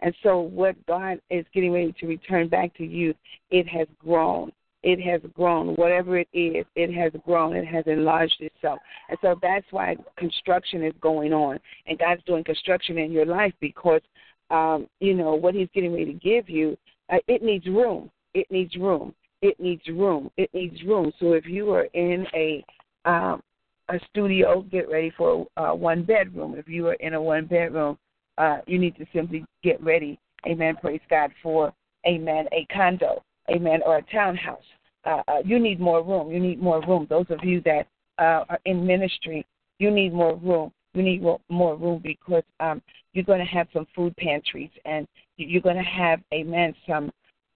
And 0.00 0.14
so, 0.22 0.40
what 0.40 0.74
God 0.86 1.20
is 1.30 1.44
getting 1.52 1.72
ready 1.72 1.94
to 2.00 2.06
return 2.06 2.48
back 2.48 2.76
to 2.78 2.84
you, 2.84 3.14
it 3.50 3.68
has 3.68 3.86
grown. 3.98 4.50
It 4.82 5.00
has 5.00 5.20
grown. 5.34 5.74
Whatever 5.74 6.18
it 6.18 6.28
is, 6.32 6.64
it 6.76 6.92
has 6.94 7.12
grown. 7.24 7.56
It 7.56 7.66
has 7.66 7.84
enlarged 7.86 8.40
itself. 8.40 8.78
And 9.08 9.18
so 9.20 9.36
that's 9.42 9.66
why 9.70 9.96
construction 10.16 10.84
is 10.84 10.94
going 11.00 11.32
on. 11.32 11.58
And 11.86 11.98
God's 11.98 12.22
doing 12.24 12.44
construction 12.44 12.96
in 12.98 13.10
your 13.10 13.26
life 13.26 13.52
because, 13.60 14.02
um, 14.50 14.86
you 15.00 15.14
know, 15.14 15.34
what 15.34 15.54
He's 15.54 15.68
getting 15.74 15.92
ready 15.92 16.06
to 16.06 16.12
give 16.12 16.48
you, 16.48 16.76
uh, 17.12 17.18
it 17.26 17.42
needs 17.42 17.66
room. 17.66 18.10
It 18.34 18.46
needs 18.50 18.76
room. 18.76 19.14
It 19.42 19.58
needs 19.60 19.86
room. 19.88 20.30
It 20.36 20.50
needs 20.52 20.82
room. 20.82 21.12
So 21.20 21.32
if 21.32 21.46
you 21.46 21.70
are 21.72 21.84
in 21.94 22.26
a 22.34 22.64
um, 23.04 23.42
a 23.88 23.98
studio, 24.10 24.62
get 24.70 24.88
ready 24.90 25.12
for 25.16 25.46
a 25.56 25.62
uh, 25.62 25.74
one 25.74 26.02
bedroom. 26.02 26.54
If 26.58 26.68
you 26.68 26.88
are 26.88 26.94
in 26.94 27.14
a 27.14 27.22
one 27.22 27.46
bedroom, 27.46 27.96
uh, 28.36 28.58
you 28.66 28.78
need 28.78 28.96
to 28.96 29.06
simply 29.14 29.44
get 29.62 29.82
ready. 29.82 30.18
Amen. 30.46 30.76
Praise 30.80 31.00
God 31.08 31.30
for 31.42 31.72
amen 32.06 32.46
a 32.52 32.66
condo. 32.72 33.22
Amen. 33.50 33.80
Or 33.84 33.98
a 33.98 34.02
townhouse. 34.02 34.62
Uh, 35.04 35.22
uh, 35.28 35.38
you 35.44 35.58
need 35.58 35.80
more 35.80 36.02
room. 36.02 36.30
You 36.30 36.40
need 36.40 36.60
more 36.60 36.84
room. 36.86 37.06
Those 37.08 37.26
of 37.30 37.42
you 37.42 37.62
that 37.62 37.86
uh, 38.18 38.44
are 38.48 38.60
in 38.66 38.86
ministry, 38.86 39.46
you 39.78 39.90
need 39.90 40.12
more 40.12 40.36
room. 40.36 40.72
You 40.94 41.02
need 41.02 41.22
more 41.22 41.76
room 41.76 42.00
because 42.02 42.42
um, 42.60 42.82
you're 43.12 43.24
going 43.24 43.38
to 43.38 43.44
have 43.44 43.68
some 43.72 43.86
food 43.94 44.16
pantries 44.16 44.70
and 44.84 45.06
you're 45.36 45.62
going 45.62 45.76
to 45.76 45.82
have, 45.82 46.20
amen, 46.34 46.74
some 46.86 47.10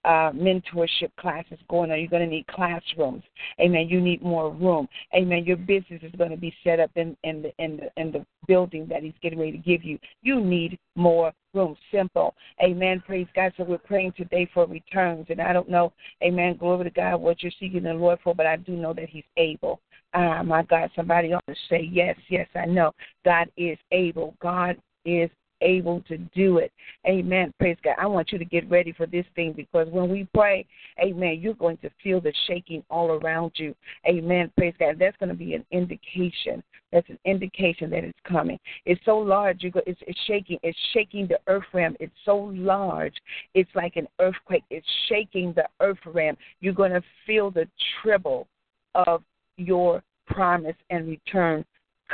uh, 0.05 0.31
mentorship 0.31 1.09
classes 1.17 1.59
going 1.69 1.91
on. 1.91 1.99
You're 1.99 2.09
going 2.09 2.23
to 2.23 2.29
need 2.29 2.47
classrooms. 2.47 3.23
Amen. 3.59 3.87
You 3.87 4.01
need 4.01 4.21
more 4.21 4.51
room. 4.51 4.87
Amen. 5.15 5.45
Your 5.45 5.57
business 5.57 6.01
is 6.03 6.11
going 6.17 6.31
to 6.31 6.37
be 6.37 6.53
set 6.63 6.79
up 6.79 6.91
in, 6.95 7.15
in 7.23 7.41
the 7.43 7.51
in 7.57 7.77
the 7.77 8.01
in 8.01 8.11
the 8.11 8.25
building 8.47 8.87
that 8.89 9.03
He's 9.03 9.13
getting 9.21 9.39
ready 9.39 9.53
to 9.53 9.57
give 9.57 9.83
you. 9.83 9.97
You 10.21 10.41
need 10.41 10.77
more 10.95 11.33
room. 11.53 11.75
Simple. 11.91 12.35
Amen. 12.61 13.01
Praise 13.05 13.27
God. 13.35 13.53
So 13.57 13.63
we're 13.63 13.77
praying 13.77 14.13
today 14.17 14.49
for 14.53 14.65
returns, 14.65 15.27
and 15.29 15.41
I 15.41 15.53
don't 15.53 15.69
know. 15.69 15.93
Amen. 16.23 16.57
Glory 16.57 16.85
to 16.85 16.89
God. 16.89 17.17
What 17.17 17.41
you're 17.43 17.51
seeking 17.59 17.83
the 17.83 17.93
Lord 17.93 18.19
for, 18.23 18.35
but 18.35 18.45
I 18.45 18.57
do 18.57 18.73
know 18.73 18.93
that 18.93 19.09
He's 19.09 19.23
able. 19.37 19.79
Ah, 20.13 20.43
my 20.43 20.63
God. 20.63 20.89
Somebody 20.95 21.33
ought 21.33 21.45
to 21.47 21.55
say 21.69 21.89
yes. 21.91 22.15
Yes, 22.29 22.47
I 22.55 22.65
know. 22.65 22.91
God 23.25 23.49
is 23.57 23.77
able. 23.91 24.35
God 24.41 24.77
is 25.05 25.29
able 25.63 26.01
to 26.01 26.17
do 26.17 26.57
it. 26.59 26.71
Amen. 27.07 27.53
Praise 27.59 27.77
God. 27.83 27.95
I 27.99 28.05
want 28.05 28.31
you 28.31 28.37
to 28.37 28.45
get 28.45 28.69
ready 28.69 28.91
for 28.91 29.05
this 29.05 29.25
thing 29.35 29.53
because 29.53 29.87
when 29.89 30.09
we 30.09 30.27
pray, 30.33 30.65
amen, 30.99 31.39
you're 31.41 31.53
going 31.55 31.77
to 31.77 31.89
feel 32.03 32.21
the 32.21 32.33
shaking 32.47 32.83
all 32.89 33.11
around 33.11 33.53
you. 33.55 33.73
Amen. 34.07 34.51
Praise 34.57 34.75
God. 34.79 34.97
That's 34.99 35.17
going 35.17 35.29
to 35.29 35.35
be 35.35 35.53
an 35.53 35.65
indication. 35.71 36.61
That's 36.91 37.09
an 37.09 37.17
indication 37.25 37.89
that 37.89 38.03
it's 38.03 38.19
coming. 38.27 38.59
It's 38.85 39.01
so 39.05 39.17
large. 39.17 39.63
You 39.63 39.71
go, 39.71 39.81
it's, 39.87 39.99
it's 40.05 40.19
shaking. 40.27 40.59
It's 40.61 40.77
shaking 40.93 41.27
the 41.27 41.39
earth 41.47 41.63
realm. 41.73 41.95
It's 41.99 42.13
so 42.23 42.37
large. 42.53 43.15
It's 43.55 43.69
like 43.73 43.95
an 43.95 44.07
earthquake. 44.19 44.63
It's 44.69 44.87
shaking 45.09 45.53
the 45.55 45.67
earth 45.79 45.97
realm. 46.05 46.37
You're 46.59 46.73
going 46.73 46.91
to 46.91 47.01
feel 47.25 47.49
the 47.49 47.67
tremble 48.01 48.47
of 48.93 49.23
your 49.57 50.03
promise 50.27 50.75
and 50.89 51.07
return 51.07 51.65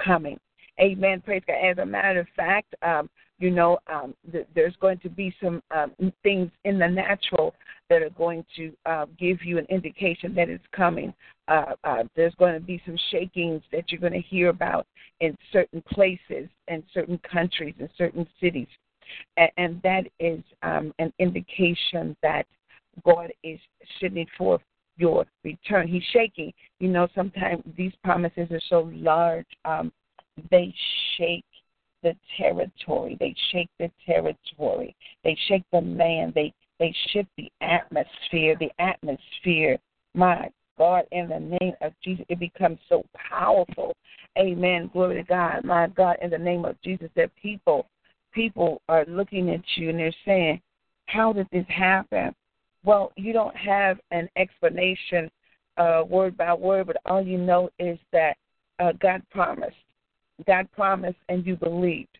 coming. 0.06 0.40
Amen. 0.80 1.22
Praise 1.22 1.44
God. 1.46 1.58
As 1.62 1.78
a 1.78 1.86
matter 1.86 2.22
of 2.22 2.28
fact, 2.36 2.74
um, 2.82 3.10
you 3.40 3.50
know, 3.50 3.80
um, 3.92 4.14
th- 4.32 4.48
there's 4.54 4.76
going 4.82 5.00
to 5.00 5.10
be 5.10 5.34
some 5.42 5.64
um, 5.76 5.92
things 6.24 6.52
in 6.66 6.78
the 6.78 6.88
natural 6.88 7.56
that 7.90 8.02
are 8.02 8.10
going 8.12 8.46
to 8.56 8.72
uh, 8.86 9.06
give 9.18 9.44
you 9.44 9.58
an 9.58 9.66
indication 9.70 10.36
that 10.36 10.50
it's 10.50 10.64
coming. 10.76 11.14
Uh, 11.48 11.74
uh, 11.84 12.04
there's 12.16 12.36
going 12.36 12.54
to 12.54 12.60
be 12.60 12.82
some 12.86 12.98
shakings 13.12 13.64
that 13.72 13.92
you're 13.92 14.02
going 14.02 14.14
to 14.14 14.22
hear 14.22 14.50
about 14.50 14.86
in 15.22 15.38
certain 15.52 15.82
places 15.90 16.50
and 16.68 16.84
certain 16.94 17.20
countries 17.20 17.74
and 17.80 17.90
certain 17.98 18.28
cities. 18.42 18.68
And, 19.38 19.50
and 19.58 19.82
that 19.84 20.04
is 20.20 20.44
um, 20.62 20.94
an 21.00 21.12
indication 21.18 22.16
that 22.22 22.46
God 23.06 23.32
is 23.44 23.60
sending 24.00 24.28
forth 24.38 24.62
your 24.98 25.26
return. 25.46 25.88
He's 25.88 26.04
shaking. 26.12 26.52
You 26.80 26.90
know, 26.90 27.08
sometimes 27.16 27.64
these 27.78 27.94
promises 28.04 28.52
are 28.52 28.62
so 28.70 28.92
large, 28.94 29.48
um, 29.64 29.92
they 30.52 30.74
shake 31.18 31.46
the 32.04 32.16
territory. 32.38 33.18
They 33.20 33.36
shake 33.52 33.70
the 33.80 33.92
territory. 34.06 34.96
They 35.24 35.38
shake 35.48 35.64
the 35.72 35.82
land. 35.82 36.34
They 36.34 36.54
they 36.80 36.96
shift 37.10 37.30
the 37.38 37.52
atmosphere. 37.62 38.56
The 38.60 38.72
atmosphere. 38.80 39.78
My 40.14 40.50
God, 40.78 41.06
in 41.12 41.28
the 41.28 41.58
name 41.62 41.74
of 41.82 41.94
Jesus, 42.04 42.26
it 42.30 42.40
becomes 42.40 42.80
so 42.88 43.04
powerful. 43.14 43.96
Amen. 44.38 44.90
Glory 44.94 45.16
to 45.16 45.24
God. 45.24 45.66
My 45.66 45.88
God, 45.88 46.18
in 46.22 46.30
the 46.30 46.38
name 46.38 46.66
of 46.66 46.82
Jesus, 46.82 47.10
that 47.16 47.36
people 47.36 47.88
people 48.32 48.82
are 48.88 49.06
looking 49.08 49.50
at 49.50 49.62
you 49.76 49.90
and 49.90 50.00
they're 50.00 50.12
saying, 50.26 50.62
How 51.08 51.34
did 51.34 51.48
this 51.52 51.66
happen? 51.68 52.34
Well, 52.84 53.12
you 53.18 53.34
don't 53.34 53.56
have 53.56 54.00
an 54.12 54.30
explanation 54.38 55.30
uh, 55.78 56.04
word 56.08 56.38
by 56.38 56.54
word, 56.54 56.88
but 56.88 56.98
all 57.06 57.22
you 57.22 57.38
know 57.38 57.70
is 57.80 57.98
that 58.12 58.38
uh, 58.80 58.94
God 59.02 59.22
promised. 59.32 59.76
God 60.46 60.68
promised 60.72 61.18
and 61.30 61.46
you 61.46 61.56
believed. 61.56 62.18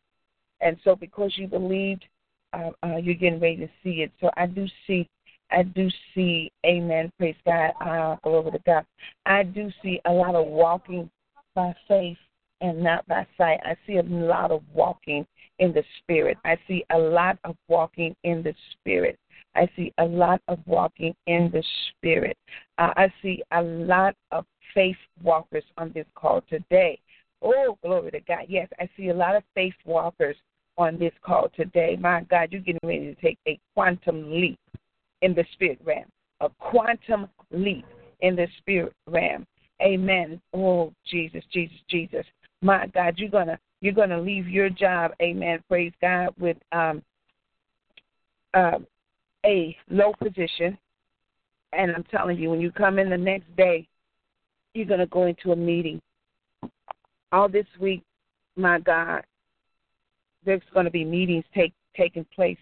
And 0.62 0.78
so 0.84 0.96
because 0.96 1.34
you 1.38 1.48
believed, 1.48 2.06
uh, 2.54 2.72
uh, 2.84 2.98
you're 2.98 3.16
getting 3.16 3.40
ready 3.40 3.58
to 3.58 3.70
see 3.84 4.02
it. 4.02 4.12
So 4.20 4.30
I 4.36 4.46
do 4.46 4.68
see, 4.88 5.08
I 5.52 5.64
do 5.64 5.90
see, 6.14 6.52
amen, 6.66 7.12
praise 7.18 7.36
God, 7.46 7.72
uh, 7.82 8.16
glory 8.24 8.52
to 8.52 8.60
God. 8.66 8.86
I 9.26 9.44
do 9.44 9.72
see 9.82 10.02
a 10.06 10.12
lot 10.12 10.36
of 10.36 10.48
walking 10.48 11.10
by 11.56 11.74
faith 11.88 12.18
and 12.62 12.84
not 12.84 13.08
by 13.08 13.26
sight. 13.38 13.60
I 13.64 13.76
see 13.88 13.98
a 13.98 14.04
lot 14.04 14.52
of 14.52 14.62
walking 14.74 15.26
in 15.60 15.74
the 15.74 15.84
spirit. 16.00 16.38
I 16.46 16.58
see 16.68 16.84
a 16.90 16.98
lot 16.98 17.38
of 17.44 17.56
walking 17.68 18.16
in 18.24 18.44
the 18.44 18.54
spirit. 18.72 19.18
I 19.56 19.68
see 19.76 19.94
a 19.98 20.06
lot 20.06 20.42
of 20.48 20.60
walking 20.66 21.16
in 21.28 21.50
the 21.52 21.64
spirit. 21.90 22.38
Uh, 22.78 22.94
I 22.96 23.12
see 23.22 23.44
a 23.52 23.62
lot 23.62 24.16
of 24.32 24.46
faith 24.74 24.98
walkers 25.24 25.64
on 25.78 25.92
this 25.94 26.06
call 26.16 26.42
today. 26.50 27.00
Oh, 27.42 27.78
glory 27.84 28.12
to 28.12 28.20
God. 28.22 28.46
Yes, 28.48 28.68
I 28.80 28.90
see 28.98 29.10
a 29.10 29.14
lot 29.14 29.36
of 29.36 29.44
faith 29.56 29.74
walkers 29.86 30.36
on 30.78 30.98
this 30.98 31.14
call 31.22 31.50
today. 31.56 31.98
My 32.00 32.22
God, 32.30 32.50
you're 32.52 32.62
getting 32.62 32.80
ready 32.84 33.14
to 33.14 33.22
take 33.22 33.38
a 33.48 33.60
quantum 33.74 34.32
leap 34.32 34.60
in 35.22 35.34
the 35.34 35.46
spirit 35.54 35.80
realm. 35.84 36.06
A 36.42 36.50
quantum 36.60 37.28
leap 37.52 37.86
in 38.22 38.36
the 38.36 38.48
spirit 38.58 38.94
realm. 39.08 39.46
Amen. 39.82 40.42
Oh, 40.54 40.94
Jesus, 41.10 41.44
Jesus, 41.52 41.78
Jesus. 41.90 42.26
My 42.62 42.88
God, 42.88 43.16
you're 43.18 43.30
gonna 43.30 43.58
you're 43.82 43.94
gonna 43.94 44.20
leave 44.20 44.48
your 44.48 44.70
job, 44.70 45.12
amen, 45.22 45.64
praise 45.70 45.94
God, 46.02 46.34
with 46.38 46.58
um 46.74 47.02
uh, 48.54 48.80
a 49.46 49.78
low 49.90 50.14
position. 50.22 50.78
And 51.72 51.92
I'm 51.96 52.04
telling 52.06 52.38
you, 52.38 52.50
when 52.50 52.60
you 52.60 52.72
come 52.72 53.00
in 53.00 53.10
the 53.10 53.18
next 53.18 53.56
day, 53.56 53.88
you're 54.74 54.86
gonna 54.86 55.08
go 55.08 55.28
into 55.28 55.52
a 55.52 55.56
meeting 55.56 56.02
all 57.32 57.50
this 57.50 57.66
week, 57.80 58.02
my 58.56 58.80
God, 58.80 59.24
there's 60.46 60.62
going 60.74 60.86
to 60.86 60.92
be 60.92 61.06
meetings 61.06 61.46
take 61.54 61.74
taking 61.96 62.26
place. 62.34 62.58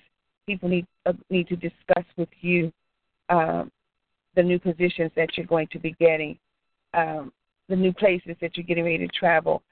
People 0.45 0.69
need 0.69 0.85
uh, 1.05 1.13
need 1.29 1.47
to 1.47 1.55
discuss 1.55 2.05
with 2.17 2.29
you 2.41 2.71
um, 3.29 3.71
the 4.35 4.43
new 4.43 4.59
positions 4.59 5.11
that 5.15 5.29
you're 5.35 5.45
going 5.45 5.67
to 5.71 5.79
be 5.79 5.95
getting, 5.99 6.37
um, 6.93 7.31
the 7.69 7.75
new 7.75 7.93
places 7.93 8.35
that 8.41 8.55
you're 8.55 8.65
getting 8.65 8.85
ready 8.85 8.99
to 8.99 9.07
travel, 9.07 9.63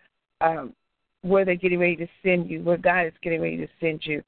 um, 0.41 0.73
where 1.21 1.45
they're 1.45 1.55
getting 1.55 1.79
ready 1.79 1.95
to 1.95 2.07
send 2.23 2.49
you, 2.49 2.61
where 2.61 2.77
God 2.77 3.07
is 3.07 3.13
getting 3.21 3.41
ready 3.41 3.57
to 3.57 3.67
send 3.79 4.01
you. 4.05 4.23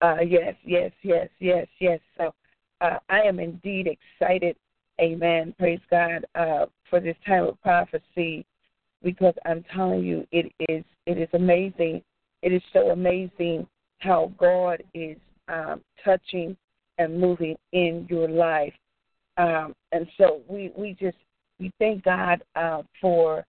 Uh, 0.00 0.20
yes, 0.20 0.54
yes, 0.64 0.90
yes, 1.02 1.28
yes, 1.38 1.66
yes. 1.78 2.00
So 2.16 2.34
uh, 2.80 2.98
I 3.08 3.20
am 3.20 3.38
indeed 3.38 3.86
excited. 3.86 4.56
Amen. 5.00 5.54
Praise 5.58 5.80
God 5.90 6.26
uh, 6.34 6.66
for 6.90 7.00
this 7.00 7.16
time 7.26 7.44
of 7.44 7.60
prophecy 7.62 8.44
because 9.02 9.34
I'm 9.44 9.64
telling 9.74 10.04
you, 10.04 10.26
it 10.32 10.52
is 10.68 10.84
it 11.06 11.18
is 11.18 11.28
amazing. 11.32 12.02
It 12.42 12.52
is 12.52 12.62
so 12.72 12.90
amazing 12.90 13.66
how 13.98 14.32
God 14.38 14.82
is 14.94 15.16
um, 15.48 15.80
touching 16.04 16.56
and 16.98 17.20
moving 17.20 17.56
in 17.72 18.06
your 18.08 18.28
life. 18.28 18.74
Um, 19.36 19.74
and 19.92 20.06
so 20.18 20.42
we 20.48 20.72
we 20.76 20.96
just 21.00 21.16
we 21.58 21.70
thank 21.78 22.04
God 22.04 22.42
uh, 22.56 22.82
for 23.00 23.44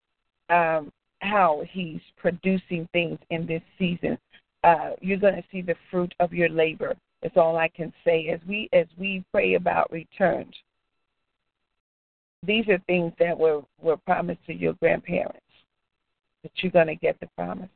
um, 0.49 0.91
how 1.19 1.63
He's 1.71 2.01
producing 2.17 2.87
things 2.93 3.19
in 3.29 3.45
this 3.45 3.61
season. 3.77 4.17
Uh, 4.63 4.91
you're 5.01 5.17
going 5.17 5.35
to 5.35 5.43
see 5.51 5.61
the 5.61 5.75
fruit 5.91 6.13
of 6.19 6.33
your 6.33 6.49
labor. 6.49 6.95
That's 7.21 7.37
all 7.37 7.57
I 7.57 7.67
can 7.69 7.91
say. 8.05 8.29
As 8.29 8.39
we 8.47 8.69
as 8.73 8.87
we 8.97 9.23
pray 9.31 9.55
about 9.55 9.91
returns, 9.91 10.53
these 12.45 12.67
are 12.69 12.79
things 12.87 13.13
that 13.19 13.37
were 13.37 13.61
were 13.81 13.97
promised 13.97 14.45
to 14.47 14.53
your 14.53 14.73
grandparents 14.73 15.42
that 16.43 16.51
you're 16.57 16.71
going 16.71 16.87
to 16.87 16.95
get 16.95 17.19
the 17.19 17.27
promise. 17.35 17.69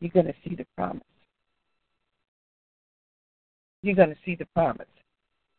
You're 0.00 0.10
going 0.10 0.26
to 0.26 0.34
see 0.44 0.54
the 0.54 0.66
promise. 0.76 1.02
You're 3.82 3.96
going 3.96 4.10
to 4.10 4.16
see 4.24 4.34
the 4.34 4.46
promise. 4.46 4.86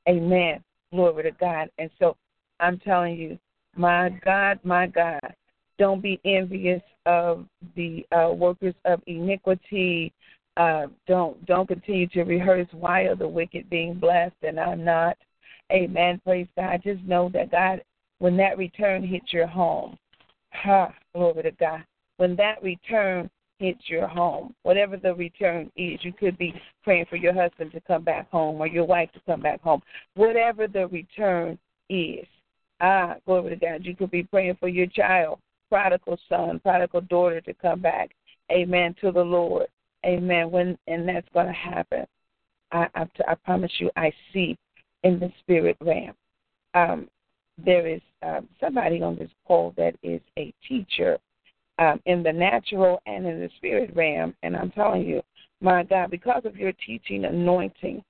Amen. 0.07 0.63
Glory 0.91 1.23
to 1.23 1.31
God. 1.31 1.69
And 1.77 1.89
so 1.99 2.15
I'm 2.59 2.79
telling 2.79 3.15
you, 3.15 3.37
my 3.75 4.09
God, 4.23 4.59
my 4.63 4.87
God, 4.87 5.19
don't 5.77 6.01
be 6.01 6.19
envious 6.25 6.81
of 7.05 7.45
the 7.75 8.05
uh, 8.11 8.31
workers 8.33 8.73
of 8.85 9.01
iniquity. 9.07 10.11
Uh, 10.55 10.87
don't 11.07 11.43
don't 11.45 11.67
continue 11.67 12.07
to 12.07 12.23
rehearse 12.23 12.67
why 12.71 13.01
are 13.01 13.15
the 13.15 13.27
wicked 13.27 13.69
being 13.69 13.93
blessed 13.93 14.35
and 14.41 14.59
I'm 14.59 14.83
not. 14.83 15.17
Amen. 15.71 16.19
Praise 16.23 16.47
God. 16.55 16.81
Just 16.83 17.03
know 17.03 17.29
that 17.33 17.51
God, 17.51 17.83
when 18.19 18.37
that 18.37 18.57
return 18.57 19.03
hits 19.03 19.31
your 19.31 19.47
home, 19.47 19.97
ha, 20.51 20.93
glory 21.13 21.43
to 21.43 21.51
God. 21.51 21.83
When 22.17 22.35
that 22.37 22.61
return 22.63 23.29
hits 23.59 23.81
your 23.87 24.07
home, 24.07 24.53
whatever 24.63 24.97
the 24.97 25.13
return 25.13 25.71
is, 25.75 25.99
you 26.03 26.13
could 26.13 26.37
be 26.37 26.53
praying 26.83 27.05
for 27.09 27.15
your 27.15 27.33
husband 27.33 27.71
to 27.71 27.81
come 27.81 28.03
back 28.03 28.29
home 28.29 28.59
or 28.59 28.67
your 28.67 28.85
wife 28.85 29.11
to 29.13 29.19
come 29.25 29.41
back 29.41 29.61
home. 29.61 29.81
Whatever 30.15 30.67
the 30.67 30.87
return 30.87 31.57
is, 31.89 32.25
ah, 32.81 33.15
glory 33.25 33.51
to 33.51 33.55
God. 33.55 33.85
You 33.85 33.95
could 33.95 34.11
be 34.11 34.23
praying 34.23 34.57
for 34.59 34.67
your 34.67 34.87
child, 34.87 35.39
prodigal 35.69 36.19
son, 36.29 36.59
prodigal 36.59 37.01
daughter 37.01 37.41
to 37.41 37.53
come 37.55 37.81
back. 37.81 38.11
Amen 38.51 38.95
to 39.01 39.11
the 39.11 39.21
Lord. 39.23 39.67
Amen. 40.05 40.51
When 40.51 40.77
and 40.87 41.07
that's 41.07 41.27
going 41.33 41.47
to 41.47 41.53
happen. 41.53 42.05
I, 42.71 42.87
I, 42.95 43.07
I 43.27 43.35
promise 43.35 43.71
you, 43.79 43.89
I 43.95 44.11
see 44.33 44.57
in 45.03 45.19
the 45.19 45.31
spirit 45.39 45.77
realm. 45.81 46.13
Um, 46.73 47.07
there 47.63 47.87
is 47.87 48.01
um, 48.23 48.47
somebody 48.59 49.01
on 49.01 49.17
this 49.17 49.31
call 49.45 49.73
that 49.77 49.95
is 50.03 50.21
a 50.37 50.53
teacher 50.67 51.17
um, 51.79 51.99
in 52.05 52.23
the 52.23 52.33
natural 52.33 52.99
and 53.05 53.25
in 53.25 53.39
the 53.39 53.49
spirit 53.57 53.95
realm, 53.95 54.33
and 54.43 54.55
I'm 54.55 54.71
telling 54.71 55.03
you, 55.03 55.21
my 55.61 55.83
God, 55.83 56.11
because 56.11 56.43
of 56.45 56.55
your 56.55 56.71
teaching 56.85 57.25
anointing, 57.25 58.03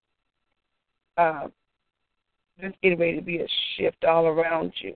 uh, 1.17 1.47
there's 2.59 2.73
getting 2.81 2.99
ready 2.99 3.15
to 3.15 3.21
be 3.21 3.37
a 3.39 3.47
shift 3.75 4.03
all 4.03 4.25
around 4.25 4.73
you. 4.81 4.93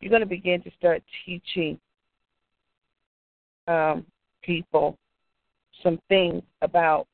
You're 0.00 0.10
going 0.10 0.20
to 0.20 0.26
begin 0.26 0.62
to 0.62 0.70
start 0.78 1.02
teaching 1.24 1.78
um, 3.66 4.04
people 4.42 4.98
some 5.82 5.98
things 6.08 6.42
about 6.62 7.06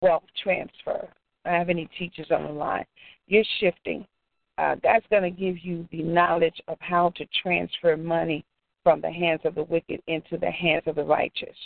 wealth 0.00 0.24
transfer. 0.42 1.08
I 1.44 1.50
have 1.50 1.70
any 1.70 1.88
teachers 1.98 2.26
on 2.30 2.44
the 2.44 2.52
line. 2.52 2.84
You're 3.26 3.44
shifting. 3.60 4.06
Uh, 4.58 4.74
God's 4.82 5.06
going 5.08 5.22
to 5.22 5.30
give 5.30 5.64
you 5.64 5.86
the 5.92 6.02
knowledge 6.02 6.60
of 6.66 6.76
how 6.80 7.10
to 7.16 7.24
transfer 7.42 7.96
money 7.96 8.44
from 8.82 9.00
the 9.00 9.10
hands 9.10 9.40
of 9.44 9.54
the 9.54 9.62
wicked 9.62 10.02
into 10.08 10.36
the 10.36 10.50
hands 10.50 10.82
of 10.86 10.96
the 10.96 11.04
righteous. 11.04 11.56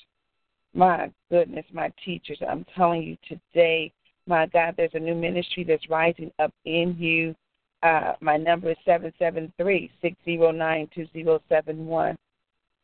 My 0.74 1.11
goodness, 1.30 1.64
my 1.72 1.90
teachers, 2.05 2.38
I'm 2.47 2.66
telling 2.76 3.03
you 3.03 3.16
today, 3.26 3.93
my 4.26 4.47
God, 4.47 4.74
there's 4.76 4.95
a 4.95 4.99
new 4.99 5.14
ministry 5.14 5.64
that's 5.64 5.88
rising 5.88 6.30
up 6.38 6.53
in 6.64 6.97
you. 6.99 7.34
Uh, 7.82 8.12
my 8.20 8.36
number 8.36 8.70
is 8.70 8.76
773 8.84 9.90
609 10.01 10.88
2071. 10.95 12.16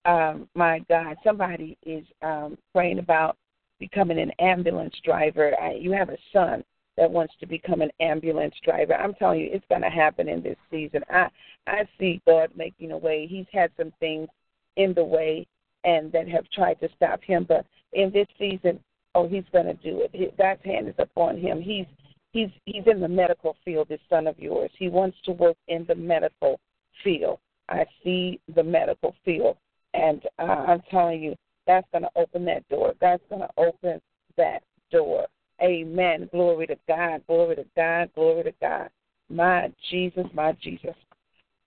Um, 0.04 0.48
my 0.54 0.80
God, 0.88 1.16
somebody 1.22 1.76
is 1.84 2.04
um, 2.22 2.56
praying 2.74 2.98
about 2.98 3.36
becoming 3.78 4.18
an 4.18 4.32
ambulance 4.38 4.94
driver. 5.04 5.52
I, 5.60 5.74
you 5.74 5.92
have 5.92 6.08
a 6.08 6.18
son 6.32 6.64
that 6.98 7.10
wants 7.10 7.34
to 7.40 7.46
become 7.46 7.80
an 7.80 7.90
ambulance 8.00 8.54
driver. 8.64 8.94
I'm 8.94 9.14
telling 9.14 9.40
you, 9.40 9.48
it's 9.50 9.64
going 9.68 9.82
to 9.82 9.88
happen 9.88 10.28
in 10.28 10.42
this 10.42 10.56
season. 10.70 11.02
I 11.08 11.28
I 11.66 11.88
see 11.98 12.20
God 12.26 12.50
making 12.56 12.92
a 12.92 12.98
way. 12.98 13.26
He's 13.26 13.46
had 13.52 13.70
some 13.76 13.92
things 14.00 14.28
in 14.76 14.94
the 14.94 15.04
way 15.04 15.46
and 15.84 16.10
that 16.12 16.28
have 16.28 16.48
tried 16.50 16.80
to 16.80 16.88
stop 16.96 17.22
him, 17.22 17.46
but 17.48 17.64
in 17.92 18.10
this 18.12 18.26
season, 18.38 18.80
oh, 19.14 19.28
he's 19.28 19.44
going 19.52 19.66
to 19.66 19.74
do 19.74 20.06
it. 20.12 20.36
God's 20.36 20.64
hand 20.64 20.88
is 20.88 20.94
upon 20.98 21.38
him. 21.38 21.60
He's 21.60 21.86
he's 22.32 22.48
he's 22.64 22.84
in 22.86 23.00
the 23.00 23.08
medical 23.08 23.56
field. 23.64 23.88
This 23.88 24.00
son 24.10 24.26
of 24.26 24.38
yours. 24.38 24.70
He 24.78 24.88
wants 24.88 25.16
to 25.24 25.32
work 25.32 25.56
in 25.68 25.84
the 25.86 25.94
medical 25.94 26.60
field. 27.02 27.38
I 27.68 27.84
see 28.02 28.40
the 28.54 28.62
medical 28.62 29.14
field, 29.24 29.56
and 29.94 30.22
uh, 30.38 30.42
I'm 30.42 30.82
telling 30.90 31.22
you, 31.22 31.34
that's 31.66 31.86
going 31.92 32.02
to 32.02 32.10
open 32.16 32.44
that 32.46 32.66
door. 32.68 32.94
God's 33.00 33.22
going 33.28 33.42
to 33.42 33.50
open 33.58 34.00
that 34.36 34.62
door. 34.90 35.26
Amen. 35.62 36.28
Glory 36.32 36.66
to 36.68 36.76
God. 36.86 37.22
Glory 37.26 37.56
to 37.56 37.66
God. 37.76 38.10
Glory 38.14 38.44
to 38.44 38.52
God. 38.60 38.90
My 39.28 39.72
Jesus, 39.90 40.26
my 40.32 40.52
Jesus. 40.62 40.94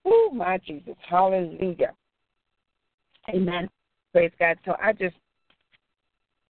Oh, 0.04 0.30
my 0.34 0.58
Jesus. 0.58 0.96
Hallelujah. 1.08 1.92
Amen. 3.28 3.68
Praise 4.12 4.32
God. 4.38 4.58
So 4.64 4.74
I 4.82 4.92
just, 4.92 5.14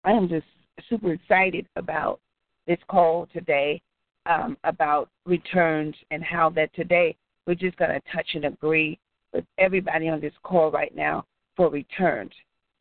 I 0.05 0.12
am 0.12 0.28
just 0.28 0.47
super 0.88 1.12
excited 1.12 1.66
about 1.76 2.20
this 2.66 2.78
call 2.88 3.26
today 3.32 3.80
um, 4.26 4.57
about 4.64 5.09
returns 5.26 5.95
and 6.11 6.22
how 6.22 6.51
that 6.51 6.72
today 6.74 7.16
we're 7.47 7.55
just 7.55 7.76
going 7.76 7.91
to 7.91 8.01
touch 8.14 8.28
and 8.34 8.45
agree 8.45 8.99
with 9.32 9.45
everybody 9.59 10.09
on 10.09 10.20
this 10.20 10.32
call 10.43 10.70
right 10.70 10.95
now 10.95 11.24
for 11.57 11.70
returns. 11.70 12.32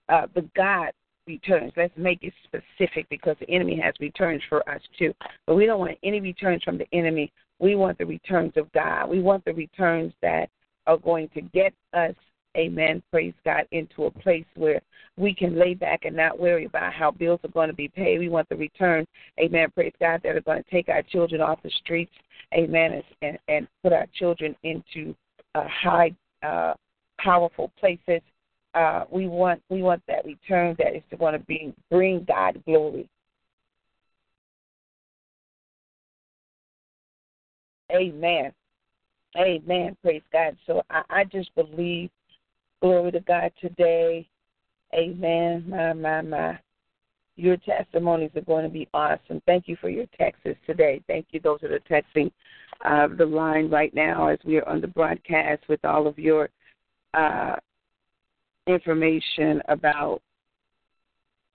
Uh, 0.10 0.28
but 0.34 0.51
God 0.53 0.91
returns. 1.30 1.71
Let's 1.77 1.93
make 1.95 2.23
it 2.23 2.34
specific 2.43 3.07
because 3.09 3.38
the 3.39 3.49
enemy 3.49 3.80
has 3.80 3.93
returns 4.01 4.41
for 4.49 4.67
us 4.69 4.82
too. 4.97 5.13
But 5.47 5.55
we 5.55 5.65
don't 5.65 5.80
want 5.80 5.97
any 6.03 6.19
returns 6.19 6.63
from 6.63 6.77
the 6.77 6.88
enemy. 6.91 7.32
We 7.59 7.75
want 7.75 7.97
the 7.97 8.05
returns 8.05 8.53
of 8.57 8.69
God. 8.73 9.07
We 9.09 9.21
want 9.21 9.45
the 9.45 9.53
returns 9.53 10.11
that 10.21 10.49
are 10.88 10.97
going 10.97 11.30
to 11.36 11.41
get 11.41 11.73
us, 11.93 12.15
amen, 12.57 13.03
praise 13.11 13.36
God, 13.45 13.65
into 13.71 14.05
a 14.05 14.11
place 14.11 14.45
where 14.55 14.82
we 15.17 15.34
can 15.34 15.57
lay 15.57 15.75
back 15.75 16.05
and 16.05 16.15
not 16.15 16.39
worry 16.39 16.65
about 16.65 16.93
how 16.93 17.11
bills 17.11 17.39
are 17.43 17.49
going 17.49 17.69
to 17.69 17.75
be 17.75 17.88
paid. 17.89 18.19
We 18.19 18.30
want 18.30 18.49
the 18.49 18.55
return, 18.55 19.05
amen, 19.39 19.69
praise 19.75 19.93
God, 19.99 20.21
that 20.23 20.36
are 20.36 20.41
going 20.41 20.63
to 20.63 20.69
take 20.71 20.89
our 20.89 21.03
children 21.03 21.41
off 21.41 21.61
the 21.61 21.69
streets, 21.69 22.11
amen, 22.53 23.03
and, 23.21 23.38
and 23.47 23.67
put 23.84 23.93
our 23.93 24.07
children 24.13 24.55
into 24.63 25.15
uh, 25.53 25.67
high, 25.67 26.15
uh, 26.41 26.73
powerful 27.19 27.71
places 27.80 28.21
uh, 28.74 29.05
we 29.09 29.28
want 29.28 29.61
we 29.70 29.82
want 29.82 30.01
that 30.07 30.26
return 30.26 30.76
that 30.78 30.95
is 30.95 31.03
going 31.17 31.34
to 31.34 31.39
be 31.39 31.74
bring 31.89 32.26
God 32.28 32.61
glory. 32.65 33.07
Amen. 37.91 38.51
Amen. 39.38 39.97
Praise 40.03 40.22
God. 40.32 40.57
So 40.67 40.84
I, 40.89 41.01
I 41.09 41.24
just 41.24 41.53
believe, 41.55 42.09
glory 42.82 43.11
to 43.11 43.20
God 43.22 43.51
today. 43.59 44.28
Amen. 44.93 45.65
My, 45.67 45.93
my, 45.93 46.22
my. 46.22 46.59
Your 47.36 47.55
testimonies 47.57 48.32
are 48.36 48.41
going 48.41 48.65
to 48.65 48.70
be 48.70 48.88
awesome. 48.93 49.41
Thank 49.45 49.70
you 49.70 49.78
for 49.80 49.89
your 49.89 50.05
texts 50.17 50.45
today. 50.67 51.01
Thank 51.07 51.28
you, 51.32 51.39
those 51.39 51.59
that 51.61 51.72
are 51.72 51.80
texting 51.80 52.32
uh, 52.84 53.07
the 53.15 53.26
line 53.26 53.70
right 53.70 53.93
now 53.93 54.28
as 54.28 54.39
we 54.43 54.57
are 54.57 54.67
on 54.67 54.82
the 54.82 54.88
broadcast 54.88 55.63
with 55.70 55.84
all 55.86 56.05
of 56.05 56.20
your 56.20 56.49
uh, 57.13 57.55
information 58.68 59.62
about 59.68 60.22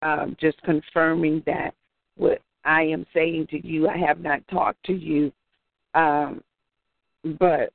um, 0.02 0.36
just 0.40 0.60
confirming 0.62 1.42
that 1.46 1.74
what 2.16 2.40
I 2.64 2.82
am 2.82 3.06
saying 3.14 3.48
to 3.50 3.66
you, 3.66 3.88
I 3.88 3.96
have 3.96 4.20
not 4.20 4.46
talked 4.48 4.84
to 4.86 4.92
you, 4.92 5.32
um, 5.94 6.42
but 7.38 7.72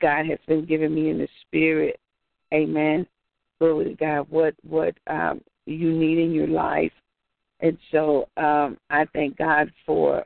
God 0.00 0.26
has 0.26 0.38
been 0.46 0.64
giving 0.64 0.94
me 0.94 1.10
in 1.10 1.18
the 1.18 1.28
spirit, 1.42 1.98
Amen. 2.52 3.06
Glory 3.58 3.86
to 3.86 3.94
God, 3.94 4.26
what 4.30 4.54
what 4.68 4.94
um, 5.06 5.40
you 5.64 5.90
need 5.90 6.18
in 6.18 6.32
your 6.32 6.46
life, 6.46 6.92
and 7.60 7.76
so 7.90 8.28
um, 8.36 8.76
I 8.90 9.06
thank 9.14 9.36
God 9.38 9.72
for 9.84 10.24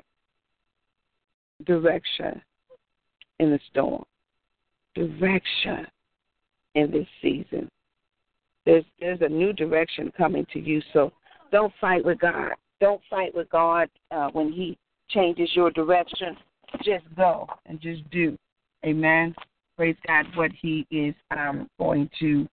direction 1.65 2.43
in 3.39 3.51
the 3.51 3.61
storm, 3.71 4.05
direction 4.95 5.87
in 6.75 6.91
this 6.91 7.07
season. 7.23 7.71
There's 8.71 8.85
there's 9.01 9.21
a 9.21 9.29
new 9.29 9.53
direction 9.53 10.13
coming 10.17 10.47
to 10.53 10.61
you. 10.61 10.81
So 10.93 11.13
don't 11.51 11.73
fight 11.81 12.05
with 12.05 12.21
God. 12.21 12.53
Don't 12.81 13.01
fight 13.11 13.35
with 13.35 13.51
God 13.51 13.89
uh, 14.13 14.29
when 14.33 14.53
He 14.53 14.79
changes 15.09 15.51
your 15.55 15.73
direction. 15.73 16.37
Just 16.85 17.05
go 17.17 17.49
and 17.67 17.81
just 17.81 18.09
do. 18.13 18.39
Amen. 18.87 19.35
Praise 19.77 19.97
God. 20.07 20.27
What 20.37 20.53
He 20.63 20.87
is 20.93 21.17
um, 21.37 21.69
going 21.81 22.09
to 22.21 22.47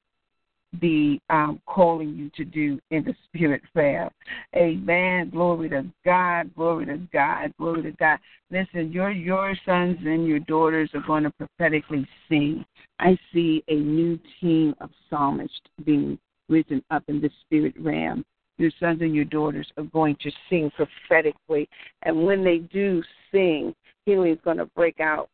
be 0.80 1.20
um, 1.30 1.60
calling 1.66 2.14
you 2.14 2.30
to 2.36 2.44
do 2.44 2.78
in 2.90 3.04
the 3.04 3.14
spirit 3.24 3.62
realm. 3.74 4.10
Amen. 4.54 5.30
Glory 5.30 5.68
to 5.70 5.84
God. 6.04 6.54
Glory 6.54 6.86
to 6.86 6.98
God. 7.12 7.52
Glory 7.58 7.82
to 7.82 7.92
God. 7.92 8.18
Listen, 8.50 8.92
your 8.92 9.10
your 9.10 9.56
sons 9.64 9.98
and 10.04 10.26
your 10.26 10.40
daughters 10.40 10.90
are 10.94 11.04
going 11.06 11.24
to 11.24 11.30
prophetically 11.30 12.06
sing. 12.28 12.64
I 12.98 13.18
see 13.32 13.62
a 13.68 13.74
new 13.74 14.18
team 14.40 14.74
of 14.80 14.90
psalmists 15.08 15.60
being 15.84 16.18
risen 16.48 16.82
up 16.90 17.04
in 17.08 17.20
the 17.20 17.30
spirit 17.42 17.74
realm. 17.78 18.24
Your 18.58 18.70
sons 18.80 19.02
and 19.02 19.14
your 19.14 19.24
daughters 19.24 19.70
are 19.76 19.84
going 19.84 20.16
to 20.22 20.30
sing 20.48 20.70
prophetically. 20.76 21.68
And 22.02 22.24
when 22.24 22.42
they 22.42 22.58
do 22.58 23.02
sing, 23.30 23.74
healing 24.06 24.32
is 24.32 24.38
going 24.44 24.56
to 24.56 24.66
break 24.66 25.00
out 25.00 25.28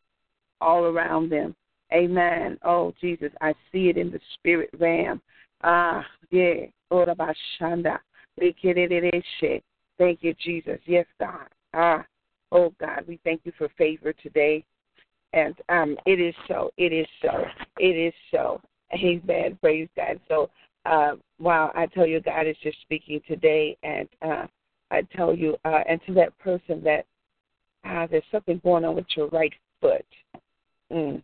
all 0.59 0.85
around 0.85 1.29
them. 1.29 1.55
Amen. 1.93 2.57
Oh, 2.63 2.93
Jesus, 2.99 3.31
I 3.41 3.53
see 3.71 3.89
it 3.89 3.97
in 3.97 4.11
the 4.11 4.19
spirit 4.33 4.69
realm. 4.79 5.21
Ah, 5.63 6.05
yeah. 6.31 6.65
Orabashanda. 6.91 7.99
Thank 8.39 8.57
you, 10.21 10.33
Jesus. 10.43 10.79
Yes, 10.85 11.05
God. 11.19 11.47
Ah, 11.73 12.05
oh, 12.51 12.73
God, 12.79 13.03
we 13.07 13.19
thank 13.23 13.41
you 13.43 13.51
for 13.57 13.69
favor 13.77 14.13
today. 14.13 14.63
And 15.33 15.55
um, 15.69 15.97
it 16.05 16.19
is 16.19 16.35
so. 16.47 16.71
It 16.77 16.93
is 16.93 17.07
so. 17.21 17.43
It 17.79 17.95
is 17.95 18.13
so. 18.31 18.61
Amen. 18.93 19.57
Praise 19.61 19.89
God. 19.95 20.19
So 20.27 20.49
uh, 20.85 21.13
wow, 21.39 21.71
I 21.75 21.85
tell 21.87 22.05
you, 22.05 22.19
God 22.19 22.47
is 22.47 22.57
just 22.61 22.79
speaking 22.81 23.21
today, 23.27 23.77
and 23.83 24.07
uh, 24.21 24.47
I 24.91 25.01
tell 25.15 25.33
you, 25.33 25.55
uh, 25.65 25.81
and 25.87 25.99
to 26.07 26.13
that 26.15 26.37
person 26.39 26.83
that 26.83 27.05
uh, 27.85 28.07
there's 28.09 28.23
something 28.31 28.59
going 28.63 28.85
on 28.85 28.95
with 28.95 29.05
your 29.15 29.27
right 29.29 29.53
foot. 29.81 30.05
Mm. 30.91 31.23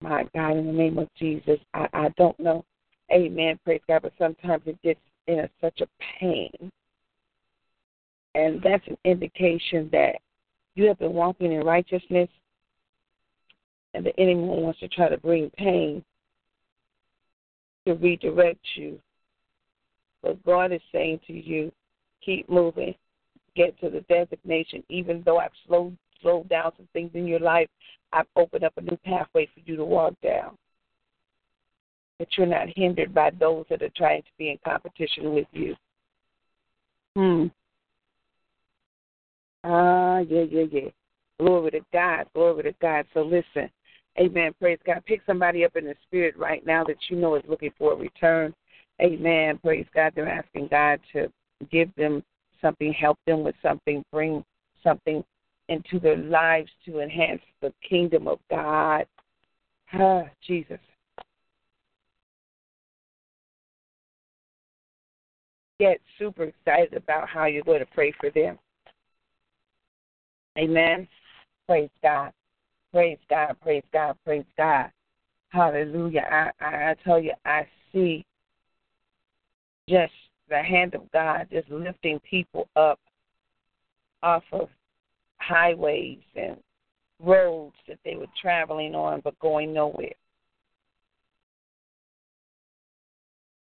My 0.00 0.26
God, 0.34 0.56
in 0.56 0.66
the 0.66 0.72
name 0.72 0.98
of 0.98 1.08
Jesus, 1.18 1.58
I, 1.74 1.88
I 1.92 2.08
don't 2.16 2.38
know. 2.38 2.64
Amen. 3.12 3.58
Praise 3.64 3.80
God. 3.88 4.02
But 4.02 4.12
sometimes 4.18 4.62
it 4.66 4.80
gets 4.82 5.00
in 5.26 5.40
a, 5.40 5.50
such 5.60 5.80
a 5.80 5.88
pain. 6.20 6.50
And 8.34 8.62
that's 8.62 8.86
an 8.86 8.96
indication 9.04 9.88
that 9.92 10.16
you 10.74 10.86
have 10.86 10.98
been 10.98 11.14
walking 11.14 11.52
in 11.52 11.64
righteousness 11.64 12.28
and 13.94 14.04
the 14.04 14.18
enemy 14.20 14.42
wants 14.42 14.80
to 14.80 14.88
try 14.88 15.08
to 15.08 15.18
bring 15.18 15.50
pain 15.50 16.04
to 17.86 17.94
redirect 17.94 18.64
you. 18.76 19.00
But 20.22 20.44
God 20.44 20.72
is 20.72 20.80
saying 20.92 21.20
to 21.26 21.32
you, 21.32 21.72
keep 22.24 22.48
moving, 22.48 22.94
get 23.56 23.78
to 23.80 23.90
the 23.90 24.02
designation. 24.02 24.84
Even 24.88 25.22
though 25.24 25.38
I've 25.38 25.50
slowed 25.66 25.96
slowed 26.20 26.48
down 26.48 26.72
some 26.76 26.88
things 26.92 27.12
in 27.14 27.26
your 27.26 27.38
life, 27.38 27.68
I've 28.12 28.26
opened 28.36 28.64
up 28.64 28.72
a 28.76 28.80
new 28.80 28.98
pathway 29.04 29.46
for 29.46 29.60
you 29.64 29.76
to 29.76 29.84
walk 29.84 30.14
down. 30.22 30.56
That 32.18 32.28
you're 32.36 32.46
not 32.46 32.68
hindered 32.74 33.14
by 33.14 33.30
those 33.38 33.64
that 33.70 33.82
are 33.82 33.90
trying 33.96 34.22
to 34.22 34.28
be 34.38 34.50
in 34.50 34.58
competition 34.64 35.34
with 35.34 35.46
you. 35.52 35.76
Hmm. 37.14 37.46
Ah, 39.64 40.18
yeah, 40.20 40.42
yeah, 40.42 40.64
yeah. 40.70 40.88
Glory 41.38 41.70
to 41.72 41.80
God. 41.92 42.26
Glory 42.34 42.64
to 42.64 42.74
God. 42.80 43.06
So 43.14 43.22
listen, 43.22 43.70
Amen. 44.18 44.52
Praise 44.60 44.78
God. 44.84 45.02
Pick 45.06 45.20
somebody 45.26 45.64
up 45.64 45.76
in 45.76 45.84
the 45.84 45.94
spirit 46.06 46.36
right 46.36 46.64
now 46.66 46.82
that 46.84 46.96
you 47.08 47.16
know 47.16 47.36
is 47.36 47.44
looking 47.46 47.70
for 47.78 47.92
a 47.92 47.96
return. 47.96 48.52
Amen. 49.00 49.58
Praise 49.58 49.86
God. 49.94 50.12
They're 50.14 50.28
asking 50.28 50.68
God 50.68 50.98
to 51.12 51.30
give 51.70 51.94
them 51.94 52.24
something, 52.60 52.92
help 52.92 53.18
them 53.26 53.44
with 53.44 53.54
something, 53.62 54.04
bring 54.12 54.44
something 54.82 55.22
into 55.68 55.98
their 55.98 56.16
lives 56.16 56.70
to 56.86 57.00
enhance 57.00 57.42
the 57.60 57.72
kingdom 57.86 58.26
of 58.26 58.38
God. 58.50 59.06
Ah, 59.92 60.22
Jesus. 60.46 60.78
Get 65.78 66.00
super 66.18 66.44
excited 66.44 66.94
about 66.94 67.28
how 67.28 67.46
you're 67.46 67.62
going 67.62 67.80
to 67.80 67.86
pray 67.86 68.12
for 68.18 68.30
them. 68.30 68.58
Amen. 70.58 71.06
Praise 71.66 71.90
God. 72.02 72.32
Praise 72.92 73.18
God, 73.28 73.54
praise 73.62 73.84
God, 73.92 74.16
praise 74.24 74.46
God. 74.56 74.90
Hallelujah. 75.50 76.26
I, 76.30 76.64
I, 76.64 76.90
I 76.90 76.96
tell 77.04 77.20
you, 77.20 77.32
I 77.44 77.66
see 77.92 78.24
just 79.88 80.12
the 80.48 80.62
hand 80.62 80.94
of 80.94 81.10
God 81.12 81.48
just 81.52 81.70
lifting 81.70 82.18
people 82.28 82.68
up 82.76 82.98
off 84.22 84.42
of 84.52 84.68
highways 85.48 86.18
and 86.36 86.56
roads 87.20 87.74
that 87.88 87.98
they 88.04 88.14
were 88.16 88.26
traveling 88.40 88.94
on 88.94 89.20
but 89.24 89.38
going 89.40 89.72
nowhere. 89.72 90.12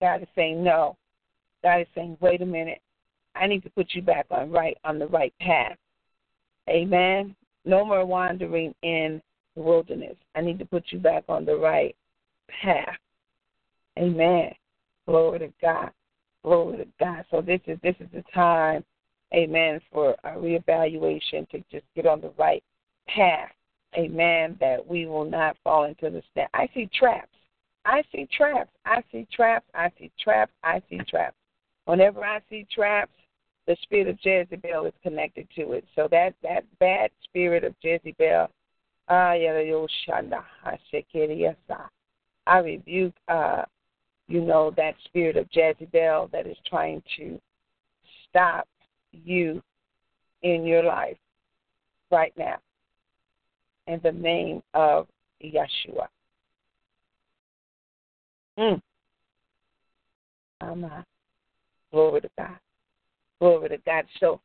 God 0.02 0.22
is 0.22 0.28
saying 0.36 0.64
no. 0.64 0.98
God 1.64 1.82
is 1.82 1.88
saying, 1.96 2.18
wait 2.22 2.42
a 2.42 2.46
minute. 2.46 2.82
I 3.36 3.48
need 3.48 3.64
to 3.64 3.70
put 3.70 3.88
you 3.94 4.02
back 4.02 4.28
on 4.32 4.52
right 4.52 4.78
on 4.84 4.98
the 4.98 5.08
right 5.08 5.34
path. 5.42 5.78
Amen. 6.70 7.36
No 7.66 7.84
more 7.84 8.06
wandering 8.06 8.74
in 8.82 9.22
the 9.56 9.62
wilderness. 9.62 10.16
I 10.36 10.42
need 10.42 10.60
to 10.60 10.66
put 10.66 10.86
you 10.90 11.00
back 11.00 11.26
on 11.28 11.46
the 11.46 11.56
right 11.56 11.96
path. 12.62 12.98
Amen. 13.98 14.52
Glory 15.06 15.40
to 15.40 15.54
God. 15.62 15.92
Glory 16.44 16.78
to 16.78 16.88
God. 17.00 17.26
So 17.32 17.42
this 17.42 17.62
is 17.68 17.78
this 17.84 17.96
is 18.00 18.08
the 18.14 18.24
time, 18.34 18.84
amen, 19.36 19.82
for 19.92 20.16
a 20.24 20.32
reevaluation 20.32 21.50
to 21.50 21.64
just 21.72 21.86
get 21.96 22.06
on 22.06 22.22
the 22.22 22.32
right 22.38 22.64
path. 23.08 23.52
Amen. 23.98 24.58
That 24.60 24.86
we 24.86 25.06
will 25.06 25.26
not 25.26 25.58
fall 25.64 25.86
into 25.86 26.10
the 26.10 26.22
snare. 26.34 26.50
I 26.54 26.70
see 26.74 26.90
traps. 26.98 27.30
I 27.86 28.04
see 28.12 28.28
traps. 28.36 28.72
I 28.86 29.04
see 29.12 29.28
traps. 29.32 29.66
I 29.74 29.92
see 29.98 30.12
traps. 30.22 30.52
I 30.64 30.82
see 30.90 31.00
traps. 31.08 31.36
Whenever 31.86 32.24
I 32.24 32.42
see 32.50 32.66
traps, 32.74 33.12
the 33.68 33.78
spirit 33.84 34.08
of 34.08 34.18
Jezebel 34.22 34.86
is 34.86 34.94
connected 35.02 35.48
to 35.56 35.74
it. 35.74 35.86
So 35.96 36.08
that 36.12 36.34
that 36.44 36.64
bad 36.80 37.10
spirit 37.24 37.64
of 37.64 37.74
Jezebel, 37.82 38.50
I 39.08 39.38
rebuke, 42.60 43.14
uh, 43.28 43.64
you 44.28 44.42
know, 44.42 44.72
that 44.78 44.96
spirit 45.06 45.38
of 45.38 45.48
Jezebel 45.52 46.30
that 46.32 46.48
is 46.48 46.58
trying 46.68 47.02
to 47.18 47.40
stop 48.30 48.68
you 49.24 49.62
in 50.44 50.66
your 50.66 50.84
life 50.84 51.18
right 52.12 52.34
now. 52.38 52.58
In 53.88 54.00
the 54.04 54.12
name 54.12 54.64
of 54.74 55.08
Yeshua. 55.44 56.08
Mm. 58.58 58.82
Amen. 60.62 61.04
Glory 61.92 62.22
to 62.22 62.30
God. 62.38 62.58
Glory 63.40 63.70
to 63.70 63.78
God. 63.86 64.06
So, 64.20 64.40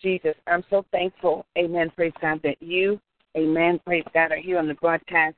Jesus, 0.00 0.34
I'm 0.46 0.64
so 0.70 0.84
thankful, 0.92 1.44
amen, 1.58 1.90
praise 1.94 2.12
God, 2.20 2.40
that 2.42 2.56
you, 2.60 2.98
amen, 3.36 3.80
praise 3.84 4.04
God, 4.14 4.32
are 4.32 4.36
here 4.36 4.58
on 4.58 4.66
the 4.66 4.74
broadcast. 4.74 5.36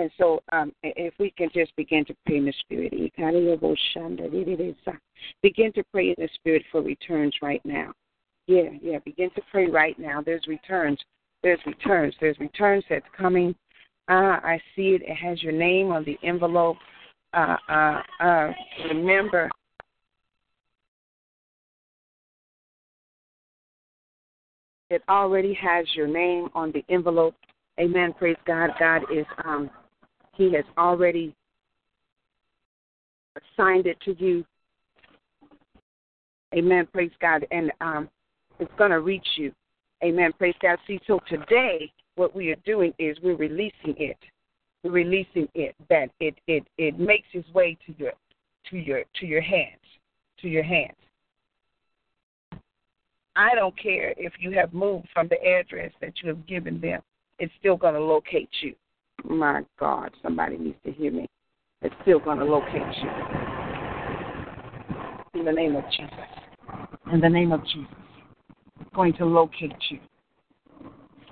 And 0.00 0.10
so, 0.16 0.42
um, 0.50 0.72
if 0.82 1.12
we 1.18 1.30
can 1.36 1.50
just 1.52 1.76
begin 1.76 2.06
to 2.06 2.14
pray 2.24 2.38
in 2.38 2.46
the 2.46 2.54
Spirit, 2.60 2.92
begin 5.42 5.72
to 5.74 5.84
pray 5.92 6.08
in 6.08 6.14
the 6.16 6.28
Spirit 6.36 6.62
for 6.72 6.80
returns 6.80 7.34
right 7.42 7.60
now. 7.64 7.92
Yeah, 8.46 8.70
yeah, 8.80 8.98
begin 9.04 9.28
to 9.36 9.42
pray 9.50 9.66
right 9.66 9.98
now. 9.98 10.22
There's 10.22 10.46
returns. 10.46 10.98
There's 11.42 11.60
returns. 11.66 12.14
There's 12.18 12.38
returns 12.40 12.82
that's 12.88 13.04
coming. 13.14 13.54
Uh, 14.08 14.40
I 14.42 14.58
see 14.74 14.94
it. 14.94 15.02
It 15.02 15.16
has 15.16 15.42
your 15.42 15.52
name 15.52 15.90
on 15.90 16.04
the 16.04 16.18
envelope. 16.22 16.78
Uh, 17.34 17.56
uh, 17.68 18.00
uh, 18.20 18.52
remember, 18.88 19.50
It 24.88 25.02
already 25.08 25.54
has 25.54 25.86
your 25.94 26.08
name 26.08 26.48
on 26.52 26.72
the 26.72 26.84
envelope. 26.92 27.36
Amen. 27.78 28.12
Praise 28.18 28.36
God. 28.44 28.70
God 28.80 29.02
is 29.14 29.24
um 29.44 29.70
He 30.36 30.52
has 30.54 30.64
already 30.78 31.34
assigned 33.36 33.86
it 33.86 33.98
to 34.04 34.14
you. 34.18 34.44
Amen. 36.54 36.88
Praise 36.92 37.12
God. 37.20 37.46
And 37.50 37.72
um 37.80 38.08
it's 38.58 38.72
gonna 38.78 39.00
reach 39.00 39.26
you. 39.36 39.52
Amen. 40.02 40.32
Praise 40.38 40.54
God. 40.60 40.78
See, 40.86 41.00
so 41.06 41.20
today 41.28 41.92
what 42.16 42.34
we 42.34 42.50
are 42.50 42.56
doing 42.64 42.92
is 42.98 43.16
we're 43.22 43.36
releasing 43.36 43.94
it. 43.96 44.18
We're 44.82 44.92
releasing 44.92 45.48
it 45.54 45.74
that 45.88 46.10
it 46.20 46.34
it 46.46 46.66
it 46.78 46.98
makes 46.98 47.28
its 47.32 47.48
way 47.52 47.76
to 47.86 47.94
your 47.98 48.12
to 48.70 48.76
your 48.76 49.04
to 49.20 49.26
your 49.26 49.42
hands. 49.42 49.76
To 50.40 50.48
your 50.48 50.62
hands. 50.62 50.96
I 53.36 53.54
don't 53.54 53.76
care 53.80 54.12
if 54.16 54.32
you 54.38 54.50
have 54.52 54.74
moved 54.74 55.08
from 55.14 55.28
the 55.28 55.42
address 55.42 55.92
that 56.00 56.14
you 56.22 56.28
have 56.28 56.46
given 56.46 56.80
them, 56.80 57.00
it's 57.38 57.52
still 57.58 57.76
going 57.76 57.94
to 57.94 58.00
locate 58.00 58.50
you. 58.60 58.74
My 59.24 59.62
God, 59.78 60.10
somebody 60.22 60.58
needs 60.58 60.78
to 60.84 60.92
hear 60.92 61.12
me. 61.12 61.26
It's 61.82 61.94
still 62.02 62.18
going 62.18 62.38
to 62.38 62.44
locate 62.44 62.82
you. 63.02 63.10
In 65.34 65.44
the 65.44 65.52
name 65.52 65.76
of 65.76 65.84
Jesus. 65.90 66.12
In 67.12 67.20
the 67.20 67.28
name 67.28 67.52
of 67.52 67.64
Jesus. 67.64 67.94
It's 68.80 68.90
going 68.94 69.12
to 69.14 69.24
locate 69.24 69.72
you. 69.90 69.98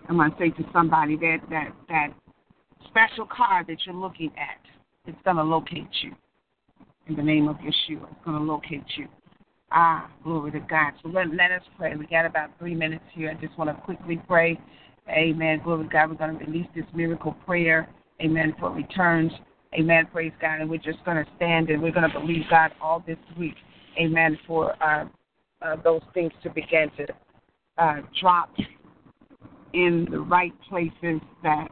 I'm 0.08 0.16
going 0.16 0.30
to 0.30 0.36
say 0.38 0.50
to 0.50 0.64
somebody 0.72 1.16
that, 1.16 1.38
that, 1.50 1.72
that 1.88 2.08
special 2.86 3.26
card 3.26 3.66
that 3.68 3.76
you're 3.84 3.94
looking 3.94 4.30
at, 4.38 4.58
it's 5.06 5.18
going 5.24 5.36
to 5.36 5.42
locate 5.42 5.88
you. 6.02 6.12
In 7.08 7.16
the 7.16 7.22
name 7.22 7.48
of 7.48 7.56
Yeshua, 7.56 8.10
it's 8.10 8.24
going 8.24 8.38
to 8.38 8.44
locate 8.44 8.84
you. 8.96 9.08
Ah, 9.70 10.10
glory 10.24 10.50
to 10.52 10.60
God. 10.60 10.92
So 11.02 11.08
let, 11.08 11.28
let 11.34 11.50
us 11.50 11.62
pray. 11.76 11.94
We 11.94 12.06
got 12.06 12.24
about 12.24 12.50
three 12.58 12.74
minutes 12.74 13.04
here. 13.12 13.30
I 13.30 13.34
just 13.44 13.56
want 13.58 13.68
to 13.68 13.82
quickly 13.82 14.20
pray. 14.26 14.58
Amen. 15.10 15.60
Glory 15.64 15.84
to 15.84 15.90
God. 15.90 16.10
We're 16.10 16.16
going 16.16 16.38
to 16.38 16.44
release 16.44 16.66
this 16.74 16.84
miracle 16.94 17.32
prayer. 17.46 17.88
Amen. 18.20 18.54
For 18.58 18.70
returns. 18.70 19.32
Amen. 19.74 20.06
Praise 20.12 20.32
God. 20.40 20.60
And 20.60 20.70
we're 20.70 20.78
just 20.78 21.04
going 21.04 21.22
to 21.22 21.30
stand 21.36 21.70
and 21.70 21.82
we're 21.82 21.92
going 21.92 22.10
to 22.10 22.20
believe 22.20 22.44
God 22.50 22.72
all 22.80 23.02
this 23.06 23.18
week. 23.38 23.54
Amen. 23.98 24.38
For 24.46 24.74
uh, 24.82 25.06
uh, 25.62 25.76
those 25.82 26.02
things 26.14 26.32
to 26.42 26.50
begin 26.50 26.90
to 26.96 27.06
uh, 27.78 27.96
drop 28.20 28.50
in 29.74 30.06
the 30.10 30.20
right 30.20 30.52
places 30.68 31.20
that 31.42 31.68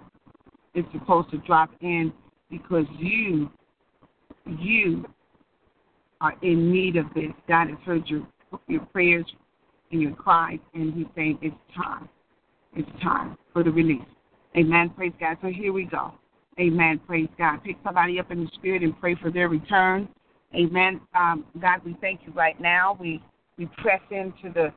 it's 0.75 0.89
supposed 0.93 1.31
to 1.31 1.39
drop 1.39 1.71
in 1.81 2.13
because 2.51 2.85
you, 2.99 3.51
you 4.47 5.07
are 6.21 6.35
in 6.43 6.71
need 6.71 6.97
of 6.97 7.07
this. 7.15 7.33
God 7.49 7.69
has 7.69 7.79
heard 7.85 8.07
your 8.07 8.27
your 8.69 8.83
prayers 8.87 9.27
and 9.91 10.01
your 10.01 10.13
cries, 10.13 10.59
and 10.75 10.95
He's 10.95 11.07
saying 11.15 11.39
it's 11.43 11.57
time. 11.77 12.09
It's 12.77 13.03
time 13.03 13.37
for 13.53 13.65
the 13.65 13.71
release. 13.71 14.03
Amen. 14.57 14.91
Praise 14.91 15.13
God. 15.19 15.37
So 15.43 15.49
here 15.49 15.73
we 15.73 15.85
go. 15.85 16.13
Amen. 16.61 17.01
Praise 17.07 17.29
God. 17.39 17.59
Pick 17.65 17.77
somebody 17.85 18.19
up 18.19 18.31
in 18.31 18.45
the 18.45 18.51
spirit 18.55 18.83
and 18.83 18.99
pray 19.01 19.15
for 19.15 19.31
their 19.31 19.49
return. 19.49 20.09
Amen. 20.55 21.01
Um, 21.15 21.45
God, 21.61 21.81
we 21.85 21.97
thank 22.01 22.21
you 22.27 22.33
right 22.33 22.59
now. 22.61 22.97
We 22.99 23.23
we 23.59 23.67
press 23.79 24.01
into 24.11 24.53
the 24.53 24.73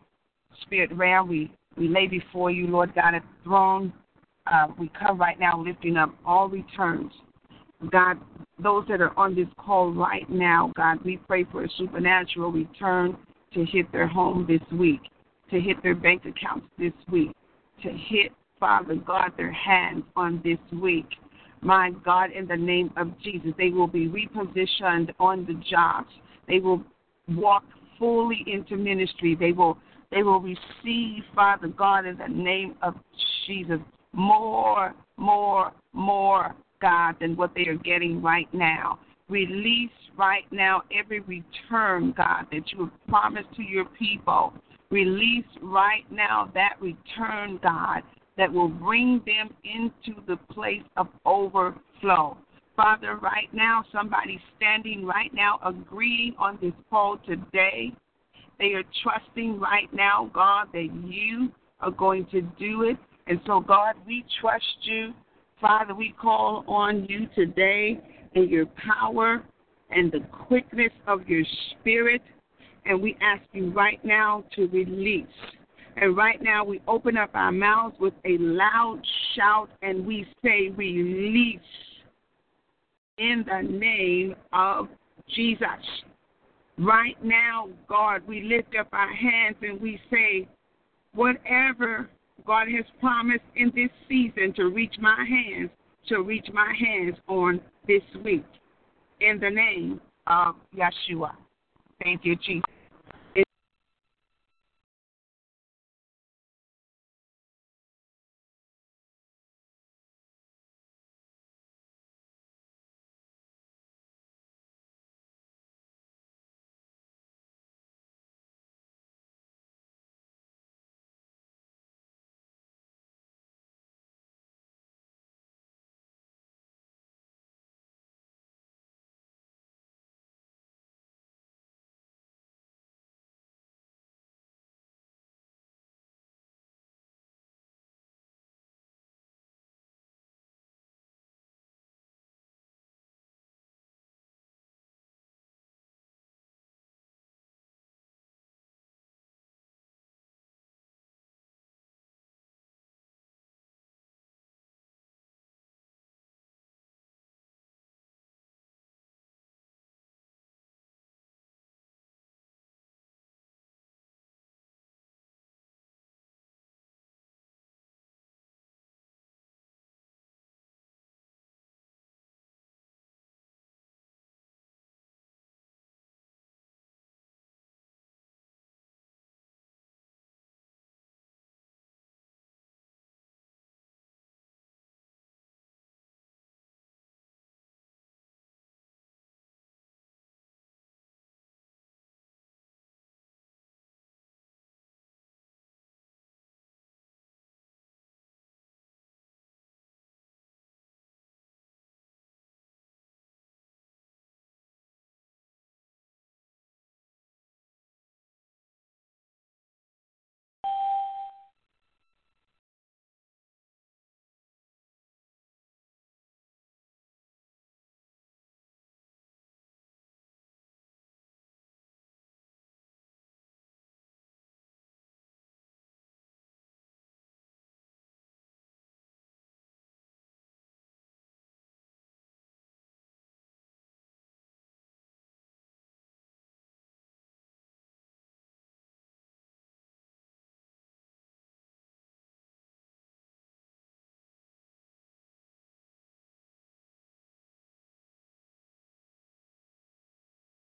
spirit 0.62 0.92
realm. 0.94 1.30
We 1.30 1.52
we 1.78 1.88
lay 1.88 2.08
before 2.08 2.52
you, 2.52 2.68
Lord 2.68 2.94
God, 2.96 3.16
at 3.16 3.22
the 3.22 3.44
throne. 3.44 3.94
Uh, 4.48 4.68
we 4.78 4.90
come 5.00 5.18
right 5.18 5.40
now 5.40 5.62
lifting 5.62 5.96
up 5.96 6.14
all 6.26 6.50
returns. 6.50 7.12
God, 7.92 8.18
those 8.62 8.86
that 8.90 9.00
are 9.00 9.18
on 9.18 9.36
this 9.36 9.48
call 9.58 9.92
right 9.92 10.30
now, 10.30 10.72
God, 10.76 11.00
we 11.06 11.18
pray 11.18 11.46
for 11.46 11.64
a 11.64 11.70
supernatural 11.78 12.52
return 12.52 13.18
to 13.54 13.66
hit 13.66 13.92
their 13.92 14.08
home 14.08 14.46
this 14.48 14.62
week, 14.78 15.02
to 15.52 15.60
hit 15.60 15.82
their 15.82 15.96
bank 15.96 16.24
accounts 16.26 16.68
this 16.78 16.94
week, 17.10 17.32
to 17.84 17.90
hit, 17.90 18.32
Father 18.60 18.96
God, 18.96 19.32
their 19.38 19.52
hands 19.52 20.04
on 20.16 20.42
this 20.44 20.60
week. 20.80 21.08
My 21.62 21.92
God, 22.06 22.32
in 22.32 22.48
the 22.48 22.56
name 22.56 22.92
of 22.96 23.20
Jesus, 23.22 23.52
they 23.58 23.70
will 23.70 23.88
be 23.88 24.08
repositioned 24.08 25.14
on 25.20 25.46
the 25.46 25.62
jobs. 25.70 26.10
They 26.48 26.60
will 26.60 26.84
walk 27.28 27.64
fully 27.98 28.44
into 28.48 28.78
ministry. 28.78 29.36
They 29.40 29.52
will 29.52 29.78
they 30.12 30.24
will 30.24 30.40
receive, 30.40 31.24
Father 31.36 31.68
God, 31.68 32.06
in 32.06 32.18
the 32.18 32.28
name 32.28 32.76
of 32.82 32.96
Jesus, 33.46 33.80
more, 34.12 34.96
more, 35.18 35.72
more, 35.94 36.56
God, 36.82 37.16
than 37.20 37.36
what 37.36 37.54
they 37.56 37.68
are 37.68 37.76
getting 37.76 38.22
right 38.22 38.52
now. 38.54 39.00
Release 39.28 39.92
right 40.18 40.46
now 40.52 40.82
every 40.98 41.20
return, 41.20 42.14
God, 42.18 42.48
that 42.52 42.72
you 42.72 42.86
have 42.86 43.08
promised 43.08 43.54
to 43.56 43.62
your 43.62 43.86
people. 43.86 44.54
Release 44.92 45.46
right 45.62 46.10
now 46.12 46.50
that 46.56 46.76
return, 46.82 47.60
God, 47.62 48.02
that 48.38 48.52
will 48.52 48.70
bring 48.70 49.22
them 49.26 49.54
into 49.64 50.20
the 50.28 50.38
place 50.52 50.82
of 50.98 51.08
overflow. 51.26 52.38
Father, 52.76 53.18
right 53.18 53.50
now, 53.54 53.84
somebody 53.92 54.40
standing 54.56 55.06
right 55.06 55.34
now, 55.34 55.60
agreeing 55.66 56.34
on 56.40 56.58
this 56.62 56.74
call 56.90 57.18
today. 57.28 57.94
They 58.58 58.74
are 58.74 58.84
trusting 59.04 59.60
right 59.60 59.94
now, 59.94 60.32
God, 60.34 60.68
that 60.74 60.88
you 61.06 61.52
are 61.82 61.92
going 61.92 62.26
to 62.32 62.42
do 62.58 62.84
it. 62.84 62.98
And 63.28 63.40
so, 63.46 63.60
God, 63.60 63.96
we 64.08 64.26
trust 64.42 64.64
you. 64.84 65.14
Father, 65.62 65.94
we 65.94 66.16
call 66.20 66.64
on 66.68 67.06
you 67.10 67.28
today 67.36 68.00
in 68.34 68.50
your 68.50 68.66
power 68.66 69.44
and 69.92 70.12
the 70.12 70.22
quickness 70.32 70.92
of 71.06 71.28
your 71.28 71.44
spirit. 71.72 72.22
And 72.90 73.02
we 73.02 73.16
ask 73.22 73.44
you 73.54 73.72
right 73.72 74.04
now 74.04 74.44
to 74.56 74.68
release. 74.68 75.28
And 75.96 76.18
right 76.18 76.42
now, 76.42 76.64
we 76.64 76.82
open 76.88 77.18
up 77.18 77.30
our 77.36 77.52
mouths 77.52 77.96
with 78.00 78.16
a 78.26 78.38
loud 78.40 79.00
shout 79.36 79.70
and 79.84 80.06
we 80.06 80.26
say, 80.44 80.70
Release 80.76 81.60
in 83.20 83.46
the 83.48 83.62
name 83.62 84.36
of 84.54 84.88
Jesus. 85.36 85.68
Right 86.80 87.18
now, 87.24 87.70
God, 87.88 88.24
we 88.28 88.42
lift 88.42 88.76
up 88.80 88.88
our 88.92 89.14
hands 89.14 89.58
and 89.62 89.80
we 89.80 90.00
say, 90.10 90.48
whatever 91.14 92.10
God 92.46 92.68
has 92.70 92.86
promised 93.00 93.44
in 93.56 93.72
this 93.76 93.90
season 94.08 94.54
to 94.56 94.70
reach 94.70 94.96
my 95.00 95.26
hands, 95.30 95.70
to 96.08 96.22
reach 96.22 96.48
my 96.54 96.74
hands 96.80 97.18
on 97.28 97.60
this 97.88 98.02
week. 98.24 98.46
In 99.22 99.40
the 99.40 99.50
name 99.50 100.02
of 100.26 100.56
Yeshua. 100.76 101.34
Thank 102.02 102.24
you, 102.24 102.36
Jesus. 102.38 102.64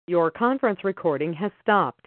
Your 0.09 0.30
conference 0.30 0.84
recording 0.84 1.32
has 1.32 1.50
stopped. 1.61 2.07